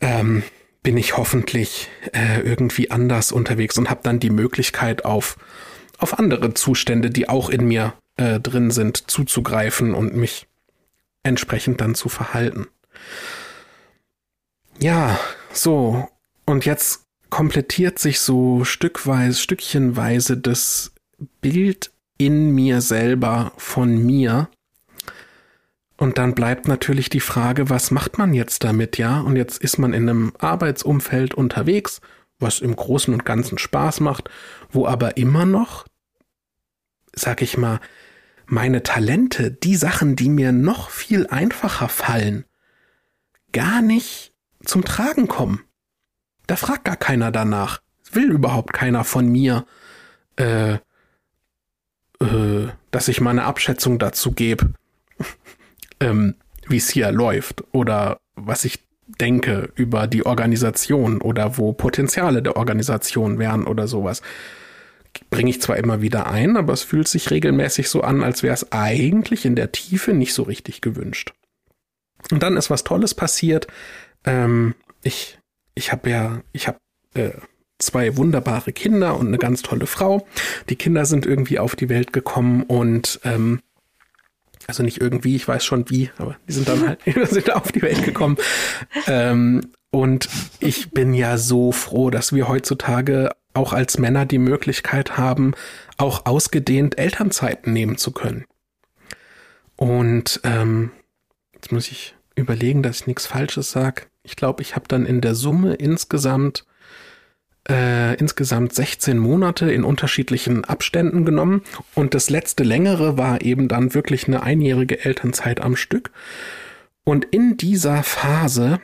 ähm, 0.01 0.43
bin 0.82 0.97
ich 0.97 1.18
hoffentlich 1.18 1.89
äh, 2.14 2.41
irgendwie 2.41 2.89
anders 2.89 3.32
unterwegs 3.32 3.78
und 3.78 3.89
habe 3.89 3.99
dann 4.03 4.20
die 4.20 4.30
Möglichkeit 4.30 5.05
auf 5.05 5.38
auf 5.99 6.18
andere 6.18 6.53
Zustände, 6.53 7.10
die 7.10 7.30
auch 7.30 7.49
in 7.49 7.68
mir 7.68 7.93
äh, 8.20 8.39
drin 8.41 8.70
sind, 8.70 9.09
zuzugreifen 9.09 9.93
und 9.93 10.13
mich 10.13 10.47
entsprechend 11.24 11.80
dann 11.80 11.95
zu 11.95 12.09
verhalten. 12.09 12.67
Ja, 14.80 15.17
so. 15.53 16.09
Und 16.45 16.65
jetzt 16.65 17.05
komplettiert 17.30 17.97
sich 17.97 18.20
so 18.20 18.65
stückweise, 18.65 19.39
stückchenweise 19.39 20.36
das 20.36 20.91
Bild 21.39 21.91
in 22.17 22.51
mir 22.51 22.82
selber 22.82 23.53
von 23.55 23.97
mir. 24.05 24.49
Und 25.95 26.17
dann 26.17 26.36
bleibt 26.36 26.67
natürlich 26.67 27.09
die 27.09 27.20
Frage, 27.22 27.70
was 27.70 27.91
macht 27.91 28.17
man 28.17 28.34
jetzt 28.34 28.65
damit, 28.65 28.97
ja? 28.97 29.22
Und 29.22 29.38
jetzt 29.38 29.61
ist 29.61 29.78
man 29.78 29.93
in 29.93 30.09
einem 30.09 30.34
Arbeitsumfeld 30.39 31.36
unterwegs, 31.36 32.01
was 32.39 32.59
im 32.59 32.76
Großen 32.76 33.13
und 33.13 33.26
Ganzen 33.26 33.57
Spaß 33.57 34.01
macht, 34.01 34.30
wo 34.72 34.86
aber 34.88 35.17
immer 35.17 35.45
noch, 35.45 35.86
sag 37.13 37.41
ich 37.41 37.57
mal, 37.57 37.80
meine 38.50 38.84
Talente, 38.84 39.52
die 39.52 39.76
Sachen, 39.76 40.16
die 40.16 40.30
mir 40.30 40.52
noch 40.52 40.89
viel 40.89 41.28
einfacher 41.28 41.88
fallen, 41.88 42.45
gar 43.52 43.82
nicht 43.82 44.34
zum 44.66 44.84
Tragen 44.84 45.28
kommen. 45.28 45.64
Da 46.47 46.56
fragt 46.56 46.86
gar 46.86 46.97
keiner 46.97 47.32
danach. 47.32 47.82
Will 48.12 48.32
überhaupt 48.32 48.74
keiner 48.74 49.04
von 49.04 49.28
mir, 49.28 49.66
äh, 50.38 50.74
äh, 52.22 52.70
dass 52.91 53.08
ich 53.08 53.22
meine 53.22 53.43
Abschätzung 53.43 54.00
dazu 54.00 54.32
gebe, 54.32 54.74
ähm, 56.00 56.36
wie 56.68 56.78
es 56.78 56.89
hier 56.89 57.12
läuft 57.12 57.64
oder 57.72 58.20
was 58.36 58.66
ich 58.66 58.80
denke 59.20 59.72
über 59.76 60.08
die 60.08 60.26
Organisation 60.26 61.22
oder 61.22 61.58
wo 61.58 61.74
Potenziale 61.74 62.41
der 62.41 62.58
Organisation 62.58 63.38
wären 63.38 63.66
oder 63.66 63.88
sowas. 63.88 64.22
Bringe 65.30 65.49
ich 65.49 65.62
zwar 65.62 65.78
immer 65.78 66.01
wieder 66.01 66.28
ein, 66.28 66.57
aber 66.57 66.74
es 66.74 66.84
fühlt 66.84 67.07
sich 67.07 67.32
regelmäßig 67.32 67.89
so 67.89 68.01
an, 68.01 68.24
als 68.24 68.43
wäre 68.43 68.53
es 68.53 68.72
eigentlich 68.72 69.45
in 69.45 69.55
der 69.55 69.72
Tiefe 69.72 70.14
nicht 70.14 70.34
so 70.34 70.43
richtig 70.43 70.82
gewünscht. 70.82 71.34
Und 72.32 72.43
dann 72.43 72.57
ist 72.57 72.70
was 72.70 72.84
Tolles 72.84 73.14
passiert. 73.14 73.68
Ähm, 74.26 74.76
ich 75.03 75.39
ich 75.76 75.91
habe 75.91 76.10
ja, 76.10 76.41
ich 76.51 76.68
habe 76.68 76.78
äh, 77.14 77.32
zwei 77.80 78.18
wunderbare 78.18 78.74
Kinder 78.74 79.18
und 79.18 79.28
eine 79.28 79.38
ganz 79.38 79.62
tolle 79.62 79.88
Frau. 79.88 80.28
Die 80.68 80.76
Kinder 80.76 81.05
sind 81.05 81.26
irgendwie 81.26 81.60
auf 81.60 81.76
die 81.76 81.89
Welt 81.89 82.14
gekommen 82.14 82.64
und 82.64 83.20
ähm, 83.24 83.62
also 84.68 84.84
nicht 84.84 85.01
irgendwie, 85.01 85.36
ich 85.36 85.47
weiß 85.47 85.66
schon 85.66 85.89
wie, 85.89 86.12
aber 86.18 86.38
die 86.47 86.53
sind 86.53 86.68
dann 86.68 86.88
halt 86.88 86.99
sind 87.30 87.51
auf 87.53 87.72
die 87.72 87.82
Welt 87.82 88.03
gekommen. 88.03 88.38
Ähm, 89.07 89.72
und 89.92 90.30
ich 90.60 90.92
bin 90.92 91.14
ja 91.14 91.38
so 91.38 91.72
froh, 91.72 92.10
dass 92.10 92.34
wir 92.34 92.48
heutzutage 92.48 93.32
auch 93.54 93.74
als 93.74 93.98
Männer 93.98 94.26
die 94.26 94.38
Möglichkeit 94.38 95.18
haben, 95.18 95.54
auch 95.98 96.26
ausgedehnt 96.26 96.98
Elternzeiten 96.98 97.74
nehmen 97.74 97.98
zu 97.98 98.12
können. 98.12 98.46
Und 99.76 100.42
ähm, 100.44 100.92
jetzt 101.54 101.72
muss 101.72 101.90
ich 101.90 102.16
überlegen, 102.36 102.84
dass 102.84 103.02
ich 103.02 103.08
nichts 103.08 103.26
Falsches 103.26 103.72
sage. 103.72 104.04
Ich 104.24 104.36
glaube, 104.36 104.62
ich 104.62 104.76
habe 104.76 104.88
dann 104.88 105.06
in 105.06 105.22
der 105.22 105.36
Summe 105.36 105.74
insgesamt 105.76 106.66
äh, 107.68 108.16
insgesamt 108.16 108.74
16 108.74 109.18
Monate 109.18 109.72
in 109.72 109.84
unterschiedlichen 109.84 110.66
Abständen 110.66 111.26
genommen. 111.26 111.62
Und 111.96 112.14
das 112.14 112.30
letzte 112.30 112.64
längere 112.64 113.18
war 113.18 113.42
eben 113.42 113.68
dann 113.68 113.94
wirklich 113.94 114.28
eine 114.28 114.44
einjährige 114.44 115.04
Elternzeit 115.04 115.62
am 115.62 115.76
Stück. 115.76 116.12
Und 117.04 117.26
in 117.26 117.58
dieser 117.58 118.04
Phase 118.04 118.80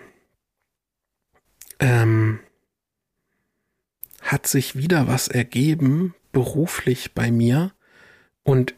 ähm, 1.79 2.39
hat 4.21 4.47
sich 4.47 4.75
wieder 4.75 5.07
was 5.07 5.27
ergeben, 5.27 6.15
beruflich 6.31 7.13
bei 7.13 7.31
mir. 7.31 7.71
Und 8.43 8.75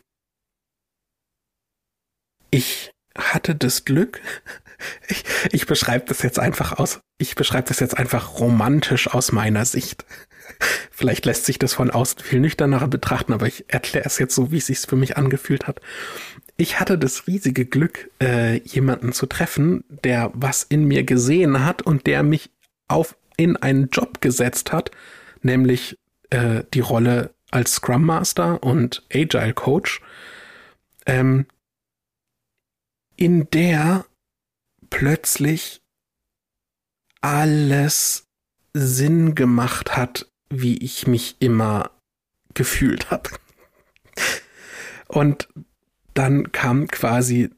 ich 2.52 2.92
hatte 3.18 3.56
das 3.56 3.86
Glück, 3.86 4.22
ich, 5.08 5.24
ich 5.52 5.66
beschreibe 5.66 6.06
das 6.06 6.22
jetzt 6.22 6.40
einfach 6.40 6.74
aus, 6.74 7.00
ich 7.18 7.36
beschreibe 7.36 7.68
das 7.68 7.80
jetzt 7.80 7.98
einfach 7.98 8.40
romantisch 8.40 9.08
aus 9.08 9.32
meiner 9.32 9.66
Sicht. 9.66 10.06
Vielleicht 10.92 11.26
lässt 11.26 11.46
sich 11.46 11.60
das 11.60 11.74
von 11.74 11.92
außen 11.92 12.20
viel 12.20 12.40
nüchterner 12.40 12.88
betrachten, 12.88 13.34
aber 13.34 13.48
ich 13.48 13.66
erkläre 13.68 14.06
es 14.06 14.20
jetzt 14.20 14.36
so, 14.36 14.52
wie 14.52 14.58
es 14.58 14.68
sich 14.68 14.80
für 14.80 14.96
mich 14.96 15.18
angefühlt 15.18 15.68
hat. 15.68 15.82
Ich 16.58 16.80
hatte 16.80 16.98
das 16.98 17.28
riesige 17.28 17.66
Glück, 17.66 18.10
äh, 18.20 18.60
jemanden 18.62 19.14
zu 19.14 19.28
treffen, 19.28 19.84
der 20.04 20.32
was 20.34 20.64
in 20.64 20.86
mir 20.86 21.04
gesehen 21.04 21.64
hat 21.64 21.84
und 21.84 22.08
der 22.08 22.24
mich 22.24 22.50
auf 22.88 23.18
in 23.38 23.56
einen 23.58 23.90
Job 23.90 24.22
gesetzt 24.22 24.72
hat, 24.72 24.92
nämlich 25.42 25.98
äh, 26.30 26.64
die 26.74 26.80
Rolle 26.80 27.34
als 27.52 27.76
Scrum 27.76 28.06
Master 28.06 28.62
und 28.64 29.06
Agile 29.14 29.54
Coach, 29.54 30.02
ähm, 31.06 31.46
in 33.16 33.50
der 33.52 34.06
plötzlich 34.90 35.82
alles 37.22 38.26
Sinn 38.74 39.36
gemacht 39.36 39.96
hat, 39.96 40.30
wie 40.50 40.78
ich 40.78 41.08
mich 41.08 41.38
immer 41.40 41.92
gefühlt 42.54 43.12
habe. 43.12 43.30
Und 45.08 45.48
dann 46.14 46.52
kam 46.52 46.88
quasi 46.88 47.50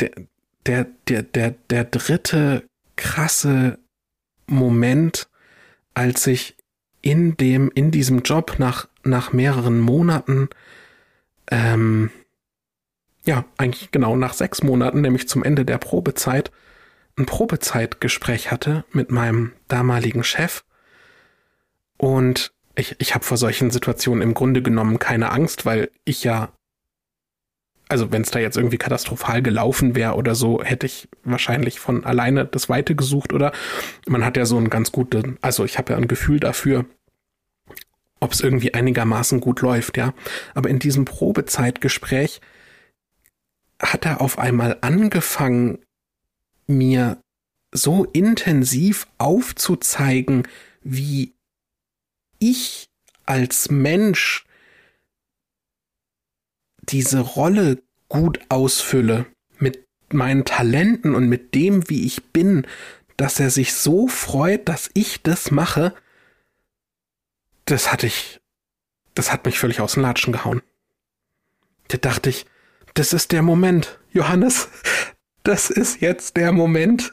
der, 0.00 0.12
der, 0.66 0.84
der, 1.08 1.22
der, 1.22 1.50
der 1.50 1.84
dritte 1.84 2.64
krasse 2.96 3.78
Moment, 4.46 5.28
als 5.94 6.26
ich 6.26 6.56
in 7.02 7.36
dem, 7.36 7.70
in 7.74 7.90
diesem 7.90 8.22
Job 8.22 8.56
nach, 8.58 8.88
nach 9.02 9.32
mehreren 9.32 9.80
Monaten, 9.80 10.48
ähm, 11.50 12.10
ja, 13.26 13.44
eigentlich 13.58 13.90
genau 13.90 14.16
nach 14.16 14.34
sechs 14.34 14.62
Monaten, 14.62 15.00
nämlich 15.00 15.28
zum 15.28 15.42
Ende 15.44 15.64
der 15.64 15.78
Probezeit, 15.78 16.50
ein 17.16 17.26
Probezeitgespräch 17.26 18.50
hatte 18.50 18.84
mit 18.92 19.10
meinem 19.10 19.52
damaligen 19.68 20.24
Chef. 20.24 20.64
Und 21.96 22.52
ich, 22.74 22.96
ich 22.98 23.14
habe 23.14 23.24
vor 23.24 23.36
solchen 23.36 23.70
Situationen 23.70 24.22
im 24.22 24.34
Grunde 24.34 24.62
genommen 24.62 24.98
keine 24.98 25.30
Angst, 25.30 25.64
weil 25.64 25.90
ich 26.04 26.24
ja, 26.24 26.52
also 27.88 28.10
wenn 28.12 28.22
es 28.22 28.30
da 28.30 28.38
jetzt 28.38 28.56
irgendwie 28.56 28.78
katastrophal 28.78 29.42
gelaufen 29.42 29.94
wäre 29.94 30.14
oder 30.14 30.34
so, 30.34 30.62
hätte 30.62 30.86
ich 30.86 31.08
wahrscheinlich 31.22 31.80
von 31.80 32.04
alleine 32.04 32.44
das 32.46 32.68
Weite 32.68 32.94
gesucht 32.94 33.32
oder 33.32 33.52
man 34.06 34.24
hat 34.24 34.36
ja 34.36 34.46
so 34.46 34.56
ein 34.56 34.70
ganz 34.70 34.90
gutes, 34.92 35.24
also 35.42 35.64
ich 35.64 35.78
habe 35.78 35.92
ja 35.92 35.98
ein 35.98 36.08
Gefühl 36.08 36.40
dafür, 36.40 36.86
ob 38.20 38.32
es 38.32 38.40
irgendwie 38.40 38.72
einigermaßen 38.72 39.40
gut 39.40 39.60
läuft, 39.60 39.98
ja. 39.98 40.14
Aber 40.54 40.70
in 40.70 40.78
diesem 40.78 41.04
Probezeitgespräch 41.04 42.40
hat 43.80 44.06
er 44.06 44.20
auf 44.20 44.38
einmal 44.38 44.78
angefangen, 44.80 45.78
mir 46.66 47.18
so 47.70 48.04
intensiv 48.04 49.06
aufzuzeigen, 49.18 50.48
wie 50.82 51.34
ich 52.38 52.86
als 53.26 53.70
Mensch 53.70 54.46
diese 56.88 57.20
Rolle 57.20 57.82
gut 58.08 58.40
ausfülle 58.48 59.26
mit 59.58 59.84
meinen 60.12 60.44
Talenten 60.44 61.14
und 61.14 61.28
mit 61.28 61.54
dem, 61.54 61.88
wie 61.88 62.06
ich 62.06 62.24
bin, 62.32 62.66
dass 63.16 63.40
er 63.40 63.50
sich 63.50 63.74
so 63.74 64.08
freut, 64.08 64.68
dass 64.68 64.90
ich 64.94 65.22
das 65.22 65.50
mache, 65.50 65.94
das 67.64 67.92
hatte 67.92 68.06
ich, 68.06 68.40
das 69.14 69.32
hat 69.32 69.46
mich 69.46 69.58
völlig 69.58 69.80
aus 69.80 69.94
den 69.94 70.02
Latschen 70.02 70.32
gehauen. 70.32 70.62
Da 71.88 71.98
dachte 71.98 72.30
ich, 72.30 72.46
das 72.94 73.12
ist 73.12 73.32
der 73.32 73.42
Moment, 73.42 73.98
Johannes, 74.12 74.68
das 75.42 75.70
ist 75.70 76.00
jetzt 76.00 76.36
der 76.36 76.52
Moment, 76.52 77.12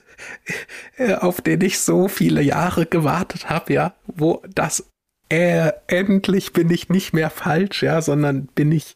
äh, 0.97 1.15
auf 1.15 1.41
den 1.41 1.61
ich 1.61 1.79
so 1.79 2.07
viele 2.07 2.41
Jahre 2.41 2.85
gewartet 2.85 3.49
habe, 3.49 3.73
ja, 3.73 3.95
wo 4.05 4.41
das 4.53 4.87
äh, 5.29 5.71
endlich 5.87 6.53
bin 6.53 6.69
ich 6.69 6.89
nicht 6.89 7.13
mehr 7.13 7.29
falsch, 7.29 7.83
ja, 7.83 8.01
sondern 8.01 8.47
bin 8.47 8.71
ich 8.71 8.95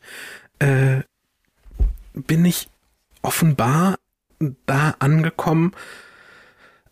äh, 0.59 1.01
bin 2.13 2.45
ich 2.45 2.69
offenbar 3.21 3.97
da 4.65 4.95
angekommen, 4.99 5.73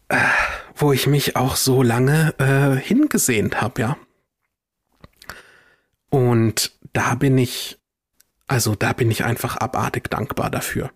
äh, 0.10 0.18
wo 0.76 0.92
ich 0.92 1.08
mich 1.08 1.36
auch 1.36 1.56
so 1.56 1.84
lange 1.84 2.34
äh, 2.40 2.80
hingesehnt 2.80 3.62
habe, 3.62 3.82
ja. 3.82 3.98
Und 6.10 6.78
da 6.94 7.16
bin 7.16 7.38
ich, 7.38 7.80
also 8.48 8.76
da 8.76 8.94
bin 8.94 9.10
ich 9.10 9.24
einfach 9.24 9.58
abartig 9.58 10.10
dankbar 10.10 10.50
dafür. 10.50 10.92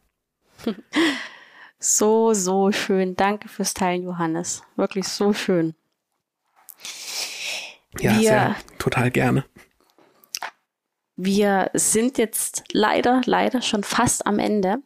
So, 1.80 2.34
so 2.34 2.72
schön. 2.72 3.16
Danke 3.16 3.50
fürs 3.50 3.74
Teilen, 3.74 4.04
Johannes. 4.04 4.64
Wirklich 4.76 5.08
so 5.08 5.34
schön. 5.34 5.76
Ja, 8.00 8.12
wir, 8.14 8.22
sehr, 8.22 8.56
total 8.80 9.12
gerne. 9.12 9.46
Wir 11.18 11.72
sind 11.74 12.20
jetzt 12.20 12.64
leider, 12.72 13.22
leider 13.26 13.64
schon 13.64 13.84
fast 13.84 14.28
am 14.28 14.38
Ende. 14.38 14.78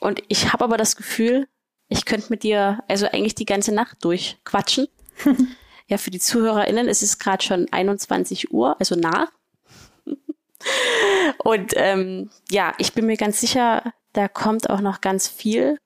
Und 0.00 0.22
ich 0.28 0.52
habe 0.52 0.64
aber 0.64 0.76
das 0.76 0.94
Gefühl, 0.94 1.48
ich 1.88 2.04
könnte 2.04 2.26
mit 2.28 2.42
dir 2.42 2.82
also 2.86 3.06
eigentlich 3.06 3.34
die 3.34 3.46
ganze 3.46 3.74
Nacht 3.74 4.04
durchquatschen. 4.04 4.88
ja, 5.88 5.96
für 5.96 6.10
die 6.10 6.18
ZuhörerInnen 6.18 6.86
ist 6.86 7.02
es 7.02 7.18
gerade 7.18 7.42
schon 7.42 7.66
21 7.72 8.52
Uhr, 8.52 8.76
also 8.78 8.94
nach. 8.94 9.32
Und 11.38 11.72
ähm, 11.76 12.30
ja, 12.50 12.74
ich 12.78 12.92
bin 12.92 13.06
mir 13.06 13.16
ganz 13.16 13.40
sicher, 13.40 13.92
da 14.12 14.28
kommt 14.28 14.68
auch 14.68 14.80
noch 14.80 15.00
ganz 15.00 15.28
viel 15.28 15.78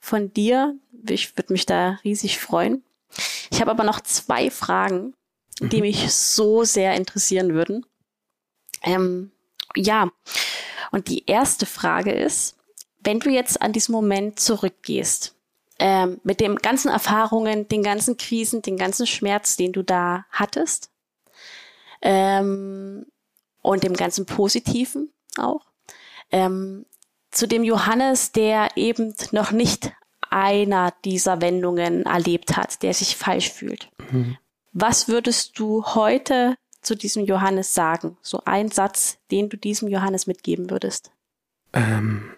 von 0.00 0.32
dir. 0.32 0.76
Ich 1.08 1.36
würde 1.36 1.52
mich 1.52 1.66
da 1.66 1.98
riesig 2.04 2.38
freuen. 2.38 2.84
Ich 3.50 3.60
habe 3.60 3.70
aber 3.70 3.84
noch 3.84 4.00
zwei 4.00 4.50
Fragen, 4.50 5.14
die 5.60 5.76
mhm. 5.76 5.82
mich 5.82 6.12
so 6.12 6.64
sehr 6.64 6.94
interessieren 6.94 7.52
würden. 7.52 7.84
Ähm, 8.82 9.30
ja, 9.76 10.10
und 10.90 11.08
die 11.08 11.26
erste 11.26 11.66
Frage 11.66 12.12
ist, 12.12 12.56
wenn 13.02 13.20
du 13.20 13.30
jetzt 13.30 13.62
an 13.62 13.72
diesen 13.72 13.92
Moment 13.92 14.40
zurückgehst, 14.40 15.34
ähm, 15.78 16.20
mit 16.24 16.40
den 16.40 16.56
ganzen 16.56 16.90
Erfahrungen, 16.90 17.66
den 17.68 17.82
ganzen 17.82 18.16
Krisen, 18.16 18.62
den 18.62 18.76
ganzen 18.76 19.06
Schmerz, 19.06 19.56
den 19.56 19.72
du 19.72 19.82
da 19.82 20.26
hattest, 20.30 20.90
ähm, 22.02 23.06
und 23.62 23.82
dem 23.82 23.94
ganzen 23.94 24.26
Positiven 24.26 25.10
auch, 25.38 25.64
ähm, 26.30 26.86
zu 27.30 27.46
dem 27.46 27.64
Johannes, 27.64 28.32
der 28.32 28.76
eben 28.76 29.14
noch 29.32 29.52
nicht 29.52 29.92
einer 30.30 30.92
dieser 31.04 31.40
Wendungen 31.40 32.04
erlebt 32.04 32.56
hat, 32.56 32.82
der 32.82 32.94
sich 32.94 33.16
falsch 33.16 33.50
fühlt. 33.50 33.90
Mhm. 34.10 34.36
Was 34.72 35.08
würdest 35.08 35.58
du 35.58 35.84
heute 35.84 36.56
zu 36.80 36.94
diesem 36.94 37.24
Johannes 37.24 37.74
sagen? 37.74 38.16
So 38.22 38.42
ein 38.44 38.70
Satz, 38.70 39.18
den 39.30 39.48
du 39.48 39.56
diesem 39.56 39.88
Johannes 39.88 40.26
mitgeben 40.26 40.70
würdest. 40.70 41.12
Ähm. 41.72 42.30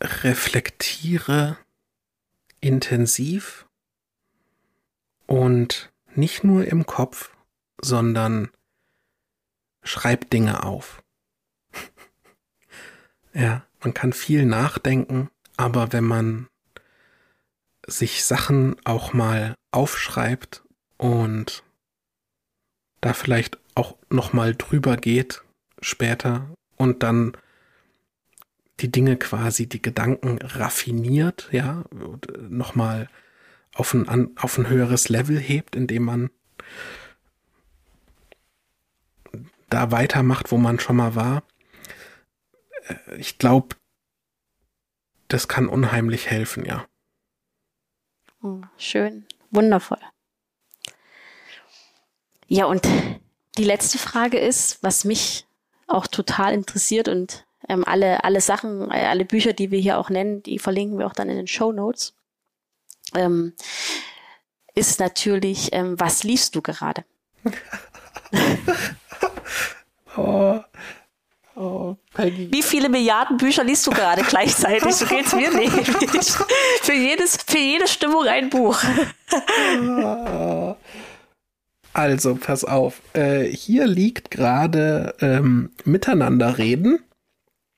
Reflektiere 0.00 1.58
intensiv 2.60 3.66
und 5.26 5.92
nicht 6.14 6.44
nur 6.44 6.66
im 6.66 6.86
Kopf, 6.86 7.34
sondern 7.80 8.50
schreib 9.82 10.30
Dinge 10.30 10.64
auf. 10.64 11.02
ja, 13.34 13.64
man 13.80 13.94
kann 13.94 14.12
viel 14.12 14.44
nachdenken, 14.44 15.30
aber 15.56 15.92
wenn 15.92 16.04
man 16.04 16.48
sich 17.86 18.24
Sachen 18.24 18.76
auch 18.84 19.12
mal 19.12 19.54
aufschreibt 19.70 20.64
und 20.96 21.62
da 23.00 23.12
vielleicht 23.12 23.58
auch 23.74 23.96
noch 24.10 24.32
mal 24.32 24.54
drüber 24.54 24.96
geht 24.96 25.42
später 25.80 26.48
und 26.76 27.02
dann 27.02 27.36
die 28.80 28.90
Dinge 28.90 29.16
quasi, 29.16 29.66
die 29.66 29.80
Gedanken 29.80 30.38
raffiniert, 30.38 31.48
ja, 31.50 31.84
noch 32.48 32.74
mal 32.74 33.08
auf 33.74 33.94
ein, 33.94 34.36
auf 34.36 34.58
ein 34.58 34.68
höheres 34.68 35.08
Level 35.08 35.38
hebt, 35.38 35.76
indem 35.76 36.04
man 36.04 36.30
da 39.68 39.90
weitermacht, 39.90 40.50
wo 40.50 40.58
man 40.58 40.78
schon 40.78 40.96
mal 40.96 41.14
war. 41.14 41.42
Äh, 42.86 43.16
ich 43.16 43.38
glaube, 43.38 43.76
das 45.28 45.48
kann 45.48 45.68
unheimlich 45.68 46.30
helfen, 46.30 46.64
ja. 46.64 46.86
Oh, 48.46 48.60
schön, 48.78 49.26
wundervoll. 49.50 49.98
Ja, 52.46 52.66
und 52.66 52.86
die 53.58 53.64
letzte 53.64 53.98
Frage 53.98 54.38
ist, 54.38 54.80
was 54.84 55.04
mich 55.04 55.48
auch 55.88 56.06
total 56.06 56.54
interessiert 56.54 57.08
und 57.08 57.44
ähm, 57.68 57.84
alle, 57.84 58.22
alle 58.22 58.40
Sachen, 58.40 58.88
äh, 58.92 59.06
alle 59.06 59.24
Bücher, 59.24 59.52
die 59.52 59.72
wir 59.72 59.80
hier 59.80 59.98
auch 59.98 60.10
nennen, 60.10 60.44
die 60.44 60.60
verlinken 60.60 60.96
wir 60.96 61.08
auch 61.08 61.12
dann 61.12 61.28
in 61.28 61.36
den 61.36 61.48
Show 61.48 61.72
Notes, 61.72 62.14
ähm, 63.16 63.54
ist 64.76 65.00
natürlich, 65.00 65.70
ähm, 65.72 65.98
was 65.98 66.22
liest 66.22 66.54
du 66.54 66.62
gerade? 66.62 67.04
oh, 70.16 70.60
Oh, 71.58 71.96
Peggy. 72.12 72.52
Wie 72.52 72.62
viele 72.62 72.90
Milliarden 72.90 73.38
Bücher 73.38 73.64
liest 73.64 73.86
du 73.86 73.90
gerade 73.90 74.22
gleichzeitig? 74.22 74.94
So 74.94 75.06
geht's 75.06 75.34
mir 75.34 75.50
nicht. 75.56 75.72
für, 76.82 76.92
jedes, 76.92 77.38
für 77.46 77.56
jede 77.58 77.88
Stimmung 77.88 78.26
ein 78.26 78.50
Buch. 78.50 78.78
Also, 81.94 82.34
pass 82.34 82.62
auf. 82.64 83.00
Äh, 83.14 83.44
hier 83.44 83.86
liegt 83.86 84.30
gerade 84.30 85.14
ähm, 85.22 85.70
Miteinander 85.84 86.58
reden. 86.58 86.98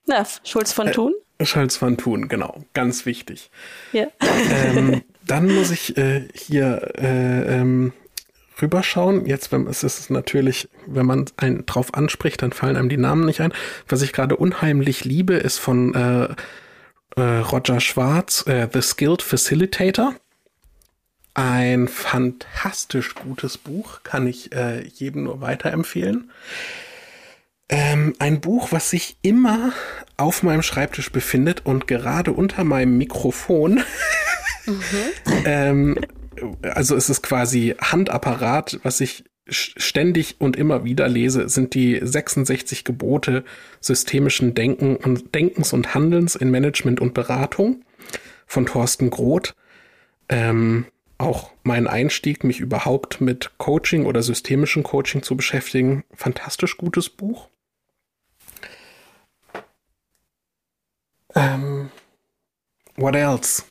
Na, 0.07 0.26
Schulz 0.43 0.72
von 0.72 0.91
Thun. 0.91 1.14
Äh, 1.39 1.47
Schulz 1.47 1.76
von 1.76 1.97
Thun, 1.97 2.26
genau. 2.26 2.64
Ganz 2.74 3.07
wichtig. 3.07 3.49
Ja. 3.93 4.09
Ähm, 4.51 5.03
dann 5.24 5.55
muss 5.55 5.70
ich 5.70 5.97
äh, 5.97 6.26
hier 6.35 6.95
äh, 6.99 7.61
ähm, 7.61 7.93
rüberschauen. 8.61 9.26
Jetzt, 9.26 9.52
wenn 9.52 9.66
es 9.66 9.82
ist 9.82 10.11
natürlich, 10.11 10.68
wenn 10.86 11.06
man 11.06 11.26
einen 11.36 11.66
drauf 11.66 11.94
anspricht, 11.94 12.42
dann 12.42 12.52
fallen 12.52 12.76
einem 12.76 12.88
die 12.88 12.96
Namen 12.96 13.24
nicht 13.24 13.40
ein. 13.40 13.52
Was 13.88 14.02
ich 14.02 14.12
gerade 14.12 14.36
unheimlich 14.36 15.04
liebe, 15.04 15.34
ist 15.34 15.59
von 15.59 15.94
äh, 15.94 16.28
äh, 17.16 17.38
Roger 17.38 17.80
Schwarz, 17.80 18.46
äh, 18.46 18.68
The 18.72 18.82
Skilled 18.82 19.22
Facilitator. 19.22 20.14
Ein 21.34 21.86
fantastisch 21.86 23.14
gutes 23.14 23.59
Buch, 23.59 24.02
kann 24.02 24.26
ich 24.26 24.52
äh, 24.52 24.82
jedem 24.88 25.24
nur 25.24 25.40
weiterempfehlen. 25.40 26.30
Ähm, 27.68 28.14
ein 28.18 28.40
Buch, 28.40 28.72
was 28.72 28.90
sich 28.90 29.16
immer 29.22 29.72
auf 30.16 30.42
meinem 30.42 30.62
Schreibtisch 30.62 31.12
befindet 31.12 31.64
und 31.64 31.86
gerade 31.86 32.32
unter 32.32 32.64
meinem 32.64 32.96
Mikrofon. 32.98 33.82
Mhm. 34.66 34.82
ähm, 35.44 35.98
also 36.62 36.97
es 36.97 37.11
ist 37.11 37.22
quasi 37.22 37.74
Handapparat, 37.80 38.80
was 38.82 39.01
ich 39.01 39.24
ständig 39.51 40.36
und 40.41 40.57
immer 40.57 40.84
wieder 40.84 41.09
lese, 41.09 41.49
sind 41.49 41.74
die 41.74 41.99
66 42.03 42.84
Gebote 42.84 43.45
systemischen 43.80 44.55
Denken 44.55 44.97
und 44.97 45.34
Denkens 45.34 45.72
und 45.72 45.95
Handelns 45.95 46.36
in 46.36 46.51
Management 46.51 47.01
und 47.01 47.14
Beratung 47.14 47.84
von 48.47 48.66
Thorsten 48.66 49.11
Groth. 49.11 49.55
Ähm, 50.28 50.86
auch 51.16 51.51
mein 51.64 51.86
Einstieg, 51.86 52.45
mich 52.45 52.61
überhaupt 52.61 53.20
mit 53.20 53.53
Coaching 53.59 54.07
oder 54.07 54.22
systemischen 54.22 54.82
Coaching 54.82 55.22
zu 55.22 55.36
beschäftigen. 55.36 56.05
Fantastisch 56.14 56.76
gutes 56.76 57.09
Buch. 57.09 57.49
Ähm, 61.34 61.91
what 62.97 63.16
else? 63.16 63.64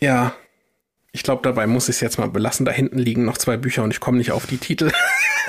Ja, 0.00 0.34
ich 1.12 1.24
glaube, 1.24 1.42
dabei 1.42 1.66
muss 1.66 1.88
ich 1.88 1.96
es 1.96 2.00
jetzt 2.00 2.18
mal 2.18 2.28
belassen. 2.28 2.64
Da 2.64 2.70
hinten 2.70 2.98
liegen 2.98 3.24
noch 3.24 3.36
zwei 3.36 3.56
Bücher 3.56 3.82
und 3.82 3.90
ich 3.90 3.98
komme 3.98 4.18
nicht 4.18 4.30
auf 4.30 4.46
die 4.46 4.58
Titel. 4.58 4.92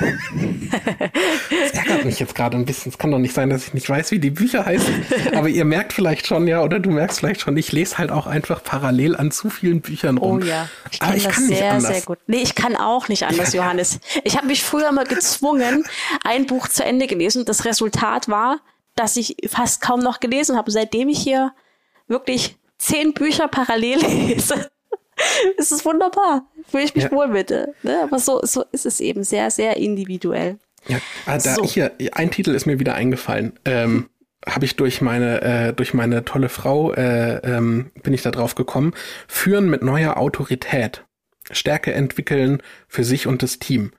das 0.00 1.70
ärgert 1.72 2.04
mich 2.04 2.18
jetzt 2.18 2.34
gerade 2.34 2.56
ein 2.56 2.64
bisschen. 2.64 2.90
Es 2.90 2.98
kann 2.98 3.12
doch 3.12 3.20
nicht 3.20 3.32
sein, 3.32 3.48
dass 3.48 3.68
ich 3.68 3.74
nicht 3.74 3.88
weiß, 3.88 4.10
wie 4.10 4.18
die 4.18 4.30
Bücher 4.30 4.66
heißen. 4.66 5.06
Aber 5.36 5.48
ihr 5.48 5.64
merkt 5.64 5.92
vielleicht 5.92 6.26
schon, 6.26 6.48
ja, 6.48 6.62
oder 6.62 6.80
du 6.80 6.90
merkst 6.90 7.20
vielleicht 7.20 7.42
schon, 7.42 7.56
ich 7.56 7.70
lese 7.70 7.98
halt 7.98 8.10
auch 8.10 8.26
einfach 8.26 8.64
parallel 8.64 9.14
an 9.14 9.30
zu 9.30 9.50
vielen 9.50 9.82
Büchern 9.82 10.18
rum. 10.18 10.40
Oh 10.42 10.44
ja, 10.44 10.68
ich, 10.90 11.00
Aber 11.00 11.14
ich 11.14 11.28
kann 11.28 11.44
sehr, 11.44 11.56
nicht 11.56 11.62
anders. 11.62 11.86
sehr 11.86 12.02
gut. 12.02 12.18
Nee, 12.26 12.42
ich 12.42 12.56
kann 12.56 12.74
auch 12.74 13.08
nicht 13.08 13.22
anders, 13.24 13.52
Johannes. 13.52 14.00
Ich 14.24 14.36
habe 14.36 14.48
mich 14.48 14.64
früher 14.64 14.90
mal 14.90 15.06
gezwungen, 15.06 15.84
ein 16.24 16.46
Buch 16.46 16.66
zu 16.66 16.84
Ende 16.84 17.06
gelesen. 17.06 17.44
Das 17.44 17.64
Resultat 17.64 18.28
war, 18.28 18.58
dass 18.96 19.16
ich 19.16 19.36
fast 19.48 19.80
kaum 19.80 20.00
noch 20.00 20.18
gelesen 20.18 20.56
habe. 20.56 20.72
Seitdem 20.72 21.08
ich 21.08 21.20
hier 21.20 21.52
wirklich 22.08 22.56
zehn 22.82 23.14
Bücher 23.14 23.48
parallel 23.48 24.00
lese, 24.00 24.70
es 25.58 25.72
ist 25.72 25.84
wunderbar. 25.84 26.46
Fühle 26.68 26.84
ich 26.84 26.94
mich 26.94 27.04
ja. 27.04 27.12
wohl 27.12 27.28
mit. 27.28 27.50
Ne? 27.50 28.00
Aber 28.02 28.18
so, 28.18 28.40
so 28.42 28.64
ist 28.72 28.86
es 28.86 29.00
eben 29.00 29.24
sehr, 29.24 29.50
sehr 29.50 29.76
individuell. 29.76 30.58
Ja, 30.88 30.98
ah, 31.26 31.38
da 31.38 31.54
so. 31.54 31.64
hier, 31.64 31.92
ein 32.12 32.30
Titel 32.30 32.54
ist 32.54 32.66
mir 32.66 32.80
wieder 32.80 32.94
eingefallen. 32.94 33.58
Ähm, 33.64 34.08
habe 34.44 34.64
ich 34.64 34.74
durch 34.74 35.00
meine 35.00 35.40
äh, 35.42 35.72
durch 35.72 35.94
meine 35.94 36.24
tolle 36.24 36.48
Frau 36.48 36.92
äh, 36.92 37.36
ähm, 37.44 37.92
bin 38.02 38.12
ich 38.12 38.22
da 38.22 38.32
drauf 38.32 38.56
gekommen. 38.56 38.92
Führen 39.28 39.70
mit 39.70 39.82
neuer 39.82 40.16
Autorität, 40.16 41.04
Stärke 41.52 41.92
entwickeln 41.92 42.60
für 42.88 43.04
sich 43.04 43.28
und 43.28 43.44
das 43.44 43.60
Team. 43.60 43.92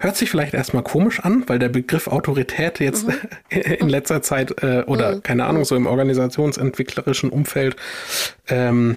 Hört 0.00 0.16
sich 0.16 0.30
vielleicht 0.30 0.54
erstmal 0.54 0.84
komisch 0.84 1.20
an, 1.20 1.42
weil 1.48 1.58
der 1.58 1.68
Begriff 1.68 2.06
Autorität 2.06 2.78
jetzt 2.78 3.08
mhm. 3.08 3.14
in 3.50 3.88
letzter 3.88 4.22
Zeit 4.22 4.62
äh, 4.62 4.84
oder 4.86 5.16
mhm. 5.16 5.22
keine 5.22 5.44
Ahnung, 5.46 5.64
so 5.64 5.74
im 5.74 5.86
organisationsentwicklerischen 5.86 7.30
Umfeld 7.30 7.76
ähm, 8.48 8.96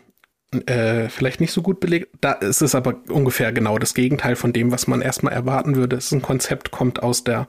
äh, 0.68 1.10
vielleicht 1.10 1.42
nicht 1.42 1.54
so 1.54 1.62
gut 1.62 1.80
belegt. 1.80 2.10
Da 2.22 2.34
ist 2.34 2.62
es 2.62 2.76
aber 2.76 2.96
ungefähr 3.10 3.52
genau 3.52 3.80
das 3.80 3.94
Gegenteil 3.96 4.36
von 4.36 4.54
dem, 4.54 4.72
was 4.72 4.86
man 4.86 5.02
erstmal 5.02 5.34
erwarten 5.34 5.76
würde. 5.76 5.96
Es 5.96 6.06
ist 6.06 6.12
ein 6.12 6.22
Konzept, 6.22 6.72
kommt 6.72 7.02
aus 7.02 7.24
der 7.24 7.48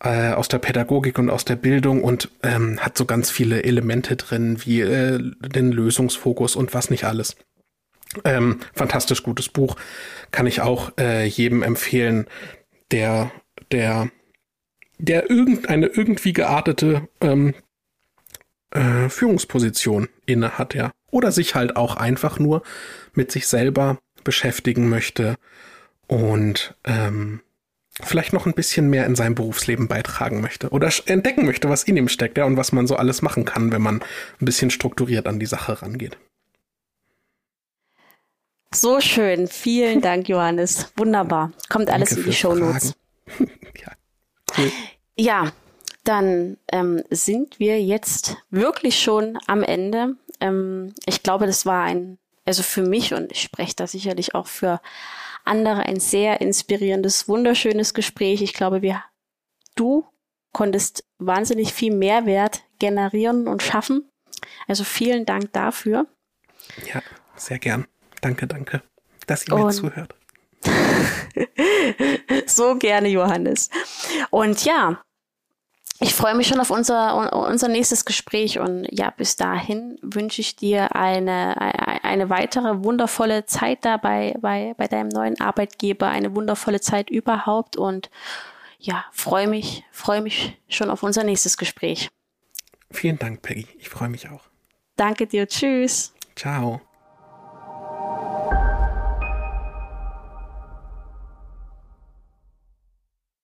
äh, 0.00 0.32
aus 0.32 0.48
der 0.48 0.58
Pädagogik 0.58 1.18
und 1.18 1.30
aus 1.30 1.46
der 1.46 1.56
Bildung 1.56 2.04
und 2.04 2.30
ähm, 2.42 2.78
hat 2.80 2.98
so 2.98 3.06
ganz 3.06 3.30
viele 3.30 3.64
Elemente 3.64 4.16
drin, 4.16 4.58
wie 4.64 4.82
äh, 4.82 5.18
den 5.18 5.72
Lösungsfokus 5.72 6.56
und 6.56 6.74
was 6.74 6.90
nicht 6.90 7.04
alles. 7.04 7.36
Ähm, 8.24 8.60
fantastisch 8.74 9.22
gutes 9.22 9.48
Buch, 9.48 9.76
kann 10.30 10.46
ich 10.46 10.60
auch 10.60 10.92
äh, 10.98 11.26
jedem 11.26 11.62
empfehlen, 11.62 12.26
der, 12.90 13.32
der, 13.70 14.10
der 14.98 15.30
irgendeine 15.30 15.86
irgendwie 15.86 16.32
geartete 16.32 17.08
ähm, 17.20 17.54
äh, 18.70 19.08
Führungsposition 19.08 20.08
inne 20.26 20.58
hat, 20.58 20.74
ja. 20.74 20.92
Oder 21.10 21.32
sich 21.32 21.54
halt 21.54 21.76
auch 21.76 21.96
einfach 21.96 22.38
nur 22.38 22.62
mit 23.14 23.30
sich 23.30 23.46
selber 23.46 23.98
beschäftigen 24.24 24.88
möchte 24.88 25.36
und 26.08 26.74
ähm, 26.84 27.40
vielleicht 28.02 28.32
noch 28.32 28.46
ein 28.46 28.54
bisschen 28.54 28.90
mehr 28.90 29.06
in 29.06 29.14
seinem 29.14 29.34
Berufsleben 29.34 29.88
beitragen 29.88 30.40
möchte 30.40 30.68
oder 30.70 30.90
entdecken 31.06 31.46
möchte, 31.46 31.68
was 31.68 31.84
in 31.84 31.96
ihm 31.96 32.08
steckt, 32.08 32.36
ja, 32.38 32.44
und 32.44 32.56
was 32.56 32.72
man 32.72 32.86
so 32.86 32.96
alles 32.96 33.22
machen 33.22 33.44
kann, 33.44 33.72
wenn 33.72 33.82
man 33.82 34.02
ein 34.40 34.44
bisschen 34.44 34.70
strukturiert 34.70 35.26
an 35.26 35.38
die 35.38 35.46
Sache 35.46 35.80
rangeht. 35.80 36.18
So 38.76 39.00
schön. 39.00 39.48
Vielen 39.48 40.02
Dank, 40.02 40.28
Johannes. 40.28 40.92
Wunderbar. 40.96 41.50
Kommt 41.70 41.88
alles 41.88 42.10
Danke 42.10 42.24
in 42.24 42.30
die 42.30 42.36
Show 42.36 42.54
Notes. 42.54 42.94
ja, 43.38 43.92
cool. 44.58 44.70
Ja, 45.16 45.52
dann 46.04 46.58
ähm, 46.70 47.02
sind 47.08 47.58
wir 47.58 47.82
jetzt 47.82 48.36
wirklich 48.50 49.00
schon 49.00 49.38
am 49.46 49.62
Ende. 49.62 50.16
Ähm, 50.40 50.92
ich 51.06 51.22
glaube, 51.22 51.46
das 51.46 51.64
war 51.64 51.84
ein, 51.84 52.18
also 52.44 52.62
für 52.62 52.82
mich 52.82 53.14
und 53.14 53.32
ich 53.32 53.40
spreche 53.40 53.74
da 53.76 53.86
sicherlich 53.86 54.34
auch 54.34 54.46
für 54.46 54.82
andere 55.46 55.86
ein 55.86 55.98
sehr 55.98 56.42
inspirierendes, 56.42 57.28
wunderschönes 57.28 57.94
Gespräch. 57.94 58.42
Ich 58.42 58.52
glaube, 58.52 58.82
wir, 58.82 59.02
du 59.74 60.04
konntest 60.52 61.02
wahnsinnig 61.16 61.72
viel 61.72 61.94
Mehrwert 61.94 62.62
generieren 62.78 63.48
und 63.48 63.62
schaffen. 63.62 64.10
Also 64.68 64.84
vielen 64.84 65.24
Dank 65.24 65.54
dafür. 65.54 66.06
Ja, 66.92 67.00
sehr 67.36 67.58
gern. 67.58 67.86
Danke, 68.26 68.48
danke, 68.48 68.82
dass 69.28 69.46
ihr 69.46 69.54
mir 69.54 69.70
zuhört. 69.70 70.12
so 72.46 72.74
gerne, 72.74 73.06
Johannes. 73.06 73.70
Und 74.30 74.64
ja, 74.64 75.00
ich 76.00 76.12
freue 76.12 76.34
mich 76.34 76.48
schon 76.48 76.58
auf 76.58 76.70
unser, 76.70 77.32
unser 77.32 77.68
nächstes 77.68 78.04
Gespräch 78.04 78.58
und 78.58 78.88
ja, 78.90 79.10
bis 79.10 79.36
dahin 79.36 79.96
wünsche 80.02 80.40
ich 80.40 80.56
dir 80.56 80.96
eine, 80.96 81.56
eine 82.02 82.28
weitere 82.28 82.82
wundervolle 82.82 83.46
Zeit 83.46 83.84
dabei 83.84 84.34
bei, 84.40 84.74
bei 84.76 84.88
deinem 84.88 85.10
neuen 85.10 85.40
Arbeitgeber, 85.40 86.08
eine 86.08 86.34
wundervolle 86.34 86.80
Zeit 86.80 87.08
überhaupt 87.08 87.76
und 87.76 88.10
ja, 88.80 89.04
freue 89.12 89.46
mich, 89.46 89.84
freue 89.92 90.20
mich 90.20 90.60
schon 90.68 90.90
auf 90.90 91.04
unser 91.04 91.22
nächstes 91.22 91.56
Gespräch. 91.56 92.08
Vielen 92.90 93.20
Dank, 93.20 93.42
Peggy. 93.42 93.68
Ich 93.78 93.88
freue 93.88 94.08
mich 94.08 94.28
auch. 94.28 94.42
Danke 94.96 95.28
dir. 95.28 95.46
Tschüss. 95.46 96.12
Ciao. 96.34 96.80